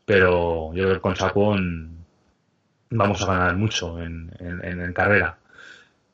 Pero 0.05 0.73
yo 0.73 0.83
creo 0.83 0.95
que 0.95 1.01
con 1.01 1.13
Chacón 1.13 2.05
vamos 2.89 3.21
a 3.21 3.27
ganar 3.27 3.55
mucho 3.55 4.01
en, 4.01 4.31
en, 4.39 4.93
carrera. 4.93 5.37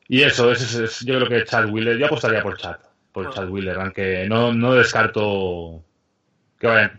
Y 0.08 0.22
eso, 0.22 0.52
es, 0.52 1.00
yo 1.00 1.16
creo 1.16 1.28
que 1.28 1.44
Chad 1.44 1.70
Wheeler, 1.70 1.96
yo 1.96 2.06
apostaría 2.06 2.42
por 2.42 2.58
Chad, 2.58 2.76
por 3.12 3.32
Chad 3.32 3.48
Wheeler, 3.48 3.78
aunque 3.78 4.26
no, 4.28 4.52
no 4.52 4.74
descarto 4.74 5.82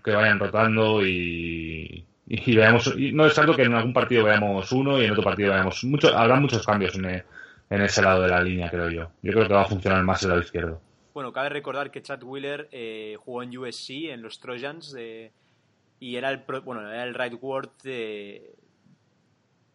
que 0.03 0.11
vayan, 0.11 0.39
rotando 0.39 1.05
y, 1.05 2.05
y 2.27 2.55
veamos, 2.55 2.93
y 2.97 3.11
no 3.11 3.29
tanto 3.29 3.55
que 3.55 3.63
en 3.63 3.73
algún 3.73 3.93
partido 3.93 4.23
veamos 4.23 4.71
uno 4.71 5.01
y 5.01 5.05
en 5.05 5.11
otro 5.11 5.23
partido 5.23 5.53
veamos 5.53 5.83
mucho, 5.83 6.15
habrá 6.15 6.39
muchos 6.39 6.65
cambios 6.65 6.95
en, 6.95 7.23
en, 7.69 7.81
ese 7.81 8.01
lado 8.01 8.23
de 8.23 8.29
la 8.29 8.41
línea, 8.41 8.69
creo 8.69 8.89
yo. 8.89 9.09
Yo 9.21 9.31
creo 9.33 9.47
que 9.47 9.53
va 9.53 9.61
a 9.61 9.65
funcionar 9.65 10.03
más 10.03 10.21
el 10.23 10.29
lado 10.29 10.41
izquierdo. 10.41 10.81
Bueno, 11.13 11.31
cabe 11.31 11.49
recordar 11.49 11.91
que 11.91 12.01
Chad 12.01 12.23
Wheeler 12.23 12.67
eh, 12.71 13.17
jugó 13.19 13.43
en 13.43 13.57
USC, 13.57 14.11
en 14.11 14.21
los 14.21 14.39
Trojans, 14.39 14.95
y 15.99 16.15
era 16.15 16.29
el, 16.29 16.43
bueno, 16.63 16.81
era 16.89 17.03
el 17.03 17.13
right 17.13 17.33
guard 17.39 17.69
de, 17.83 18.53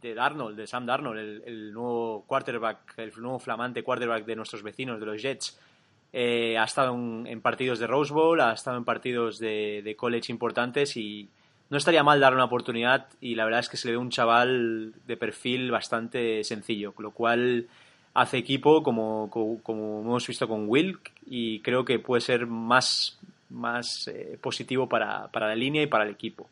de 0.00 0.14
Darnold, 0.14 0.56
de 0.56 0.66
Sam 0.66 0.86
Darnold, 0.86 1.42
el, 1.46 1.72
nuevo 1.72 2.24
quarterback, 2.26 2.94
el 2.98 3.12
nuevo 3.18 3.38
flamante 3.38 3.82
quarterback 3.82 4.24
de 4.24 4.36
nuestros 4.36 4.62
vecinos, 4.62 5.00
de 5.00 5.06
los 5.06 5.20
Jets. 5.20 5.58
Eh, 6.12 6.58
ha 6.58 6.64
estado 6.64 6.94
en, 6.94 7.40
partidos 7.40 7.78
de 7.78 7.86
Rose 7.86 8.12
Bowl, 8.12 8.40
ha 8.40 8.52
estado 8.52 8.76
en 8.76 8.84
partidos 8.84 9.38
de, 9.38 9.82
de 9.84 9.96
college 9.96 10.32
importantes 10.32 10.96
y 10.96 11.28
no 11.70 11.78
estaría 11.78 12.02
mal 12.02 12.18
darle 12.18 12.36
una 12.36 12.44
oportunidad 12.44 13.06
y 13.20 13.36
la 13.36 13.44
verdad 13.44 13.60
es 13.60 13.68
que 13.68 13.76
se 13.76 13.88
le 13.88 13.92
ve 13.92 13.98
un 13.98 14.10
chaval 14.10 14.92
de 15.06 15.16
perfil 15.16 15.70
bastante 15.70 16.42
sencillo, 16.42 16.92
lo 16.98 17.12
cual 17.12 17.68
hace 18.14 18.38
equipo 18.38 18.82
como, 18.82 19.30
como, 19.30 20.00
hemos 20.00 20.26
visto 20.26 20.48
con 20.48 20.68
Will 20.68 20.98
y 21.26 21.60
creo 21.60 21.84
que 21.84 22.00
puede 22.00 22.20
ser 22.20 22.46
más, 22.46 23.18
más 23.50 24.08
eh, 24.08 24.36
positivo 24.40 24.88
para, 24.88 25.28
para 25.28 25.48
la 25.48 25.54
línea 25.54 25.82
y 25.82 25.86
para 25.86 26.04
el 26.04 26.10
equipo. 26.10 26.50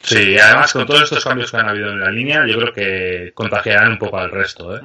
Sí, 0.00 0.38
además 0.38 0.72
con 0.72 0.86
todos 0.86 1.02
estos 1.02 1.24
cambios 1.24 1.50
que 1.50 1.56
han 1.56 1.68
habido 1.68 1.90
en 1.90 2.00
la 2.00 2.10
línea, 2.10 2.46
yo 2.46 2.56
creo 2.58 2.72
que 2.72 3.32
contagiarán 3.34 3.92
un 3.92 3.98
poco 3.98 4.18
al 4.18 4.30
resto. 4.30 4.76
¿eh? 4.76 4.80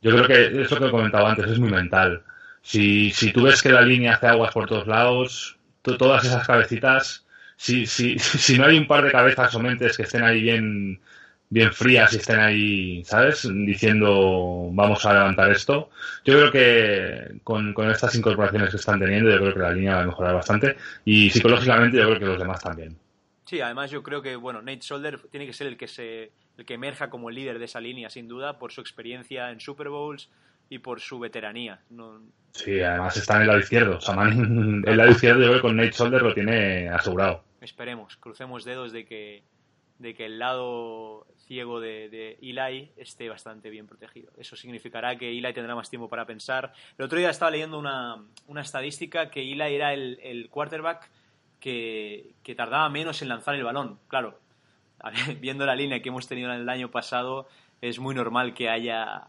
Yo 0.00 0.10
creo 0.10 0.26
que 0.26 0.62
eso 0.62 0.78
que 0.78 0.86
he 0.86 0.90
comentado 0.90 1.26
antes 1.26 1.50
es 1.50 1.58
muy 1.58 1.70
mental. 1.70 2.22
Si, 2.62 3.10
si 3.10 3.32
tú 3.32 3.42
ves 3.42 3.62
que 3.62 3.70
la 3.70 3.82
línea 3.82 4.14
hace 4.14 4.28
aguas 4.28 4.52
por 4.52 4.68
todos 4.68 4.86
lados, 4.86 5.58
todas 5.82 6.24
esas 6.24 6.46
cabecitas 6.46 7.26
si, 7.62 7.86
si, 7.86 8.18
si 8.18 8.58
no 8.58 8.66
hay 8.66 8.76
un 8.76 8.88
par 8.88 9.04
de 9.04 9.12
cabezas 9.12 9.54
o 9.54 9.60
mentes 9.60 9.96
que 9.96 10.02
estén 10.02 10.24
ahí 10.24 10.42
bien, 10.42 11.00
bien 11.48 11.72
frías 11.72 12.12
y 12.12 12.16
estén 12.16 12.40
ahí, 12.40 13.04
¿sabes? 13.04 13.48
Diciendo 13.48 14.68
vamos 14.72 15.06
a 15.06 15.14
levantar 15.14 15.52
esto. 15.52 15.90
Yo 16.24 16.34
creo 16.34 16.50
que 16.50 17.40
con, 17.44 17.72
con, 17.72 17.88
estas 17.88 18.16
incorporaciones 18.16 18.70
que 18.70 18.78
están 18.78 18.98
teniendo, 18.98 19.30
yo 19.30 19.38
creo 19.38 19.54
que 19.54 19.60
la 19.60 19.72
línea 19.72 19.94
va 19.94 20.02
a 20.02 20.06
mejorar 20.06 20.34
bastante 20.34 20.76
y 21.04 21.30
psicológicamente 21.30 21.98
yo 21.98 22.06
creo 22.06 22.18
que 22.18 22.26
los 22.26 22.38
demás 22.38 22.60
también. 22.60 22.96
Sí, 23.44 23.60
además 23.60 23.92
yo 23.92 24.02
creo 24.02 24.22
que 24.22 24.34
bueno, 24.34 24.60
Nate 24.60 24.82
Solder 24.82 25.20
tiene 25.30 25.46
que 25.46 25.52
ser 25.52 25.68
el 25.68 25.76
que 25.76 25.86
se 25.86 26.32
el 26.58 26.66
que 26.66 26.74
emerja 26.74 27.10
como 27.10 27.28
el 27.28 27.36
líder 27.36 27.60
de 27.60 27.66
esa 27.66 27.80
línea 27.80 28.10
sin 28.10 28.26
duda 28.26 28.58
por 28.58 28.72
su 28.72 28.80
experiencia 28.80 29.50
en 29.50 29.60
Super 29.60 29.88
Bowls 29.88 30.30
y 30.68 30.80
por 30.80 31.00
su 31.00 31.20
veteranía. 31.20 31.80
Sí, 32.52 32.80
además 32.80 33.16
está 33.16 33.36
en 33.36 33.42
el 33.42 33.48
lado 33.48 33.60
izquierdo. 33.60 33.98
el 34.84 34.96
lado 34.96 35.10
izquierdo 35.10 35.40
yo 35.40 35.46
creo 35.46 35.56
que 35.56 35.62
con 35.62 35.76
Nate 35.76 35.92
Solder 35.92 36.22
lo 36.22 36.34
tiene 36.34 36.88
asegurado. 36.88 37.44
Esperemos, 37.60 38.16
crucemos 38.16 38.64
dedos 38.64 38.92
de 38.92 39.04
que, 39.06 39.42
de 39.98 40.14
que 40.14 40.26
el 40.26 40.38
lado 40.38 41.26
ciego 41.46 41.80
de, 41.80 42.08
de, 42.08 42.38
Eli 42.42 42.92
esté 42.96 43.28
bastante 43.28 43.70
bien 43.70 43.86
protegido. 43.86 44.32
Eso 44.36 44.56
significará 44.56 45.16
que 45.16 45.30
Eli 45.30 45.52
tendrá 45.52 45.74
más 45.74 45.88
tiempo 45.88 46.08
para 46.08 46.26
pensar. 46.26 46.72
El 46.98 47.04
otro 47.06 47.18
día 47.18 47.30
estaba 47.30 47.50
leyendo 47.50 47.78
una, 47.78 48.22
una 48.46 48.60
estadística 48.60 49.30
que 49.30 49.40
Eli 49.40 49.74
era 49.74 49.94
el, 49.94 50.18
el 50.22 50.48
quarterback 50.50 51.08
que, 51.58 52.34
que, 52.42 52.54
tardaba 52.54 52.88
menos 52.90 53.22
en 53.22 53.28
lanzar 53.28 53.54
el 53.54 53.64
balón. 53.64 53.98
Claro, 54.08 54.38
viendo 55.40 55.64
la 55.64 55.76
línea 55.76 56.02
que 56.02 56.10
hemos 56.10 56.26
tenido 56.26 56.52
en 56.52 56.60
el 56.60 56.68
año 56.68 56.90
pasado, 56.90 57.48
es 57.80 57.98
muy 57.98 58.14
normal 58.14 58.54
que 58.54 58.68
haya 58.68 59.28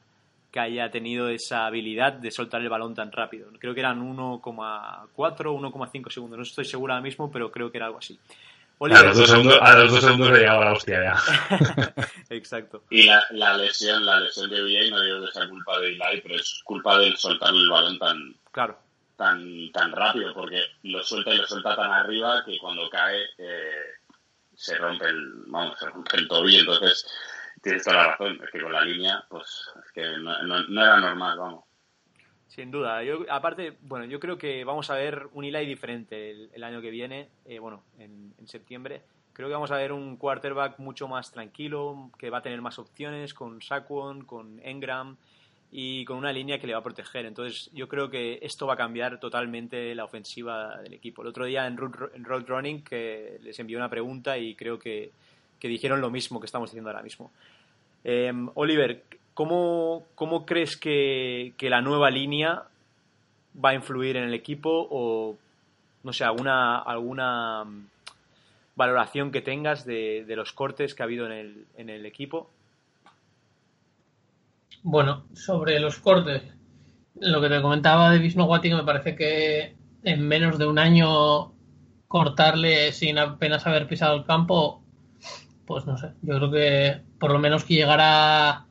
que 0.53 0.59
haya 0.59 0.91
tenido 0.91 1.29
esa 1.29 1.65
habilidad 1.65 2.13
de 2.13 2.29
soltar 2.29 2.61
el 2.61 2.69
balón 2.69 2.93
tan 2.93 3.11
rápido. 3.11 3.49
Creo 3.59 3.73
que 3.73 3.79
eran 3.79 3.99
1,4, 3.99 5.09
1,5 5.15 6.11
segundos. 6.11 6.37
No 6.37 6.43
estoy 6.43 6.65
seguro 6.65 6.93
ahora 6.93 7.01
mismo, 7.01 7.31
pero 7.31 7.51
creo 7.51 7.71
que 7.71 7.79
era 7.79 7.87
algo 7.87 7.97
así. 7.97 8.19
Oliver. 8.77 9.01
A 9.01 9.07
los 9.07 9.17
dos 9.17 9.29
segundos, 9.31 9.57
a 9.59 9.77
los 9.79 9.91
dos 9.91 10.01
segundos 10.01 10.31
le 10.31 10.39
llegaba 10.39 10.65
la 10.65 10.73
hostia 10.73 11.01
ya. 11.03 11.95
Exacto. 12.29 12.83
Y 12.91 13.07
la, 13.07 13.23
la, 13.31 13.57
lesión, 13.57 14.05
la 14.05 14.19
lesión 14.19 14.47
de 14.47 14.61
VA 14.61 14.91
no 14.91 15.01
digo 15.01 15.25
que 15.25 15.31
sea 15.31 15.49
culpa 15.49 15.79
de 15.79 15.87
Eli, 15.87 16.21
pero 16.21 16.35
es 16.35 16.61
culpa 16.63 16.99
de 16.99 17.17
soltar 17.17 17.49
el 17.51 17.69
balón 17.69 17.97
tan, 17.97 18.35
claro. 18.51 18.77
tan, 19.15 19.71
tan 19.71 19.91
rápido, 19.91 20.35
porque 20.35 20.61
lo 20.83 21.01
suelta 21.01 21.33
y 21.33 21.37
lo 21.37 21.47
suelta 21.47 21.75
tan 21.75 21.91
arriba 21.91 22.43
que 22.45 22.59
cuando 22.59 22.87
cae 22.91 23.23
eh, 23.39 23.95
se 24.53 24.75
rompe 24.75 25.07
el, 25.07 25.45
vamos, 25.47 25.79
se 25.79 25.87
rompe 25.87 26.17
el 26.17 26.27
tobillo. 26.27 26.59
Entonces, 26.59 27.07
tienes 27.63 27.83
toda 27.83 27.95
la 27.95 28.07
razón, 28.11 28.39
es 28.43 28.51
que 28.51 28.61
con 28.61 28.73
la 28.73 28.83
línea, 28.83 29.23
pues 29.29 29.71
es 29.83 29.91
que 29.93 30.01
no, 30.19 30.81
era 30.81 30.99
normal, 30.99 31.39
vamos. 31.39 31.63
Sin 32.47 32.69
duda. 32.69 33.01
Yo, 33.03 33.25
aparte, 33.29 33.77
bueno, 33.81 34.05
yo 34.05 34.19
creo 34.19 34.37
que 34.37 34.63
vamos 34.63 34.91
a 34.91 34.95
ver 34.95 35.27
un 35.33 35.45
Eli 35.45 35.65
diferente 35.65 36.29
el, 36.53 36.63
año 36.63 36.81
que 36.81 36.91
viene, 36.91 37.29
eh, 37.45 37.57
bueno, 37.57 37.83
en, 37.97 38.33
septiembre. 38.45 39.01
Creo 39.31 39.47
que 39.47 39.53
vamos 39.53 39.71
a 39.71 39.77
ver 39.77 39.93
un 39.93 40.17
quarterback 40.17 40.77
mucho 40.77 41.07
más 41.07 41.31
tranquilo, 41.31 42.11
que 42.19 42.29
va 42.29 42.39
a 42.39 42.41
tener 42.43 42.61
más 42.61 42.77
opciones 42.77 43.33
con 43.33 43.61
Saquon, 43.61 44.25
con 44.25 44.59
Engram 44.63 45.15
y 45.71 46.05
con 46.05 46.17
una 46.17 46.31
línea 46.31 46.59
que 46.59 46.67
le 46.67 46.73
va 46.73 46.79
a 46.79 46.83
proteger. 46.83 47.25
Entonces, 47.25 47.71
yo 47.73 47.87
creo 47.87 48.09
que 48.09 48.37
esto 48.43 48.67
va 48.67 48.73
a 48.73 48.77
cambiar 48.77 49.19
totalmente 49.19 49.95
la 49.95 50.03
ofensiva 50.03 50.77
del 50.81 50.93
equipo. 50.93 51.23
El 51.23 51.29
otro 51.29 51.45
día 51.45 51.65
en 51.65 51.77
Road, 51.77 52.45
Running 52.45 52.83
que 52.83 53.39
les 53.41 53.57
envié 53.57 53.77
una 53.77 53.89
pregunta 53.89 54.37
y 54.37 54.53
creo 54.53 54.77
que, 54.77 55.11
que 55.63 55.69
dijeron 55.69 56.01
lo 56.01 56.11
mismo 56.11 56.39
que 56.41 56.45
estamos 56.45 56.69
diciendo 56.69 56.89
ahora 56.91 57.01
mismo. 57.01 57.31
Eh, 58.03 58.31
Oliver, 58.55 59.01
¿Cómo, 59.33 60.05
cómo 60.13 60.45
crees 60.45 60.77
que, 60.77 61.53
la 61.59 61.81
nueva 61.81 62.11
línea 62.11 62.63
va 63.63 63.69
a 63.69 63.73
influir 63.73 64.15
en 64.17 64.25
el 64.25 64.33
equipo 64.33 64.87
o, 64.91 65.37
no 66.03 66.13
sé, 66.13 66.23
alguna, 66.23 66.77
alguna 66.77 67.65
valoración 68.75 69.31
que 69.31 69.41
tengas 69.41 69.85
de, 69.85 70.23
de 70.27 70.35
los 70.35 70.53
cortes 70.53 70.93
que 70.93 71.01
ha 71.01 71.05
habido 71.05 71.25
en 71.25 71.31
el, 71.31 71.65
en 71.77 71.89
el 71.89 72.05
equipo? 72.05 72.51
Bueno, 74.83 75.23
sobre 75.33 75.79
los 75.79 75.97
cortes, 75.97 76.43
lo 77.15 77.41
que 77.41 77.49
te 77.49 77.61
comentaba 77.61 78.11
de 78.11 78.19
Visnowati, 78.19 78.69
que 78.69 78.75
me 78.75 78.83
parece 78.83 79.15
que 79.15 79.75
en 80.03 80.27
menos 80.27 80.59
de 80.59 80.67
un 80.67 80.77
año 80.77 81.53
cortarle 82.07 82.91
sin 82.91 83.17
apenas 83.17 83.65
haber 83.65 83.87
pisado 83.87 84.15
el 84.15 84.25
campo, 84.25 84.82
pues 85.65 85.85
no 85.85 85.97
sé, 85.97 86.11
yo 86.21 86.37
creo 86.37 86.51
que 86.51 87.01
por 87.19 87.31
lo 87.31 87.39
menos 87.39 87.63
que 87.63 87.75
llegara 87.75 88.65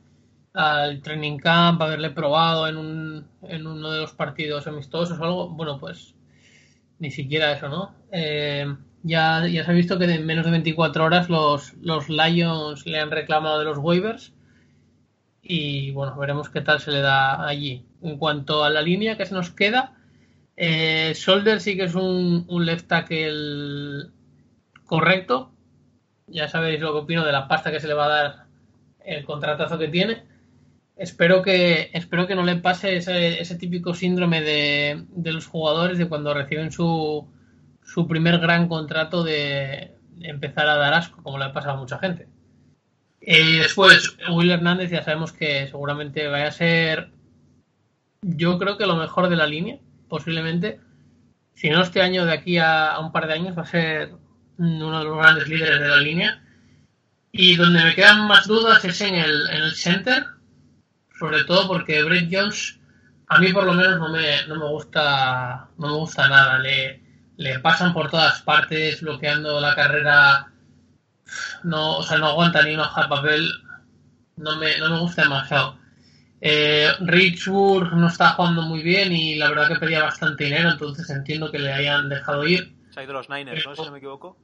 al 0.53 1.01
training 1.01 1.37
camp, 1.37 1.81
haberle 1.81 2.11
probado 2.11 2.67
en, 2.67 2.77
un, 2.77 3.27
en 3.43 3.65
uno 3.67 3.91
de 3.91 4.01
los 4.01 4.13
partidos 4.13 4.67
amistosos 4.67 5.19
o 5.19 5.23
algo, 5.23 5.49
bueno, 5.49 5.79
pues 5.79 6.15
ni 6.99 7.11
siquiera 7.11 7.51
eso, 7.51 7.69
¿no? 7.69 7.95
Eh, 8.11 8.65
ya, 9.03 9.47
ya 9.47 9.65
se 9.65 9.71
ha 9.71 9.73
visto 9.73 9.97
que 9.99 10.05
en 10.05 10.25
menos 10.25 10.45
de 10.45 10.51
24 10.51 11.03
horas 11.03 11.29
los, 11.29 11.73
los 11.81 12.07
Lions 12.09 12.85
le 12.85 12.99
han 12.99 13.11
reclamado 13.11 13.59
de 13.59 13.65
los 13.65 13.77
waivers 13.77 14.33
y 15.41 15.91
bueno, 15.91 16.15
veremos 16.15 16.49
qué 16.49 16.61
tal 16.61 16.79
se 16.79 16.91
le 16.91 17.01
da 17.01 17.45
allí. 17.45 17.85
En 18.01 18.17
cuanto 18.17 18.63
a 18.63 18.69
la 18.69 18.81
línea 18.81 19.17
que 19.17 19.25
se 19.25 19.33
nos 19.33 19.51
queda, 19.51 19.93
eh, 20.55 21.13
Solder 21.15 21.59
sí 21.59 21.75
que 21.75 21.83
es 21.83 21.95
un, 21.95 22.45
un 22.47 22.65
left 22.65 22.87
tackle 22.87 24.09
correcto. 24.85 25.52
Ya 26.27 26.47
sabéis 26.47 26.79
lo 26.79 26.93
que 26.93 26.99
opino 26.99 27.25
de 27.25 27.31
la 27.31 27.47
pasta 27.47 27.71
que 27.71 27.79
se 27.79 27.87
le 27.87 27.93
va 27.93 28.05
a 28.05 28.09
dar 28.09 28.45
el 29.05 29.25
contratazo 29.25 29.77
que 29.77 29.89
tiene 29.89 30.23
espero 30.95 31.41
que 31.41 31.89
espero 31.93 32.27
que 32.27 32.35
no 32.35 32.43
le 32.43 32.57
pase 32.57 32.97
ese, 32.97 33.41
ese 33.41 33.55
típico 33.55 33.93
síndrome 33.93 34.41
de, 34.41 35.05
de, 35.09 35.33
los 35.33 35.47
jugadores 35.47 35.97
de 35.97 36.07
cuando 36.07 36.33
reciben 36.33 36.71
su, 36.71 37.27
su 37.83 38.07
primer 38.07 38.39
gran 38.39 38.67
contrato 38.67 39.23
de, 39.23 39.95
empezar 40.21 40.67
a 40.67 40.75
dar 40.75 40.93
asco, 40.93 41.21
como 41.23 41.37
le 41.37 41.45
ha 41.45 41.53
pasado 41.53 41.73
a 41.73 41.79
mucha 41.79 41.99
gente. 41.99 42.27
Y 43.19 43.57
después, 43.57 44.17
Will 44.31 44.51
Hernández 44.51 44.91
ya 44.91 45.03
sabemos 45.03 45.31
que 45.31 45.67
seguramente 45.67 46.27
vaya 46.27 46.47
a 46.47 46.51
ser, 46.51 47.11
yo 48.21 48.57
creo 48.59 48.77
que 48.77 48.85
lo 48.85 48.95
mejor 48.95 49.29
de 49.29 49.37
la 49.37 49.47
línea, 49.47 49.79
posiblemente. 50.09 50.79
Si 51.53 51.69
no 51.69 51.81
este 51.81 52.01
año, 52.01 52.25
de 52.25 52.33
aquí 52.33 52.57
a, 52.57 52.93
a 52.93 52.99
un 52.99 53.11
par 53.11 53.27
de 53.27 53.33
años, 53.33 53.57
va 53.57 53.61
a 53.61 53.67
ser 53.67 54.11
uno 54.63 54.99
de 54.99 55.05
los 55.05 55.17
grandes 55.17 55.47
líderes 55.47 55.79
de 55.79 55.87
la 55.87 55.97
línea. 55.97 56.43
Y 57.31 57.55
donde 57.55 57.83
me 57.83 57.95
quedan 57.95 58.27
más 58.27 58.47
dudas 58.47 58.85
es 58.85 59.01
en 59.01 59.15
el, 59.15 59.49
en 59.49 59.63
el 59.63 59.73
center, 59.73 60.25
sobre 61.17 61.43
todo 61.45 61.67
porque 61.67 62.03
Brett 62.03 62.29
Jones 62.31 62.79
a 63.27 63.39
mí 63.39 63.51
por 63.51 63.63
lo 63.63 63.73
menos 63.73 63.99
no 63.99 64.09
me, 64.09 64.45
no 64.47 64.55
me 64.55 64.67
gusta 64.67 65.67
no 65.77 65.87
me 65.87 65.93
gusta 65.93 66.27
nada. 66.27 66.59
Le, 66.59 67.01
le 67.37 67.59
pasan 67.59 67.93
por 67.93 68.11
todas 68.11 68.41
partes 68.43 69.01
bloqueando 69.01 69.59
la 69.59 69.75
carrera. 69.75 70.51
No 71.63 71.97
o 71.97 72.03
sea 72.03 72.17
no 72.17 72.27
aguanta 72.27 72.61
ni 72.63 72.75
una 72.75 72.83
hoja 72.83 73.03
de 73.03 73.09
papel. 73.09 73.51
No 74.35 74.57
me, 74.57 74.77
no 74.77 74.89
me 74.89 74.99
gusta 74.99 75.23
demasiado. 75.23 75.79
Eh, 76.41 76.91
Richburg 76.99 77.95
no 77.95 78.07
está 78.07 78.29
jugando 78.29 78.63
muy 78.63 78.83
bien 78.83 79.11
y 79.11 79.35
la 79.35 79.49
verdad 79.49 79.69
que 79.69 79.79
pedía 79.79 80.03
bastante 80.03 80.43
dinero 80.43 80.71
entonces 80.71 81.09
entiendo 81.09 81.49
que 81.49 81.59
le 81.59 81.71
hayan 81.71 82.09
dejado 82.09 82.45
ir. 82.45 82.75
Se 82.91 82.99
ha 82.99 83.03
ido 83.03 83.13
los 83.13 83.29
Niners, 83.29 83.65
¿no? 83.65 83.75
si 83.75 83.81
no 83.81 83.91
me 83.91 83.97
equivoco 83.97 84.37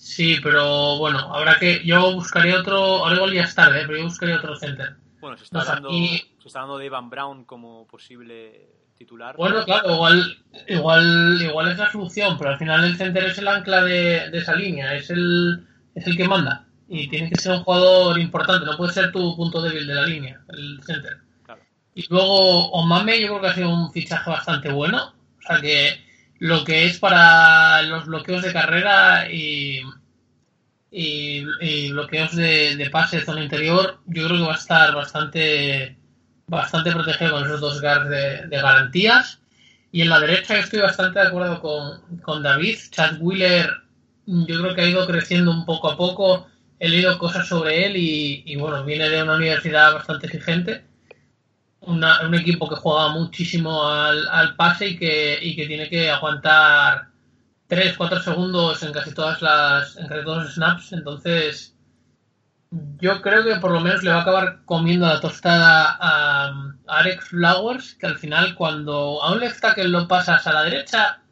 sí 0.00 0.38
pero 0.42 0.98
bueno 0.98 1.18
habrá 1.34 1.58
que 1.58 1.84
yo 1.84 2.14
buscaría 2.14 2.58
otro 2.58 2.76
ahora 2.76 3.16
igual 3.16 3.34
ya 3.34 3.42
es 3.42 3.54
tarde 3.54 3.82
pero 3.86 3.98
yo 3.98 4.04
buscaría 4.04 4.36
otro 4.36 4.56
center 4.56 4.96
bueno, 5.20 5.36
se 5.36 5.44
está, 5.44 5.82
y... 5.90 6.18
se 6.38 6.48
está 6.48 6.60
hablando 6.60 6.78
de 6.78 6.86
Evan 6.86 7.10
Brown 7.10 7.44
como 7.44 7.86
posible 7.86 8.68
titular. 8.96 9.36
Bueno, 9.36 9.64
claro, 9.64 9.94
igual, 9.94 10.44
igual, 10.68 11.38
igual 11.42 11.68
es 11.68 11.78
la 11.78 11.90
solución, 11.90 12.36
pero 12.38 12.50
al 12.50 12.58
final 12.58 12.84
el 12.84 12.96
center 12.96 13.24
es 13.24 13.38
el 13.38 13.48
ancla 13.48 13.82
de, 13.84 14.30
de 14.30 14.38
esa 14.38 14.54
línea, 14.54 14.94
es 14.94 15.10
el, 15.10 15.66
es 15.94 16.06
el 16.06 16.16
que 16.16 16.28
manda. 16.28 16.66
Y 16.88 17.08
tiene 17.08 17.30
que 17.30 17.40
ser 17.40 17.52
un 17.52 17.64
jugador 17.64 18.18
importante, 18.18 18.66
no 18.66 18.76
puede 18.76 18.92
ser 18.92 19.12
tu 19.12 19.36
punto 19.36 19.62
débil 19.62 19.86
de 19.86 19.94
la 19.94 20.06
línea, 20.06 20.40
el 20.48 20.80
center. 20.84 21.18
Claro. 21.44 21.62
Y 21.94 22.06
luego 22.08 22.70
Omame 22.72 23.20
yo 23.20 23.28
creo 23.28 23.40
que 23.40 23.46
ha 23.46 23.54
sido 23.54 23.70
un 23.70 23.92
fichaje 23.92 24.30
bastante 24.30 24.72
bueno. 24.72 25.14
O 25.38 25.42
sea 25.46 25.60
que 25.60 25.98
lo 26.40 26.64
que 26.64 26.86
es 26.86 26.98
para 26.98 27.82
los 27.82 28.06
bloqueos 28.06 28.42
de 28.42 28.52
carrera 28.52 29.30
y, 29.30 29.82
y, 30.90 31.92
bloqueos 31.92 32.34
de, 32.34 32.76
de, 32.76 32.90
pase 32.90 33.18
de 33.18 33.26
zona 33.26 33.42
interior, 33.42 34.00
yo 34.06 34.26
creo 34.26 34.38
que 34.38 34.46
va 34.46 34.54
a 34.54 34.56
estar 34.56 34.94
bastante, 34.94 35.98
bastante 36.46 36.92
protegido 36.92 37.32
con 37.32 37.44
esos 37.44 37.60
dos 37.60 37.80
guards 37.82 38.08
de, 38.08 38.46
de 38.46 38.56
garantías. 38.56 39.40
Y 39.92 40.00
en 40.00 40.08
la 40.08 40.18
derecha 40.18 40.58
estoy 40.58 40.80
bastante 40.80 41.20
de 41.20 41.26
acuerdo 41.26 41.60
con, 41.60 42.00
con 42.22 42.42
David. 42.42 42.78
Chad 42.90 43.20
Wheeler, 43.20 43.70
yo 44.24 44.60
creo 44.62 44.74
que 44.74 44.80
ha 44.80 44.88
ido 44.88 45.06
creciendo 45.06 45.50
un 45.50 45.66
poco 45.66 45.90
a 45.90 45.96
poco. 45.98 46.46
He 46.78 46.88
leído 46.88 47.18
cosas 47.18 47.46
sobre 47.48 47.84
él 47.84 47.96
y, 47.98 48.44
y 48.46 48.56
bueno, 48.56 48.82
viene 48.86 49.10
de 49.10 49.22
una 49.22 49.36
universidad 49.36 49.92
bastante 49.92 50.26
exigente. 50.26 50.84
Una, 51.82 52.20
un 52.26 52.34
equipo 52.34 52.68
que 52.68 52.76
juega 52.76 53.08
muchísimo 53.08 53.88
al, 53.88 54.28
al 54.28 54.54
pase 54.54 54.88
y 54.88 54.98
que, 54.98 55.38
y 55.40 55.56
que 55.56 55.66
tiene 55.66 55.88
que 55.88 56.10
aguantar 56.10 57.08
3, 57.68 57.96
4 57.96 58.20
segundos 58.20 58.82
en 58.82 58.92
casi 58.92 59.14
todas 59.14 59.40
las 59.40 59.96
en 59.96 60.06
casi 60.08 60.24
todos 60.24 60.44
los 60.44 60.54
snaps, 60.54 60.92
entonces 60.92 61.74
yo 62.98 63.20
creo 63.22 63.44
que 63.44 63.56
por 63.56 63.72
lo 63.72 63.80
menos 63.80 64.02
le 64.02 64.10
va 64.10 64.18
a 64.18 64.22
acabar 64.22 64.60
comiendo 64.64 65.06
la 65.06 65.20
tostada 65.20 65.96
a, 66.00 66.52
Alex 66.86 67.28
Flowers, 67.28 67.94
que 67.94 68.06
al 68.06 68.18
final 68.18 68.54
cuando 68.54 69.22
a 69.22 69.32
un 69.32 69.40
left 69.40 69.60
tackle 69.60 69.88
lo 69.88 70.06
pasas 70.08 70.46
a 70.46 70.52
la 70.52 70.64
derecha, 70.64 71.22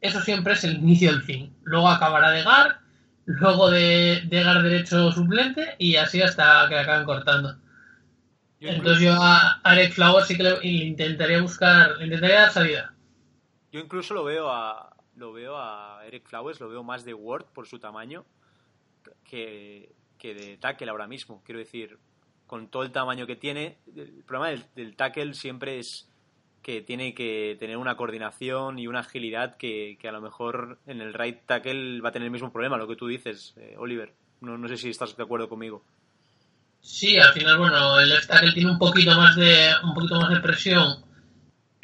eso 0.00 0.20
siempre 0.20 0.54
es 0.54 0.64
el 0.64 0.76
inicio 0.76 1.12
del 1.12 1.22
fin. 1.22 1.54
Luego 1.62 1.88
acabará 1.88 2.30
de 2.30 2.42
Gar, 2.42 2.80
luego 3.26 3.70
de, 3.70 4.22
de 4.26 4.42
Gar 4.42 4.62
derecho 4.62 5.12
suplente 5.12 5.74
y 5.78 5.96
así 5.96 6.22
hasta 6.22 6.66
que 6.68 6.78
acaben 6.78 7.04
cortando. 7.04 7.56
Yo 8.60 8.68
Entonces 8.68 9.02
yo 9.02 9.14
a 9.14 9.60
Alex 9.62 9.94
Flowers 9.94 10.26
sí 10.26 10.36
que 10.36 10.42
le, 10.42 10.60
le 10.60 10.68
intentaría 10.68 11.40
buscar, 11.40 11.96
le 11.96 12.04
intentaría 12.04 12.42
dar 12.42 12.52
salida. 12.52 12.94
Yo 13.72 13.80
incluso 13.80 14.12
lo 14.12 14.22
veo 14.24 14.50
a, 14.50 14.94
lo 15.16 15.32
veo 15.32 15.56
a 15.56 16.04
Eric 16.06 16.28
Flowers, 16.28 16.60
lo 16.60 16.68
veo 16.68 16.82
más 16.82 17.04
de 17.04 17.14
Word 17.14 17.46
por 17.54 17.66
su 17.66 17.78
tamaño 17.78 18.24
que, 19.24 19.92
que 20.18 20.34
de 20.34 20.58
tackle 20.58 20.90
ahora 20.90 21.06
mismo. 21.06 21.42
Quiero 21.44 21.58
decir, 21.58 21.98
con 22.46 22.68
todo 22.68 22.82
el 22.82 22.92
tamaño 22.92 23.26
que 23.26 23.36
tiene, 23.36 23.78
el 23.96 24.24
problema 24.24 24.50
del, 24.50 24.64
del, 24.74 24.96
tackle 24.96 25.32
siempre 25.34 25.78
es 25.78 26.08
que 26.62 26.82
tiene 26.82 27.14
que 27.14 27.56
tener 27.58 27.78
una 27.78 27.96
coordinación 27.96 28.78
y 28.78 28.86
una 28.86 29.00
agilidad 29.00 29.56
que, 29.56 29.96
que, 29.98 30.08
a 30.08 30.12
lo 30.12 30.20
mejor 30.20 30.78
en 30.86 31.00
el 31.00 31.14
right 31.14 31.38
tackle 31.46 32.02
va 32.02 32.10
a 32.10 32.12
tener 32.12 32.26
el 32.26 32.32
mismo 32.32 32.52
problema, 32.52 32.76
lo 32.76 32.88
que 32.88 32.96
tú 32.96 33.06
dices, 33.06 33.54
eh, 33.56 33.76
Oliver. 33.78 34.12
No, 34.40 34.58
no 34.58 34.68
sé 34.68 34.76
si 34.76 34.90
estás 34.90 35.16
de 35.16 35.22
acuerdo 35.22 35.48
conmigo. 35.48 35.82
Sí, 36.80 37.18
al 37.18 37.32
final, 37.32 37.58
bueno, 37.58 38.00
el 38.00 38.08
left 38.08 38.28
tackle 38.28 38.52
tiene 38.52 38.70
un 38.70 38.78
poquito 38.78 39.14
más 39.16 39.36
de, 39.36 39.70
un 39.84 39.94
poquito 39.94 40.20
más 40.20 40.30
de 40.30 40.40
presión 40.40 41.04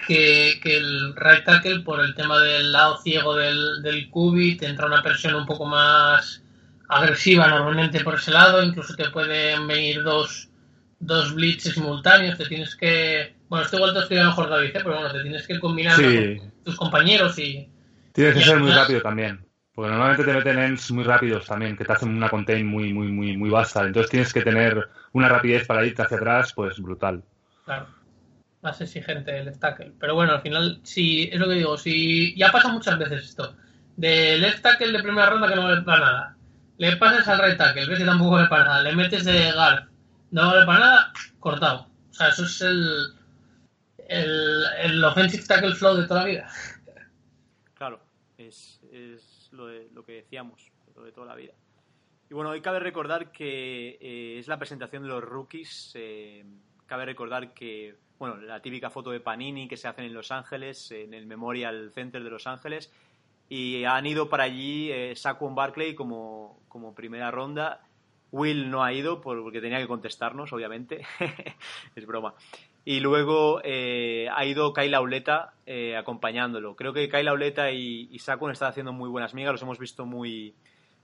que, 0.06 0.58
que 0.62 0.76
el 0.76 1.14
right 1.16 1.44
tackle 1.44 1.80
por 1.80 2.00
el 2.00 2.14
tema 2.14 2.38
del 2.40 2.72
lado 2.72 2.98
ciego 2.98 3.34
del, 3.36 3.82
del 3.82 4.08
cubi, 4.10 4.56
te 4.56 4.66
entra 4.66 4.86
una 4.86 5.02
presión 5.02 5.34
un 5.34 5.46
poco 5.46 5.64
más 5.66 6.42
agresiva 6.88 7.48
normalmente 7.48 8.02
por 8.04 8.14
ese 8.14 8.30
lado, 8.30 8.62
incluso 8.62 8.94
te 8.94 9.10
pueden 9.10 9.66
venir 9.66 10.02
dos, 10.02 10.48
dos 10.98 11.34
blitzes 11.34 11.74
simultáneos, 11.74 12.38
te 12.38 12.46
tienes 12.46 12.76
que... 12.76 13.34
Bueno, 13.48 13.64
este 13.64 13.76
igual 13.76 13.92
te 13.94 14.00
estoy 14.00 14.18
mejor 14.18 14.48
David, 14.50 14.68
¿eh? 14.68 14.72
pero 14.74 14.94
bueno, 14.94 15.12
te 15.12 15.22
tienes 15.22 15.46
que 15.46 15.60
combinar 15.60 15.96
Sí. 15.96 16.36
con 16.38 16.52
tus 16.64 16.76
compañeros 16.76 17.38
y... 17.38 17.68
Tienes 18.12 18.34
que 18.34 18.42
ser 18.42 18.58
muy 18.58 18.72
rápido 18.72 19.02
también. 19.02 19.45
Porque 19.76 19.90
normalmente 19.90 20.24
te 20.24 20.32
meten 20.32 20.58
ends 20.58 20.90
muy 20.90 21.04
rápidos 21.04 21.44
también, 21.44 21.76
que 21.76 21.84
te 21.84 21.92
hacen 21.92 22.08
una 22.08 22.30
contain 22.30 22.66
muy, 22.66 22.94
muy, 22.94 23.08
muy, 23.08 23.36
muy 23.36 23.50
vasta. 23.50 23.84
Entonces 23.84 24.10
tienes 24.10 24.32
que 24.32 24.40
tener 24.40 24.88
una 25.12 25.28
rapidez 25.28 25.66
para 25.66 25.84
irte 25.84 26.00
hacia 26.00 26.16
atrás, 26.16 26.54
pues 26.54 26.80
brutal. 26.80 27.22
Claro, 27.66 27.86
más 28.62 28.80
exigente 28.80 29.38
el 29.38 29.44
left 29.44 29.60
tackle. 29.60 29.92
Pero 30.00 30.14
bueno, 30.14 30.32
al 30.32 30.40
final, 30.40 30.80
sí, 30.82 31.28
es 31.30 31.38
lo 31.38 31.46
que 31.46 31.56
digo, 31.56 31.76
si 31.76 32.34
ya 32.38 32.50
pasa 32.50 32.68
muchas 32.68 32.98
veces 32.98 33.24
esto. 33.24 33.54
De 33.98 34.38
left 34.38 34.62
tackle 34.62 34.92
de 34.92 35.02
primera 35.02 35.28
ronda 35.28 35.46
que 35.46 35.56
no 35.56 35.64
vale 35.64 35.82
para 35.82 36.00
nada. 36.00 36.36
Le 36.78 36.96
pasas 36.96 37.28
al 37.28 37.38
right 37.38 37.58
tackle, 37.58 37.86
ves 37.86 37.98
que 37.98 38.04
tampoco 38.06 38.30
vale 38.30 38.48
para 38.48 38.64
nada. 38.64 38.82
Le 38.82 38.96
metes 38.96 39.26
de 39.26 39.52
guard, 39.52 39.88
no 40.30 40.46
vale 40.46 40.64
para 40.64 40.78
nada, 40.78 41.12
cortado. 41.38 41.90
O 42.08 42.14
sea, 42.14 42.28
eso 42.28 42.46
es 42.46 42.62
el, 42.62 43.14
el, 44.08 44.64
el 44.84 45.04
offensive 45.04 45.44
tackle 45.46 45.74
flow 45.74 45.96
de 45.96 46.06
toda 46.08 46.20
la 46.20 46.26
vida. 46.26 46.48
Lo, 49.56 50.04
que 50.04 50.12
decíamos, 50.12 50.70
lo 50.94 51.02
de 51.02 51.12
toda 51.12 51.26
la 51.26 51.34
vida. 51.34 51.52
Y 52.30 52.34
bueno, 52.34 52.50
hoy 52.50 52.60
cabe 52.60 52.80
recordar 52.80 53.30
que 53.32 53.98
eh, 54.00 54.38
es 54.38 54.48
la 54.48 54.58
presentación 54.58 55.02
de 55.02 55.08
los 55.08 55.22
rookies. 55.22 55.92
eh, 55.94 56.44
cabe 56.86 57.04
recordar 57.06 57.54
que, 57.54 57.96
bueno, 58.18 58.36
la 58.36 58.60
típica 58.60 58.90
foto 58.90 59.10
de 59.10 59.20
Panini 59.20 59.68
que 59.68 59.76
se 59.76 59.88
hacen 59.88 60.04
en 60.04 60.14
Los 60.14 60.30
Ángeles, 60.30 60.90
en 60.90 61.14
el 61.14 61.26
Memorial 61.26 61.90
Center 61.92 62.22
de 62.22 62.30
Los 62.30 62.46
Ángeles. 62.46 62.92
Y 63.48 63.84
han 63.84 64.06
ido 64.06 64.28
para 64.28 64.44
allí 64.44 64.90
eh, 64.90 65.14
Saquon 65.14 65.54
Barkley 65.54 65.94
como, 65.94 66.60
como 66.68 66.94
primera 66.94 67.30
ronda. 67.30 67.80
Will 68.32 68.68
no 68.70 68.82
ha 68.82 68.92
ido 68.92 69.20
por- 69.20 69.40
porque 69.42 69.60
tenía 69.60 69.78
que 69.78 69.86
contestarnos, 69.86 70.52
obviamente. 70.52 71.06
es 71.94 72.06
broma. 72.06 72.34
Y 72.88 73.00
luego 73.00 73.60
eh, 73.64 74.28
ha 74.32 74.44
ido 74.46 74.72
Kyle 74.72 74.94
Auleta 74.94 75.54
eh, 75.66 75.96
acompañándolo. 75.96 76.76
Creo 76.76 76.92
que 76.92 77.08
Kyle 77.08 77.26
Auleta 77.26 77.72
y, 77.72 78.08
y 78.12 78.20
Saquon 78.20 78.52
están 78.52 78.68
haciendo 78.68 78.92
muy 78.92 79.10
buenas 79.10 79.34
migas. 79.34 79.50
Los 79.50 79.62
hemos 79.62 79.80
visto 79.80 80.06
muy, 80.06 80.54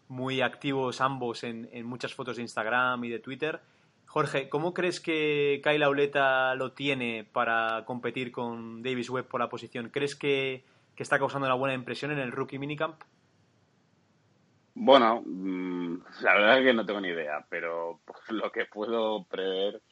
muy 0.06 0.42
activos 0.42 1.00
ambos 1.00 1.42
en, 1.42 1.68
en 1.72 1.84
muchas 1.84 2.14
fotos 2.14 2.36
de 2.36 2.42
Instagram 2.42 3.02
y 3.02 3.08
de 3.08 3.18
Twitter. 3.18 3.60
Jorge, 4.06 4.48
¿cómo 4.48 4.72
crees 4.72 5.00
que 5.00 5.60
Kyle 5.64 5.82
Auleta 5.82 6.54
lo 6.54 6.70
tiene 6.70 7.26
para 7.32 7.84
competir 7.84 8.30
con 8.30 8.84
Davis 8.84 9.10
Webb 9.10 9.26
por 9.26 9.40
la 9.40 9.48
posición? 9.48 9.88
¿Crees 9.88 10.14
que, 10.14 10.64
que 10.94 11.02
está 11.02 11.18
causando 11.18 11.46
una 11.46 11.56
buena 11.56 11.74
impresión 11.74 12.12
en 12.12 12.20
el 12.20 12.30
rookie 12.30 12.60
minicamp? 12.60 13.02
Bueno, 14.74 15.20
mm, 15.26 15.96
la 16.20 16.34
verdad 16.34 16.58
es 16.58 16.64
que 16.64 16.74
no 16.74 16.86
tengo 16.86 17.00
ni 17.00 17.08
idea, 17.08 17.44
pero 17.48 17.98
lo 18.28 18.52
que 18.52 18.66
puedo 18.66 19.24
prever 19.24 19.82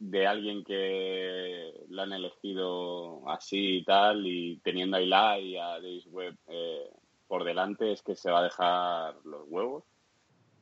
de 0.00 0.26
alguien 0.26 0.64
que 0.64 1.72
la 1.90 2.02
han 2.02 2.12
elegido 2.12 3.28
así 3.28 3.76
y 3.76 3.84
tal, 3.84 4.26
y 4.26 4.58
teniendo 4.64 4.96
a 4.96 5.00
Eli 5.00 5.50
y 5.50 5.56
a 5.56 5.66
Davis 5.74 6.06
Webb 6.06 6.36
eh, 6.48 6.90
por 7.28 7.44
delante, 7.44 7.92
es 7.92 8.02
que 8.02 8.16
se 8.16 8.30
va 8.30 8.40
a 8.40 8.44
dejar 8.44 9.14
los 9.24 9.44
huevos. 9.46 9.84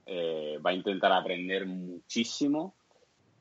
Eh, 0.05 0.59
va 0.65 0.71
a 0.71 0.75
intentar 0.75 1.13
aprender 1.13 1.67
muchísimo 1.67 2.75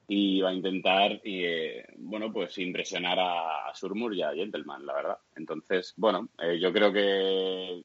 y 0.08 0.40
va 0.42 0.50
a 0.50 0.54
intentar, 0.54 1.20
eh, 1.24 1.86
bueno, 1.98 2.32
pues 2.32 2.58
impresionar 2.58 3.20
a, 3.20 3.68
a 3.68 3.76
Surmur 3.76 4.14
y 4.14 4.22
a 4.22 4.34
Gentleman, 4.34 4.86
la 4.86 4.94
verdad. 4.94 5.18
Entonces, 5.36 5.94
bueno, 5.98 6.30
eh, 6.40 6.58
yo 6.60 6.72
creo 6.72 6.94
que 6.94 7.84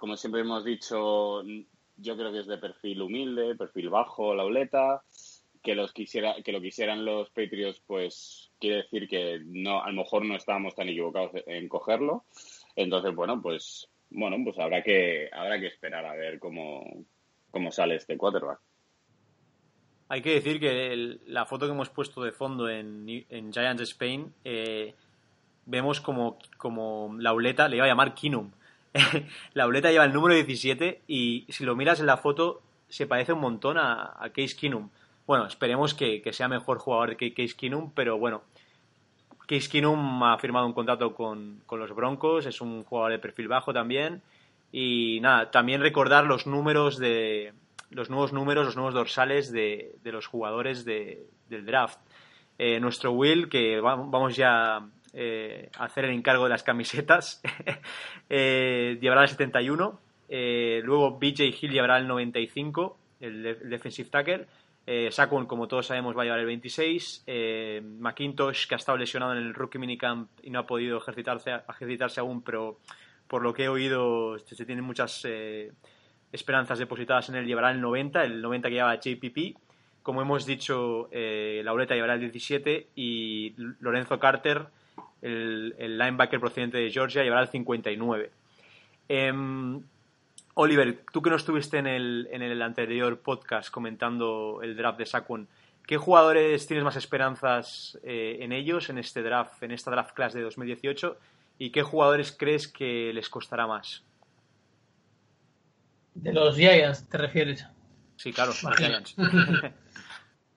como 0.00 0.16
siempre 0.16 0.40
hemos 0.40 0.64
dicho, 0.64 1.42
yo 1.42 2.16
creo 2.16 2.32
que 2.32 2.38
es 2.38 2.46
de 2.46 2.56
perfil 2.56 3.02
humilde, 3.02 3.54
perfil 3.54 3.90
bajo, 3.90 4.34
la 4.34 4.44
oleta, 4.44 5.02
que 5.62 5.74
los 5.74 5.92
quisiera, 5.92 6.36
que 6.42 6.52
lo 6.52 6.60
quisieran 6.60 7.04
los 7.04 7.28
Patriots, 7.30 7.82
pues 7.86 8.50
quiere 8.58 8.76
decir 8.78 9.08
que 9.08 9.40
no, 9.44 9.82
a 9.82 9.90
lo 9.90 10.02
mejor 10.02 10.24
no 10.24 10.36
estábamos 10.36 10.74
tan 10.74 10.88
equivocados 10.88 11.32
en 11.46 11.68
cogerlo. 11.68 12.24
Entonces, 12.76 13.14
bueno, 13.14 13.40
pues 13.42 13.88
bueno, 14.10 14.36
pues 14.42 14.58
habrá 14.58 14.82
que, 14.82 15.28
habrá 15.32 15.60
que 15.60 15.68
esperar 15.68 16.04
a 16.04 16.14
ver 16.14 16.38
cómo, 16.38 17.04
cómo 17.50 17.70
sale 17.70 17.96
este 17.96 18.16
quarterback. 18.16 18.58
Hay 20.08 20.22
que 20.22 20.34
decir 20.34 20.58
que 20.58 20.92
el- 20.92 21.20
la 21.26 21.46
foto 21.46 21.66
que 21.66 21.72
hemos 21.72 21.88
puesto 21.90 22.22
de 22.24 22.32
fondo 22.32 22.68
en, 22.68 23.06
en 23.28 23.52
Giants 23.52 23.82
Spain, 23.82 24.32
eh, 24.44 24.94
vemos 25.66 26.00
como, 26.00 26.38
como 26.56 27.14
la 27.18 27.32
uleta, 27.32 27.68
le 27.68 27.76
iba 27.76 27.84
a 27.84 27.88
llamar 27.88 28.14
Kinum. 28.14 28.50
la 29.54 29.68
uleta 29.68 29.92
lleva 29.92 30.04
el 30.04 30.12
número 30.12 30.34
17 30.34 31.02
y 31.06 31.46
si 31.48 31.64
lo 31.64 31.76
miras 31.76 32.00
en 32.00 32.06
la 32.06 32.16
foto 32.16 32.60
se 32.88 33.06
parece 33.06 33.32
un 33.32 33.40
montón 33.40 33.78
a, 33.78 34.16
Case 34.34 34.56
Kinum. 34.56 34.90
Bueno, 35.30 35.46
esperemos 35.46 35.94
que, 35.94 36.22
que 36.22 36.32
sea 36.32 36.48
mejor 36.48 36.78
jugador 36.78 37.16
que 37.16 37.32
Case 37.32 37.54
Kinum, 37.56 37.92
pero 37.94 38.18
bueno, 38.18 38.42
Case 39.46 39.70
Keenum 39.70 40.24
ha 40.24 40.36
firmado 40.38 40.66
un 40.66 40.72
contrato 40.72 41.14
con, 41.14 41.60
con 41.66 41.78
los 41.78 41.94
Broncos, 41.94 42.46
es 42.46 42.60
un 42.60 42.82
jugador 42.82 43.12
de 43.12 43.20
perfil 43.20 43.46
bajo 43.46 43.72
también. 43.72 44.22
Y 44.72 45.20
nada, 45.22 45.52
también 45.52 45.82
recordar 45.82 46.24
los 46.24 46.48
números 46.48 46.98
de 46.98 47.52
los 47.90 48.10
nuevos 48.10 48.32
números, 48.32 48.66
los 48.66 48.74
nuevos 48.74 48.92
dorsales 48.92 49.52
de, 49.52 49.94
de 50.02 50.10
los 50.10 50.26
jugadores 50.26 50.84
de- 50.84 51.24
del 51.48 51.64
draft. 51.64 52.00
Eh, 52.58 52.80
nuestro 52.80 53.12
Will, 53.12 53.48
que 53.48 53.78
va- 53.80 53.94
vamos 53.94 54.34
ya 54.34 54.84
eh, 55.12 55.70
a 55.78 55.84
hacer 55.84 56.06
el 56.06 56.10
encargo 56.10 56.42
de 56.42 56.50
las 56.50 56.64
camisetas, 56.64 57.40
eh, 58.28 58.98
llevará 59.00 59.22
el 59.22 59.28
71. 59.28 60.00
Eh, 60.28 60.80
luego 60.82 61.20
BJ 61.20 61.54
Hill 61.60 61.70
llevará 61.70 61.98
el 61.98 62.08
95, 62.08 62.96
el, 63.20 63.46
el 63.46 63.70
defensive 63.70 64.08
tackle. 64.10 64.46
Eh, 64.86 65.08
Saquon, 65.12 65.46
como 65.46 65.68
todos 65.68 65.86
sabemos, 65.86 66.16
va 66.16 66.22
a 66.22 66.24
llevar 66.24 66.40
el 66.40 66.46
26. 66.46 67.24
Eh, 67.26 67.82
McIntosh, 67.84 68.66
que 68.66 68.74
ha 68.74 68.78
estado 68.78 68.98
lesionado 68.98 69.32
en 69.32 69.38
el 69.38 69.54
rookie 69.54 69.78
minicamp 69.78 70.28
y 70.42 70.50
no 70.50 70.60
ha 70.60 70.66
podido 70.66 70.98
ejercitarse, 70.98 72.20
aún, 72.20 72.42
pero 72.42 72.78
por 73.28 73.42
lo 73.42 73.54
que 73.54 73.64
he 73.64 73.68
oído 73.68 74.38
se, 74.38 74.56
se 74.56 74.64
tienen 74.64 74.84
muchas 74.84 75.24
eh, 75.24 75.70
esperanzas 76.32 76.78
depositadas 76.78 77.28
en 77.28 77.36
él, 77.36 77.46
llevará 77.46 77.70
el 77.70 77.80
90, 77.80 78.24
el 78.24 78.42
90 78.42 78.68
que 78.68 78.74
lleva 78.74 78.98
JPP. 78.98 79.56
Como 80.02 80.22
hemos 80.22 80.46
dicho, 80.46 81.08
eh, 81.12 81.60
Laureta 81.64 81.94
llevará 81.94 82.14
el 82.14 82.20
17 82.20 82.88
y 82.96 83.54
Lorenzo 83.80 84.18
Carter, 84.18 84.66
el, 85.20 85.74
el 85.78 85.98
linebacker 85.98 86.40
procedente 86.40 86.78
de 86.78 86.90
Georgia, 86.90 87.22
llevará 87.22 87.42
el 87.42 87.48
59. 87.48 88.30
Oliver, 90.62 91.04
tú 91.10 91.22
que 91.22 91.30
no 91.30 91.36
estuviste 91.36 91.78
en 91.78 91.86
el, 91.86 92.28
en 92.30 92.42
el 92.42 92.60
anterior 92.60 93.20
podcast 93.20 93.70
comentando 93.70 94.60
el 94.62 94.76
draft 94.76 94.98
de 94.98 95.06
Saquon, 95.06 95.48
¿qué 95.86 95.96
jugadores 95.96 96.66
tienes 96.66 96.84
más 96.84 96.96
esperanzas 96.96 97.98
eh, 98.02 98.36
en 98.40 98.52
ellos, 98.52 98.90
en 98.90 98.98
este 98.98 99.22
draft, 99.22 99.62
en 99.62 99.70
esta 99.70 99.90
draft 99.90 100.14
class 100.14 100.34
de 100.34 100.42
2018? 100.42 101.16
¿Y 101.56 101.70
qué 101.70 101.80
jugadores 101.82 102.36
crees 102.38 102.68
que 102.68 103.10
les 103.14 103.30
costará 103.30 103.66
más? 103.66 104.04
De 106.12 106.30
los 106.34 106.56
Giants, 106.56 107.08
¿te 107.08 107.16
refieres? 107.16 107.66
Sí, 108.16 108.30
claro, 108.30 108.50
los. 108.50 108.76
Giants. 108.76 109.16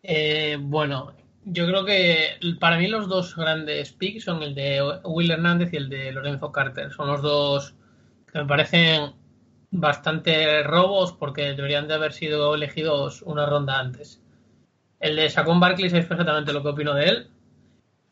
Eh, 0.05 0.57
bueno, 0.59 1.15
yo 1.45 1.65
creo 1.65 1.85
que 1.85 2.37
para 2.59 2.77
mí 2.77 2.89
los 2.89 3.07
dos 3.07 3.37
grandes 3.37 3.93
picks 3.93 4.25
son 4.25 4.43
el 4.43 4.53
de 4.53 4.99
Will 5.05 5.31
Hernández 5.31 5.71
y 5.71 5.77
el 5.77 5.87
de 5.87 6.11
Lorenzo 6.11 6.51
Carter. 6.51 6.91
Son 6.91 7.07
los 7.07 7.21
dos 7.21 7.73
que 8.29 8.39
me 8.39 8.45
parecen 8.45 9.13
bastante 9.73 10.61
robos 10.63 11.13
porque 11.13 11.53
deberían 11.53 11.87
de 11.87 11.95
haber 11.95 12.13
sido 12.13 12.53
elegidos 12.53 13.23
una 13.23 13.45
ronda 13.45 13.79
antes. 13.79 14.21
El 14.99 15.15
de 15.15 15.29
Saquon 15.29 15.59
Barkley 15.59 15.89
sabéis 15.89 16.07
perfectamente 16.07 16.53
lo 16.53 16.61
que 16.61 16.69
opino 16.69 16.93
de 16.93 17.05
él. 17.05 17.27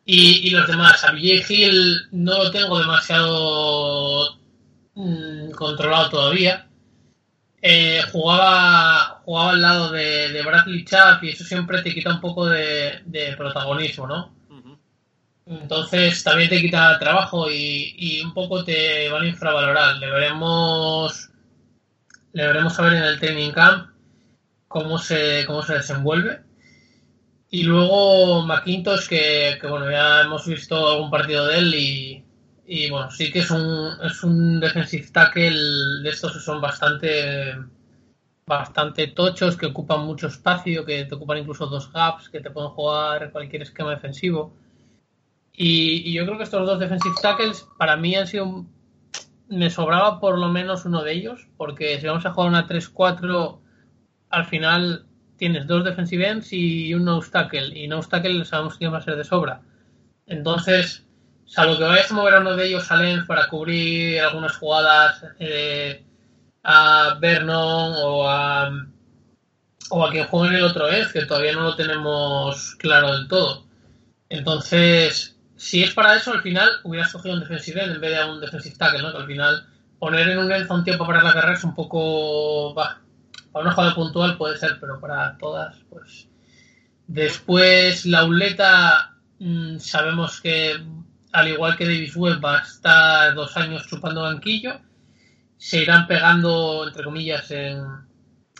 Y, 0.04 0.48
y 0.48 0.50
los 0.50 0.68
demás, 0.68 1.04
a 1.06 1.12
BJ 1.12 1.46
Hill 1.48 2.08
no 2.12 2.44
lo 2.44 2.52
tengo 2.52 2.80
demasiado 2.80 4.38
mm, 4.96 5.52
controlado 5.52 6.10
todavía. 6.10 6.68
Eh, 7.62 8.02
jugaba, 8.12 9.22
jugaba 9.24 9.52
al 9.52 9.62
lado 9.62 9.92
de, 9.92 10.30
de 10.30 10.42
Bradley 10.42 10.84
Chubb 10.84 11.24
y 11.24 11.30
eso 11.30 11.44
siempre 11.44 11.84
te 11.84 11.94
quita 11.94 12.10
un 12.10 12.20
poco 12.20 12.48
de, 12.48 13.02
de 13.06 13.36
protagonismo, 13.38 14.08
¿no? 14.08 14.34
Entonces 15.46 16.24
también 16.24 16.50
te 16.50 16.62
quita 16.62 16.98
trabajo 16.98 17.52
y, 17.52 17.94
y 17.98 18.22
un 18.22 18.34
poco 18.34 18.64
te 18.64 19.10
van 19.10 19.24
a 19.24 19.28
infravalorar. 19.28 19.98
Le 19.98 20.10
veremos, 20.10 21.31
le 22.34 22.48
veremos 22.48 22.78
a 22.80 22.84
ver 22.84 22.94
en 22.94 23.04
el 23.04 23.20
training 23.20 23.52
camp 23.52 23.92
cómo 24.68 24.98
se, 24.98 25.44
cómo 25.46 25.62
se 25.64 25.74
desenvuelve. 25.74 26.42
Y 27.50 27.64
luego 27.64 28.46
McIntosh, 28.46 29.08
que, 29.08 29.58
que 29.60 29.68
bueno, 29.68 29.92
ya 29.92 30.22
hemos 30.22 30.48
visto 30.48 30.90
algún 30.90 31.12
partido 31.12 31.48
de 31.48 31.58
él 31.58 31.76
y, 31.76 32.26
y 32.66 32.90
bueno, 32.90 33.12
sí 33.12 33.30
que 33.32 33.40
es 33.40 33.52
un, 33.52 33.90
es 34.02 34.24
un 34.24 34.62
defensive 34.62 35.08
tackle 35.12 36.02
de 36.04 36.10
estos 36.10 36.32
que 36.32 36.40
son 36.40 36.62
bastante, 36.62 37.54
bastante 38.46 39.08
tochos, 39.08 39.58
que 39.58 39.66
ocupan 39.66 40.06
mucho 40.06 40.28
espacio, 40.28 40.86
que 40.86 41.04
te 41.04 41.16
ocupan 41.16 41.40
incluso 41.40 41.66
dos 41.68 41.92
gaps, 41.92 42.30
que 42.30 42.40
te 42.40 42.50
pueden 42.50 42.70
jugar 42.70 43.32
cualquier 43.34 43.64
esquema 43.64 43.92
defensivo. 43.92 44.54
Y, 45.54 46.14
yo 46.14 46.26
creo 46.26 46.38
que 46.38 46.46
estos 46.46 46.66
dos 46.66 46.80
defensive 46.80 47.16
tackles 47.22 47.68
para 47.78 47.98
mí 47.98 48.16
han 48.16 48.28
sido... 48.28 48.66
Me 49.52 49.70
sobraba 49.70 50.20
por 50.20 50.40
lo 50.40 50.48
menos 50.48 50.86
uno 50.86 51.04
de 51.04 51.12
ellos, 51.12 51.48
porque 51.58 52.00
si 52.00 52.08
vamos 52.08 52.26
a 52.26 52.32
jugar 52.32 52.50
una 52.50 52.68
3-4, 52.68 53.60
al 54.30 54.46
final 54.46 55.06
tienes 55.38 55.68
dos 55.68 55.84
defensive 55.84 56.28
ends 56.28 56.54
y 56.54 56.94
un 56.94 57.04
nose 57.04 57.30
y 57.74 57.88
nose 57.88 58.10
tackle 58.10 58.46
sabemos 58.46 58.78
que 58.78 58.88
va 58.88 59.00
a 59.00 59.02
ser 59.02 59.18
de 59.18 59.24
sobra. 59.24 59.62
Entonces, 60.26 61.06
salvo 61.46 61.78
que 61.78 61.84
vayas 61.84 62.10
a 62.12 62.14
mover 62.16 62.36
a 62.36 62.40
uno 62.40 62.56
de 62.56 62.68
ellos 62.68 62.90
a 62.90 62.96
Lens 62.96 63.26
para 63.26 63.50
cubrir 63.50 64.22
algunas 64.22 64.56
jugadas 64.56 65.26
eh, 65.40 66.06
a 66.64 67.18
Vernon 67.20 67.94
o 68.04 68.30
a, 68.30 68.72
o 69.90 70.06
a 70.06 70.12
quien 70.12 70.28
juegue 70.28 70.50
en 70.50 70.56
el 70.56 70.64
otro 70.64 70.88
es, 70.88 71.12
que 71.12 71.26
todavía 71.26 71.52
no 71.52 71.64
lo 71.64 71.76
tenemos 71.76 72.76
claro 72.76 73.12
del 73.12 73.28
todo. 73.28 73.66
Entonces, 74.30 75.38
si 75.62 75.84
es 75.84 75.94
para 75.94 76.16
eso, 76.16 76.34
al 76.34 76.42
final 76.42 76.68
hubieras 76.84 77.12
cogido 77.12 77.36
un 77.36 77.42
defensive 77.42 77.84
en 77.84 78.02
vez 78.02 78.18
de 78.18 78.26
un 78.26 78.42
defensive 78.42 78.76
tackle, 78.78 79.04
¿no? 79.04 79.12
Que 79.12 79.20
al 79.20 79.28
final 79.28 79.68
poner 80.00 80.28
en 80.30 80.40
un 80.40 80.52
end 80.52 80.66
a 80.68 80.74
un 80.74 80.84
tiempo 80.84 81.06
para 81.06 81.22
la 81.22 81.34
carrera 81.34 81.54
es 81.54 81.64
un 81.64 81.76
poco... 81.76 82.74
para 82.74 82.98
una 83.54 83.72
jugada 83.72 83.94
puntual 83.94 84.38
puede 84.38 84.58
ser, 84.58 84.80
pero 84.80 85.00
para 85.00 85.38
todas, 85.38 85.78
pues... 85.88 86.28
Después, 87.06 88.08
la 88.08 88.24
uleta, 88.24 89.14
mm, 89.38 89.78
sabemos 89.78 90.42
que 90.42 90.84
al 91.32 91.48
igual 91.48 91.78
que 91.78 91.86
Davis 91.86 92.16
Webb 92.16 92.44
va 92.44 92.58
a 92.58 92.62
estar 92.64 93.36
dos 93.36 93.56
años 93.56 93.86
chupando 93.86 94.24
banquillo, 94.24 94.82
se 95.58 95.84
irán 95.84 96.08
pegando, 96.08 96.88
entre 96.88 97.04
comillas, 97.04 97.52
en, 97.52 97.84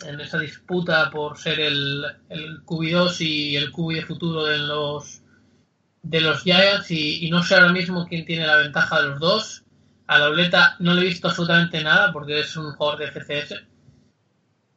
en 0.06 0.20
esa 0.20 0.38
disputa 0.38 1.10
por 1.10 1.40
ser 1.40 1.62
el, 1.62 2.06
el 2.30 2.64
QB2 2.64 3.22
y 3.22 3.56
el 3.56 3.72
QB 3.72 3.96
de 3.96 4.06
futuro 4.06 4.46
de 4.46 4.60
los, 4.60 5.21
de 6.04 6.22
los 6.22 6.44
Giants 6.44 6.90
y, 6.92 7.30
no 7.30 7.44
sé 7.44 7.56
ahora 7.56 7.72
mismo 7.72 8.08
quién 8.08 8.26
tiene 8.26 8.48
la 8.48 8.58
ventaja 8.58 9.02
de 9.02 9.10
los 9.10 9.20
dos. 9.20 9.64
A 10.08 10.20
la 10.20 10.30
Oleta 10.30 10.76
no 10.80 10.94
le 10.94 11.02
he 11.02 11.06
visto 11.06 11.28
absolutamente 11.28 11.82
nada 11.84 12.12
porque 12.12 12.40
es 12.40 12.58
un 12.58 12.72
jugador 12.74 13.00
de 13.00 13.12
FCS. 13.12 13.64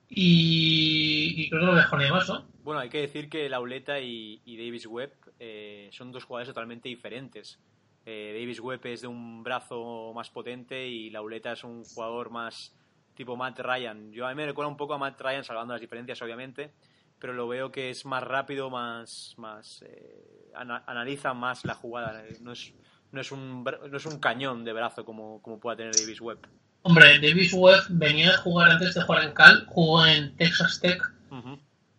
Y, 0.08 1.48
creo 1.48 1.60
que 1.60 1.66
lo 1.66 1.72
mejor 1.72 2.00
ni 2.00 2.10
más, 2.10 2.28
¿no? 2.28 2.46
Bueno, 2.62 2.80
hay 2.80 2.88
que 2.88 3.00
decir 3.00 3.28
que 3.28 3.48
la 3.48 3.60
y, 4.00 4.40
y 4.44 4.56
Davis 4.56 4.86
Webb 4.86 5.12
eh, 5.38 5.88
son 5.92 6.12
dos 6.12 6.24
jugadores 6.24 6.48
totalmente 6.48 6.88
diferentes. 6.88 7.58
Eh, 8.06 8.36
Davis 8.38 8.60
Webb 8.60 8.86
es 8.86 9.00
de 9.00 9.06
un 9.06 9.42
brazo 9.42 10.12
más 10.14 10.30
potente 10.30 10.86
y 10.86 11.10
Lauleta 11.10 11.52
es 11.52 11.64
un 11.64 11.84
jugador 11.84 12.30
más 12.30 12.74
tipo 13.14 13.36
Matt 13.36 13.60
Ryan. 13.60 14.12
Yo 14.12 14.26
a 14.26 14.30
mí 14.30 14.34
me 14.34 14.46
recuerda 14.46 14.68
un 14.68 14.76
poco 14.76 14.94
a 14.94 14.98
Matt 14.98 15.20
Ryan, 15.20 15.44
salvando 15.44 15.74
las 15.74 15.80
diferencias 15.80 16.20
obviamente, 16.20 16.72
pero 17.18 17.32
lo 17.32 17.48
veo 17.48 17.70
que 17.70 17.90
es 17.90 18.04
más 18.04 18.22
rápido, 18.22 18.70
más, 18.70 19.34
más 19.38 19.82
eh, 19.82 20.43
analiza 20.55 21.34
más 21.34 21.64
la 21.64 21.74
jugada. 21.74 22.22
No 22.40 22.52
es, 22.52 22.72
no 23.12 23.20
es, 23.20 23.32
un, 23.32 23.64
no 23.64 23.96
es 23.96 24.07
un 24.07 24.18
cañón 24.18 24.64
de 24.64 24.72
brazo 24.72 25.05
como, 25.05 25.40
como 25.42 25.59
pueda 25.59 25.76
tener 25.76 25.94
Davis 25.94 26.20
Webb. 26.20 26.46
Hombre, 26.82 27.18
Davis 27.18 27.52
Webb 27.55 27.84
venía 27.88 28.30
a 28.30 28.38
jugar 28.38 28.70
antes 28.70 28.94
de 28.94 29.02
jugar 29.02 29.24
en 29.24 29.32
Cal, 29.32 29.64
jugó 29.68 30.05
en 30.07 30.36
Texas 30.36 30.80
Tech. 30.80 31.02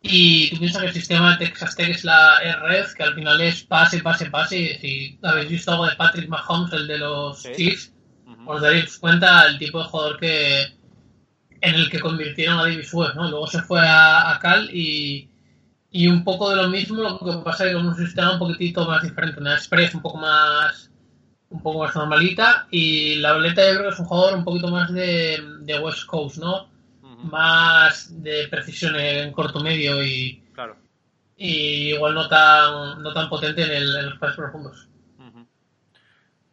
Y 0.08 0.52
tú 0.52 0.60
piensas 0.60 0.82
que 0.84 0.88
el 0.90 0.94
sistema 0.94 1.32
de 1.32 1.48
Texas 1.48 1.76
Tech 1.76 1.90
es 1.90 2.04
la 2.04 2.40
RF, 2.40 2.94
que 2.94 3.04
al 3.04 3.16
final 3.16 3.42
es 3.42 3.64
pase, 3.64 4.02
pase, 4.04 4.30
pase. 4.30 4.78
Si 4.80 5.18
habéis 5.24 5.50
visto 5.50 5.72
algo 5.72 5.88
de 5.88 5.96
Patrick 5.96 6.30
Mahomes, 6.30 6.72
el 6.74 6.88
de 6.88 7.00
los 7.00 7.42
Chiefs, 7.42 7.92
os 8.46 8.62
daréis 8.62 9.00
cuenta 9.00 9.48
el 9.48 9.58
tipo 9.58 9.80
de 9.80 9.86
jugador 9.86 10.20
que 10.20 10.62
en 11.62 11.76
el 11.76 11.90
que 11.90 12.00
convirtieron 12.00 12.60
a 12.60 12.64
Davis 12.64 12.94
Webb, 12.94 13.16
¿no? 13.16 13.30
Luego 13.30 13.48
se 13.48 13.62
fue 13.64 13.80
a, 13.82 14.38
Cal 14.40 14.70
y, 14.72 15.30
y, 15.96 16.08
un 16.08 16.24
poco 16.24 16.50
de 16.50 16.58
lo 16.58 16.70
mismo, 16.70 17.02
lo 17.02 17.20
que 17.20 17.44
pasa 17.44 17.66
es 17.66 17.72
que 17.72 17.76
con 17.78 17.88
un 17.88 17.96
sistema 17.96 18.34
un 18.34 18.40
poquitito 18.40 18.86
más 18.86 19.04
diferente, 19.04 19.40
una 19.40 19.56
express 19.56 19.96
un 19.96 20.02
poco 20.02 20.18
más 20.18 20.92
un 21.50 21.62
poco 21.62 21.80
más 21.80 21.96
normalita 21.96 22.68
y 22.72 23.16
la 23.16 23.34
boleta 23.34 23.66
yo 23.66 23.78
creo 23.78 23.90
que 23.90 23.94
es 23.94 24.00
un 24.00 24.06
jugador 24.06 24.38
un 24.38 24.44
poquito 24.44 24.68
más 24.68 24.92
de, 24.92 25.42
de 25.62 25.80
West 25.80 26.06
Coast, 26.06 26.38
¿no? 26.38 26.68
más 27.26 28.22
de 28.22 28.48
precisión 28.50 28.96
en 28.96 29.32
corto 29.32 29.60
medio 29.60 30.04
y, 30.04 30.44
claro. 30.54 30.78
y 31.38 31.94
igual 31.94 32.14
no 32.14 32.28
tan, 32.28 33.02
no 33.02 33.14
tan 33.14 33.30
potente 33.30 33.64
en, 33.64 33.72
el, 33.72 33.96
en 33.96 34.10
los 34.10 34.20
pases 34.20 34.36
profundos. 34.36 34.88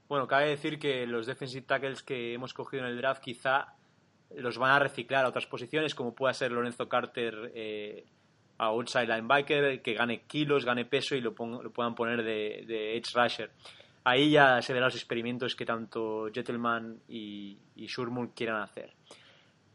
Bueno, 0.08 0.26
cabe 0.28 0.48
decir 0.48 0.78
que 0.78 1.06
los 1.06 1.26
defensive 1.26 1.66
tackles 1.66 2.02
que 2.02 2.34
hemos 2.34 2.52
cogido 2.52 2.84
en 2.84 2.90
el 2.90 2.98
draft 2.98 3.22
quizá 3.22 3.74
los 4.36 4.58
van 4.58 4.72
a 4.72 4.78
reciclar 4.78 5.24
a 5.24 5.28
otras 5.28 5.46
posiciones, 5.46 5.94
como 5.94 6.14
pueda 6.14 6.34
ser 6.34 6.52
Lorenzo 6.52 6.86
Carter 6.88 7.50
eh, 7.54 8.04
a 8.62 8.66
outside 8.66 9.08
linebacker, 9.08 9.82
que 9.82 9.94
gane 9.94 10.22
kilos, 10.22 10.64
gane 10.64 10.84
peso 10.84 11.16
y 11.16 11.20
lo, 11.20 11.34
lo 11.36 11.72
puedan 11.72 11.96
poner 11.96 12.22
de, 12.22 12.64
de, 12.64 12.96
edge 12.96 13.12
rusher. 13.12 13.50
Ahí 14.04 14.30
ya 14.30 14.62
se 14.62 14.72
verán 14.72 14.86
los 14.86 14.94
experimentos 14.94 15.56
que 15.56 15.66
tanto 15.66 16.28
Gentleman 16.32 17.00
y, 17.08 17.58
y 17.74 17.86
Shurmur 17.86 18.32
quieran 18.34 18.62
hacer. 18.62 18.94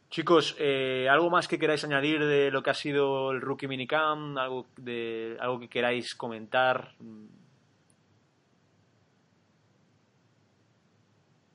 Chicos, 0.10 0.56
eh, 0.58 1.08
¿algo 1.10 1.30
más 1.30 1.50
que 1.50 1.60
queráis 1.60 1.84
añadir 1.84 2.26
de 2.26 2.50
lo 2.50 2.64
que 2.64 2.70
ha 2.70 2.74
sido 2.74 3.32
el 3.32 3.42
Rookie 3.42 3.68
Minicam? 3.68 4.38
¿Algo, 4.38 4.68
de, 4.78 5.36
algo 5.42 5.60
que 5.60 5.68
queráis 5.68 6.16
comentar? 6.16 6.94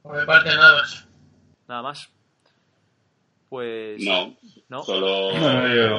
Por 0.03 0.21
mi 0.21 0.27
parte, 0.27 0.51
nada 0.51 0.75
más. 0.75 1.09
¿Nada 1.67 1.83
más? 1.83 2.13
Pues. 3.49 4.03
No. 4.05 4.37
¿No? 4.69 4.83
Solo. 4.83 5.33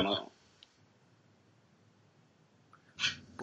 No, 0.03 0.32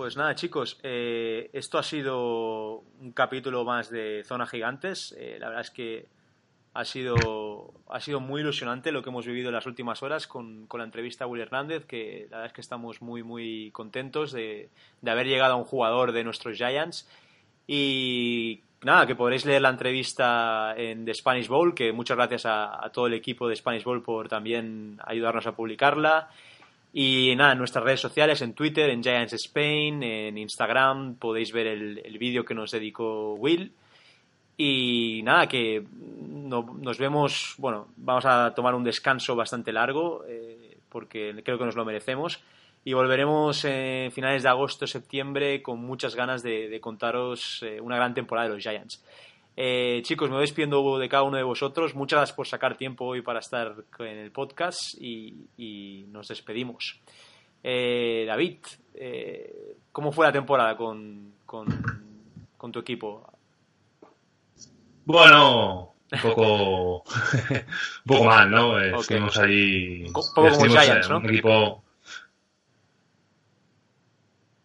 Pues 0.00 0.16
nada, 0.16 0.34
chicos, 0.34 0.80
eh, 0.82 1.50
esto 1.52 1.76
ha 1.76 1.82
sido 1.82 2.84
un 3.00 3.12
capítulo 3.12 3.66
más 3.66 3.90
de 3.90 4.24
Zona 4.24 4.46
Gigantes. 4.46 5.14
Eh, 5.18 5.36
la 5.38 5.48
verdad 5.48 5.60
es 5.60 5.70
que 5.70 6.06
ha 6.72 6.86
sido, 6.86 7.74
ha 7.86 8.00
sido 8.00 8.18
muy 8.18 8.40
ilusionante 8.40 8.92
lo 8.92 9.02
que 9.02 9.10
hemos 9.10 9.26
vivido 9.26 9.50
en 9.50 9.56
las 9.56 9.66
últimas 9.66 10.02
horas 10.02 10.26
con, 10.26 10.66
la 10.72 10.84
entrevista 10.84 11.24
a 11.24 11.26
Will 11.26 11.42
Hernández, 11.42 11.84
que 11.84 12.28
la 12.30 12.38
verdad 12.38 12.46
es 12.46 12.52
que 12.54 12.62
estamos 12.62 13.02
muy, 13.02 13.22
muy 13.22 13.70
contentos 13.72 14.32
de, 14.32 14.70
haber 15.06 15.26
llegado 15.26 15.52
a 15.52 15.56
un 15.56 15.64
jugador 15.64 16.12
de 16.12 16.24
nuestros 16.24 16.56
Giants. 16.56 17.06
Y 17.66 18.62
nada, 18.80 19.06
que 19.06 19.14
podréis 19.14 19.44
leer 19.44 19.60
la 19.60 19.68
entrevista 19.68 20.72
en 20.78 21.04
The 21.04 21.12
Spanish 21.12 21.48
Bowl, 21.48 21.74
que 21.74 21.92
muchas 21.92 22.16
gracias 22.16 22.46
a, 22.46 22.90
todo 22.90 23.06
el 23.06 23.12
equipo 23.12 23.48
de 23.48 23.56
Spanish 23.56 23.84
Bowl 23.84 24.02
por 24.02 24.30
también 24.30 24.98
ayudarnos 25.04 25.46
a 25.46 25.54
publicarla. 25.54 26.30
Y 26.92 27.34
nada, 27.36 27.52
en 27.52 27.58
nuestras 27.58 27.84
redes 27.84 28.00
sociales, 28.00 28.42
en 28.42 28.54
Twitter, 28.54 28.90
en 28.90 29.02
Giants 29.02 29.32
Spain, 29.34 30.02
en 30.02 30.36
Instagram, 30.36 31.14
podéis 31.16 31.52
ver 31.52 31.68
el, 31.68 32.02
el 32.04 32.18
vídeo 32.18 32.44
que 32.44 32.54
nos 32.54 32.72
dedicó 32.72 33.34
Will. 33.34 33.72
Y 34.62 35.22
nada, 35.24 35.46
que 35.46 35.82
nos 35.90 36.98
vemos, 36.98 37.54
bueno, 37.56 37.88
vamos 37.96 38.26
a 38.26 38.52
tomar 38.54 38.74
un 38.74 38.84
descanso 38.84 39.34
bastante 39.34 39.72
largo, 39.72 40.22
eh, 40.28 40.76
porque 40.90 41.40
creo 41.42 41.56
que 41.56 41.64
nos 41.64 41.76
lo 41.76 41.86
merecemos. 41.86 42.42
Y 42.84 42.92
volveremos 42.92 43.64
en 43.64 44.12
finales 44.12 44.42
de 44.42 44.50
agosto, 44.50 44.86
septiembre, 44.86 45.62
con 45.62 45.80
muchas 45.80 46.14
ganas 46.14 46.42
de, 46.42 46.78
contaros 46.78 47.62
eh, 47.62 47.80
una 47.80 47.96
gran 47.96 48.12
temporada 48.12 48.48
de 48.48 48.54
los 48.54 48.62
Giants. 48.62 49.02
Eh, 49.56 50.00
chicos, 50.04 50.28
me 50.28 50.36
voy 50.36 50.42
despidiendo 50.42 50.98
de 50.98 51.08
cada 51.08 51.22
uno 51.22 51.36
de 51.36 51.42
vosotros. 51.42 51.94
Muchas 51.94 52.18
gracias 52.18 52.36
por 52.36 52.46
sacar 52.46 52.76
tiempo 52.76 53.04
hoy 53.04 53.22
para 53.22 53.40
estar 53.40 53.74
en 53.98 54.18
el 54.18 54.32
podcast 54.32 54.80
y, 54.98 56.04
nos 56.08 56.28
despedimos. 56.28 57.00
David, 57.62 58.58
¿cómo 59.92 60.12
fue 60.12 60.26
la 60.26 60.32
temporada 60.32 60.76
con, 60.76 61.34
con 61.44 62.72
tu 62.72 62.78
equipo? 62.78 63.30
Bueno, 65.04 65.94
un 66.12 66.20
poco, 66.20 66.96
un 67.50 68.06
poco 68.06 68.24
mal, 68.24 68.50
¿no? 68.50 68.78
Estuvimos 68.80 69.36
ahí. 69.38 70.04
Un 70.06 70.12
poco 70.12 70.32
como 70.34 70.66
Giants, 70.66 71.08
¿no? 71.08 71.18
Un 71.18 71.26
equipo. 71.26 71.84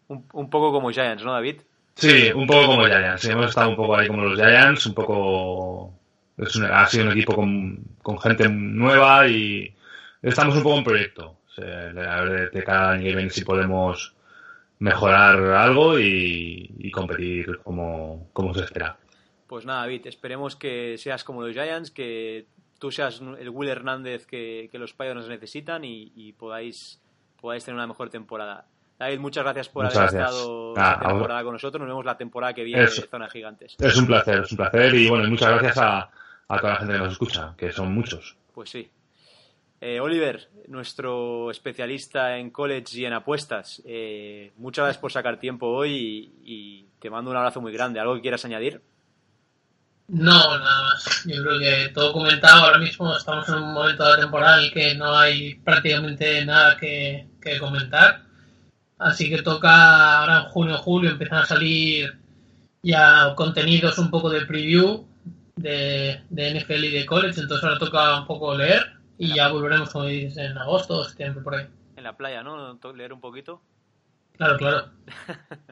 Un, 0.08 0.50
poco 0.50 0.72
como 0.72 0.92
Giants, 0.92 1.24
¿no, 1.24 1.34
David? 1.34 1.62
Sí, 1.96 2.32
un 2.34 2.46
poco 2.46 2.68
como 2.68 2.86
Giants. 2.86 3.26
Hemos 3.26 3.50
estado 3.50 3.70
un 3.70 3.76
poco 3.76 3.96
ahí 3.96 4.08
como 4.08 4.24
los 4.24 4.38
Giants, 4.38 4.86
un 4.86 4.94
poco. 4.94 5.94
Es 6.38 6.60
ha 6.60 6.86
sido 6.88 7.06
un 7.06 7.12
equipo 7.12 7.34
con, 7.36 7.84
con, 8.02 8.20
gente 8.20 8.50
nueva 8.50 9.28
y 9.28 9.74
estamos 10.22 10.56
un 10.58 10.64
poco 10.64 10.78
en 10.78 10.84
proyecto. 10.84 11.40
a 11.58 12.22
ver 12.22 12.52
de 12.52 12.64
cada 12.64 12.92
año 12.92 13.30
si 13.30 13.46
podemos 13.46 14.14
mejorar 14.80 15.40
algo 15.40 15.98
y, 15.98 16.76
y 16.78 16.92
competir 16.92 17.60
como, 17.64 18.30
como 18.34 18.54
se 18.54 18.66
espera. 18.66 18.98
Pues 19.48 19.66
nada, 19.66 19.82
David, 19.82 20.08
esperemos 20.08 20.56
que 20.56 20.98
seas 20.98 21.24
como 21.24 21.44
los 21.44 21.54
Giants, 21.54 21.92
que 21.92 22.48
tú 22.80 22.92
seas 22.92 23.22
el 23.40 23.50
Will 23.50 23.70
Hernández 23.70 24.26
que, 24.26 24.70
los 24.74 24.94
Pioneers 24.94 25.30
necesitan 25.30 25.84
y, 25.86 26.34
podáis, 26.34 27.02
podáis 27.40 27.64
tener 27.64 27.76
una 27.76 27.88
mejor 27.88 28.10
temporada. 28.10 28.68
David, 28.98 29.20
muchas 29.20 29.44
gracias 29.44 29.70
por 29.70 29.86
haber 29.86 30.06
estado 30.06 30.74
esta 30.74 31.00
temporada 31.00 31.44
con 31.44 31.54
nosotros. 31.54 31.80
Nos 31.80 31.90
vemos 31.90 32.06
la 32.06 32.18
temporada 32.18 32.54
que 32.54 32.64
viene 32.64 32.84
es, 32.84 33.02
de 33.02 33.08
Zona 33.08 33.30
Gigantes. 33.30 33.76
Es 33.78 33.98
un 33.98 34.08
placer, 34.08 34.44
es 34.44 34.52
un 34.52 34.58
placer. 34.58 34.96
Y 34.96 35.10
bueno, 35.10 35.30
muchas 35.30 35.50
gracias 35.50 35.78
a, 35.78 36.10
toda 36.48 36.74
la 36.74 36.76
gente 36.78 36.94
que 36.94 37.00
nos 37.00 37.12
escucha, 37.12 37.54
que 37.58 37.72
son 37.72 37.94
muchos. 37.94 38.38
Pues 38.54 38.70
sí. 38.70 38.90
Eh, 39.82 40.00
Oliver, 40.00 40.50
nuestro 40.68 41.52
especialista 41.52 42.38
en 42.38 42.50
college 42.50 42.98
y 42.98 43.06
en 43.06 43.14
apuestas, 43.14 43.84
eh, 43.86 44.54
muchas 44.56 44.86
gracias 44.86 45.02
por 45.02 45.12
sacar 45.12 45.38
tiempo 45.38 45.68
hoy 45.68 45.92
y, 45.92 46.34
y 46.44 46.86
te 47.00 47.10
mando 47.10 47.30
un 47.32 47.38
abrazo 47.38 47.60
muy 47.60 47.74
grande. 47.74 48.00
¿Algo 48.00 48.16
que 48.16 48.22
quieras 48.22 48.46
añadir? 48.46 48.82
No, 50.08 50.58
nada 50.60 50.84
más. 50.84 51.26
Yo 51.26 51.44
creo 51.44 51.60
que 51.60 51.90
todo 51.94 52.14
comentado. 52.14 52.66
Ahora 52.66 52.78
mismo 52.78 53.16
estamos 53.16 53.48
en 53.50 53.56
un 53.56 53.74
momento 53.74 54.06
de 54.06 54.12
la 54.12 54.20
temporada 54.20 54.60
en 54.60 54.66
el 54.66 54.72
que 54.72 54.96
no 54.96 55.18
hay 55.18 55.56
prácticamente 55.56 56.46
nada 56.46 56.78
que, 56.78 57.28
que 57.42 57.60
comentar. 57.60 58.22
Así 58.98 59.30
que 59.30 59.42
toca 59.42 60.20
ahora 60.20 60.44
en 60.44 60.50
junio 60.50 60.78
julio 60.78 61.12
empiezan 61.12 61.40
a 61.40 61.46
salir 61.46 62.18
ya 62.82 63.34
contenidos 63.36 63.98
un 63.98 64.10
poco 64.10 64.30
de 64.30 64.46
preview 64.46 65.06
de, 65.56 66.22
de 66.30 66.60
NFL 66.60 66.84
y 66.86 66.92
de 66.92 67.06
college. 67.06 67.42
Entonces 67.42 67.64
ahora 67.64 67.80
toca 67.80 68.20
un 68.20 68.28
poco 68.28 68.56
leer 68.56 68.94
y 69.18 69.34
ya 69.34 69.52
volveremos, 69.52 69.90
como 69.90 70.06
dices, 70.06 70.38
en 70.38 70.58
agosto 70.58 71.00
o 71.00 71.04
septiembre 71.04 71.44
por 71.44 71.56
ahí. 71.56 71.68
En 71.96 72.04
la 72.04 72.16
playa, 72.16 72.44
¿no? 72.44 72.80
Leer 72.94 73.14
un 73.14 73.22
poquito. 73.22 73.62
Claro, 74.38 74.58
claro. 74.58 74.90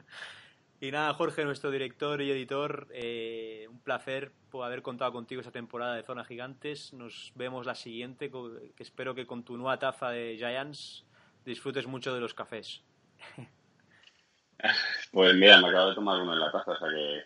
Y 0.84 0.90
nada, 0.90 1.14
Jorge, 1.14 1.46
nuestro 1.46 1.70
director 1.70 2.20
y 2.20 2.30
editor, 2.30 2.88
eh, 2.92 3.66
un 3.70 3.78
placer 3.78 4.32
por 4.50 4.66
haber 4.66 4.82
contado 4.82 5.12
contigo 5.12 5.40
esta 5.40 5.50
temporada 5.50 5.94
de 5.94 6.02
Zona 6.02 6.26
Gigantes. 6.26 6.92
Nos 6.92 7.32
vemos 7.36 7.64
la 7.64 7.74
siguiente, 7.74 8.30
que 8.30 8.82
espero 8.82 9.14
que 9.14 9.26
con 9.26 9.44
tu 9.44 9.56
nueva 9.56 9.78
taza 9.78 10.10
de 10.10 10.36
Giants 10.36 11.06
disfrutes 11.46 11.86
mucho 11.86 12.12
de 12.12 12.20
los 12.20 12.34
cafés. 12.34 12.82
Pues 15.12 15.34
mira, 15.34 15.60
me 15.60 15.68
acabo 15.68 15.90
de 15.90 15.94
tomar 15.94 16.20
uno 16.20 16.32
en 16.32 16.40
la 16.40 16.50
taza, 16.50 16.72
o 16.72 16.78
sea 16.78 16.88
que 16.88 17.22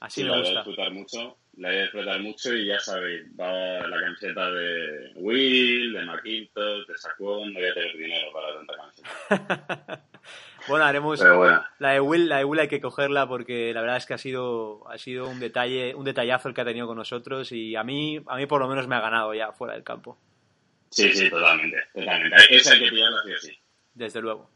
Así 0.00 0.20
sí, 0.20 0.24
me 0.24 0.30
la 0.30 0.38
voy 0.38 0.48
a 0.48 0.50
disfrutar 0.50 0.92
mucho, 0.92 1.36
la 1.56 1.68
voy 1.68 1.76
a 1.76 1.82
disfrutar 1.82 2.20
mucho 2.20 2.54
y 2.54 2.66
ya 2.66 2.80
sabéis, 2.80 3.22
va 3.38 3.86
la 3.86 4.00
camiseta 4.00 4.50
de 4.50 5.12
Will, 5.16 5.92
de 5.92 6.04
Marquintos, 6.04 6.86
de 6.86 6.96
Sacón, 6.96 7.52
no 7.52 7.60
voy 7.60 7.68
a 7.68 7.74
tener 7.74 7.96
dinero 7.96 8.32
para 8.32 8.54
tanta 8.54 8.74
camiseta. 8.76 10.04
Bueno, 10.66 10.84
haremos 10.84 11.18
bueno, 11.20 11.64
la 11.78 11.92
de 11.92 12.00
Will, 12.00 12.28
la 12.28 12.38
de 12.38 12.44
Will 12.44 12.60
hay 12.60 12.68
que 12.68 12.80
cogerla 12.80 13.26
porque 13.26 13.72
la 13.72 13.80
verdad 13.80 13.96
es 13.96 14.04
que 14.04 14.12
ha 14.12 14.18
sido 14.18 14.86
ha 14.90 14.98
sido 14.98 15.26
un 15.26 15.40
detalle, 15.40 15.94
un 15.94 16.04
detallazo 16.04 16.48
el 16.48 16.54
que 16.54 16.60
ha 16.60 16.66
tenido 16.66 16.86
con 16.86 16.98
nosotros 16.98 17.52
y 17.52 17.74
a 17.74 17.84
mí 17.84 18.20
a 18.26 18.36
mí 18.36 18.44
por 18.44 18.60
lo 18.60 18.68
menos 18.68 18.86
me 18.86 18.96
ha 18.96 19.00
ganado 19.00 19.32
ya 19.32 19.52
fuera 19.52 19.72
del 19.72 19.84
campo, 19.84 20.18
sí, 20.90 21.10
sí, 21.14 21.30
totalmente, 21.30 21.78
totalmente. 21.94 22.36
Esa 22.50 22.74
hay 22.74 22.80
que 22.80 22.90
pillarla 22.90 23.22
sí 23.24 23.32
o 23.32 23.38
sí. 23.38 23.58
desde 23.94 24.20
luego. 24.20 24.50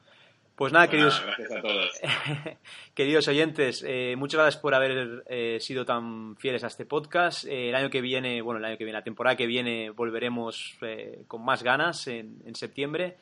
Pues 0.56 0.72
nada, 0.72 0.86
Pues 0.86 0.90
queridos 0.90 1.22
gracias 1.24 1.50
a 1.50 1.62
todos. 1.62 2.00
Queridos 2.94 3.26
oyentes, 3.28 3.82
eh, 3.86 4.14
muchas 4.18 4.38
gracias 4.38 4.60
por 4.60 4.74
haber 4.74 5.24
eh, 5.26 5.58
sido 5.60 5.86
tan 5.86 6.36
fieles 6.36 6.62
a 6.62 6.66
este 6.66 6.84
podcast. 6.84 7.46
Eh, 7.46 7.70
el 7.70 7.74
año 7.74 7.88
que 7.88 8.02
viene, 8.02 8.42
bueno, 8.42 8.58
el 8.58 8.66
año 8.66 8.76
que 8.76 8.84
viene, 8.84 8.98
la 8.98 9.04
temporada 9.04 9.34
que 9.34 9.46
viene, 9.46 9.90
volveremos 9.90 10.78
con 11.26 11.42
más 11.42 11.62
ganas 11.62 12.06
en, 12.06 12.42
en 12.44 12.54
septiembre. 12.54 13.16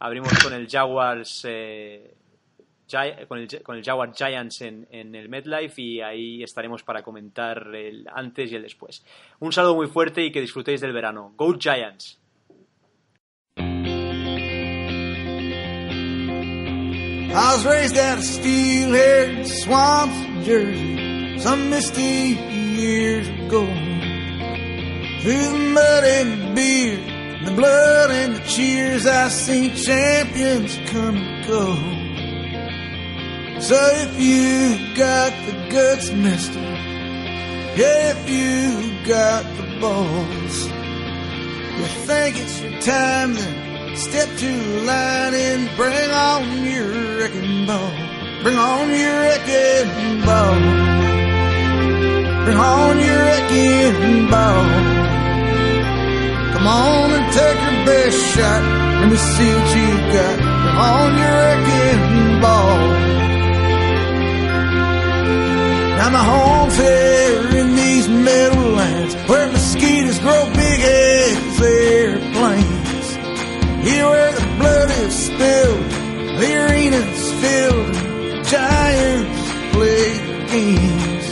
Abrimos 0.00 0.32
con 0.42 0.52
el 0.52 0.68
Jaguars, 0.68 1.42
con, 3.28 3.38
el, 3.38 3.62
con 3.62 3.76
el 3.76 3.84
Jaguar 3.84 4.12
Giants 4.12 4.62
en, 4.62 4.88
en 4.90 5.14
el 5.14 5.28
MetLife 5.28 5.80
y 5.80 6.00
ahí 6.00 6.42
estaremos 6.42 6.82
para 6.82 7.04
comentar 7.04 7.72
el 7.76 8.08
antes 8.12 8.50
y 8.50 8.56
el 8.56 8.62
después. 8.62 9.04
Un 9.38 9.52
saludo 9.52 9.76
muy 9.76 9.86
fuerte 9.86 10.24
y 10.24 10.32
que 10.32 10.40
disfrutéis 10.40 10.80
del 10.80 10.92
verano. 10.92 11.32
Go 11.36 11.56
Giants! 11.56 12.21
I 17.34 17.54
was 17.54 17.64
raised 17.64 17.96
out 17.96 18.18
of 18.18 18.24
steel-haired 18.24 19.46
swamps 19.46 20.20
of 20.20 20.44
Jersey 20.44 21.38
some 21.38 21.70
misty 21.70 22.36
years 22.36 23.26
ago. 23.26 23.64
Through 25.22 25.48
the 25.48 25.70
mud 25.72 26.04
and 26.04 26.42
the 26.42 26.54
beer, 26.54 26.98
the 27.46 27.52
blood 27.52 28.10
and 28.10 28.36
the 28.36 28.40
cheers, 28.40 29.06
I 29.06 29.28
seen 29.28 29.74
champions 29.74 30.76
come 30.90 31.16
and 31.16 31.46
go. 31.46 31.74
So 33.62 33.78
if 33.80 34.20
you 34.20 34.94
got 34.94 35.32
the 35.46 35.70
guts, 35.70 36.12
mister, 36.12 36.60
if 37.74 38.28
you 38.28 39.06
got 39.06 39.44
the 39.56 39.80
balls, 39.80 40.66
you 41.78 41.86
think 42.04 42.36
it's 42.38 42.60
your 42.60 42.78
time, 42.82 43.32
then 43.34 43.71
step 43.96 44.28
to 44.38 44.46
the 44.46 44.82
line 44.86 45.34
and 45.34 45.76
bring 45.76 46.10
on 46.10 46.64
your 46.64 46.88
wrecking 47.18 47.66
ball. 47.66 47.90
Bring 48.42 48.56
on 48.56 48.88
your 48.90 49.20
wrecking 49.20 50.20
ball. 50.24 50.58
Bring 52.44 52.58
on 52.58 52.98
your 52.98 53.18
wrecking 53.18 54.30
ball. 54.30 54.64
Come 56.54 56.66
on 56.66 57.10
and 57.16 57.32
take 57.32 57.60
your 57.66 57.78
best 57.86 58.18
shot. 58.34 58.62
Let 59.00 59.10
me 59.10 59.16
see 59.16 59.50
what 59.54 59.68
you 59.76 59.88
got. 60.16 60.36
Bring 60.38 60.78
on 60.92 61.10
your 61.22 61.36
wrecking 61.42 62.40
ball. 62.40 63.02
Now 65.98 66.10
my 66.10 66.24
home's 66.24 66.76
here 66.76 67.58
in 67.60 67.76
these 67.76 68.08
meadowlands 68.08 69.14
where 69.28 69.46
mosquitoes 69.52 70.18
grow 70.18 70.46
big 70.54 70.80
as 70.80 71.60
airplanes. 71.60 72.21
Here 73.82 74.08
where 74.08 74.32
the 74.32 74.46
blood 74.60 74.90
is 74.90 75.14
spilled, 75.26 75.90
the 76.38 76.48
arena's 76.62 77.32
filled, 77.42 77.94
giants 78.44 79.42
play 79.72 80.06
games. 80.52 81.26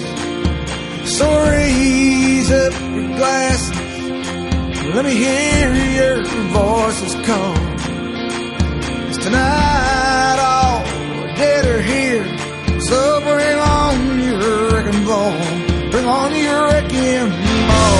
So 1.16 1.26
raise 1.48 2.50
up 2.50 2.74
your 2.94 3.08
glasses, 3.18 3.76
let 4.94 5.04
me 5.04 5.14
hear 5.14 5.68
your 5.98 6.24
voices 6.58 7.14
call. 7.24 7.54
'Cause 9.06 9.18
tonight 9.18 10.38
all 10.40 10.82
dead 11.36 11.64
are 11.66 11.82
here, 11.82 12.26
so 12.80 13.20
bring 13.20 13.58
on 13.58 13.94
your 14.18 14.70
wrecking 14.72 15.04
ball, 15.04 15.34
bring 15.92 16.06
on 16.06 16.34
your 16.34 16.62
wrecking 16.66 17.30
ball. 17.68 17.98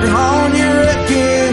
Bring 0.00 0.14
on 0.14 0.54
your 0.54 0.74
wrecking. 0.84 1.45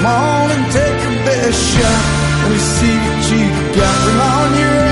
Come 0.00 0.08
on 0.08 0.50
and 0.50 0.72
take 0.72 1.02
your 1.04 1.24
best 1.28 1.60
shot. 1.76 2.00
Let 2.40 2.52
me 2.52 2.56
see 2.56 2.96
what 3.04 3.20
you 3.32 3.44
got. 3.76 3.96
Bring 4.04 4.20
on 4.32 4.50
your 4.58 4.89